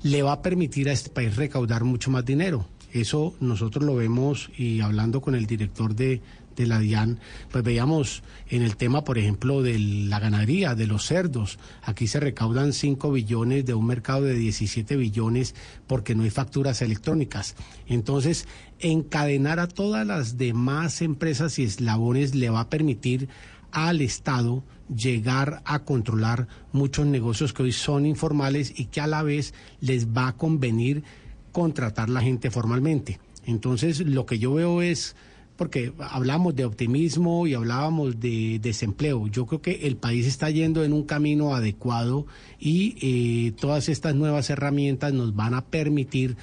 [0.01, 2.65] le va a permitir a este país recaudar mucho más dinero.
[2.91, 6.23] Eso nosotros lo vemos y hablando con el director de,
[6.55, 7.19] de la DIAN,
[7.51, 11.59] pues veíamos en el tema, por ejemplo, de la ganadería, de los cerdos.
[11.83, 15.53] Aquí se recaudan 5 billones de un mercado de 17 billones
[15.85, 17.55] porque no hay facturas electrónicas.
[17.85, 18.47] Entonces,
[18.79, 23.29] encadenar a todas las demás empresas y eslabones le va a permitir
[23.77, 29.21] al Estado llegar a controlar muchos negocios que hoy son informales y que a la
[29.21, 31.03] vez les va a convenir
[31.51, 33.19] contratar la gente formalmente.
[33.45, 35.15] Entonces, lo que yo veo es,
[35.57, 40.83] porque hablamos de optimismo y hablábamos de desempleo, yo creo que el país está yendo
[40.83, 42.25] en un camino adecuado
[42.59, 46.35] y eh, todas estas nuevas herramientas nos van a permitir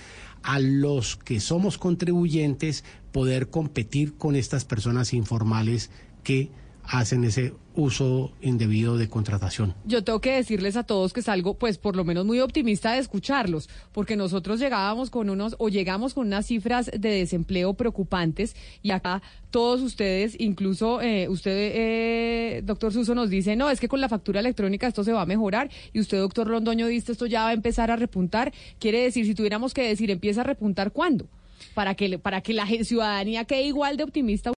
[0.44, 5.90] a los que somos contribuyentes poder competir con estas personas informales
[6.22, 6.50] que
[6.86, 9.74] hacen ese uso indebido de contratación.
[9.84, 13.00] Yo tengo que decirles a todos que salgo, pues por lo menos muy optimista de
[13.00, 18.92] escucharlos, porque nosotros llegábamos con unos, o llegamos con unas cifras de desempleo preocupantes, y
[18.92, 24.00] acá todos ustedes, incluso eh, usted, eh, doctor Suso, nos dice, no, es que con
[24.00, 27.42] la factura electrónica esto se va a mejorar, y usted, doctor Londoño, dice, esto ya
[27.42, 28.52] va a empezar a repuntar.
[28.78, 31.26] Quiere decir, si tuviéramos que decir, empieza a repuntar, ¿cuándo?
[31.72, 34.52] Para que, para que la ciudadanía quede igual de optimista.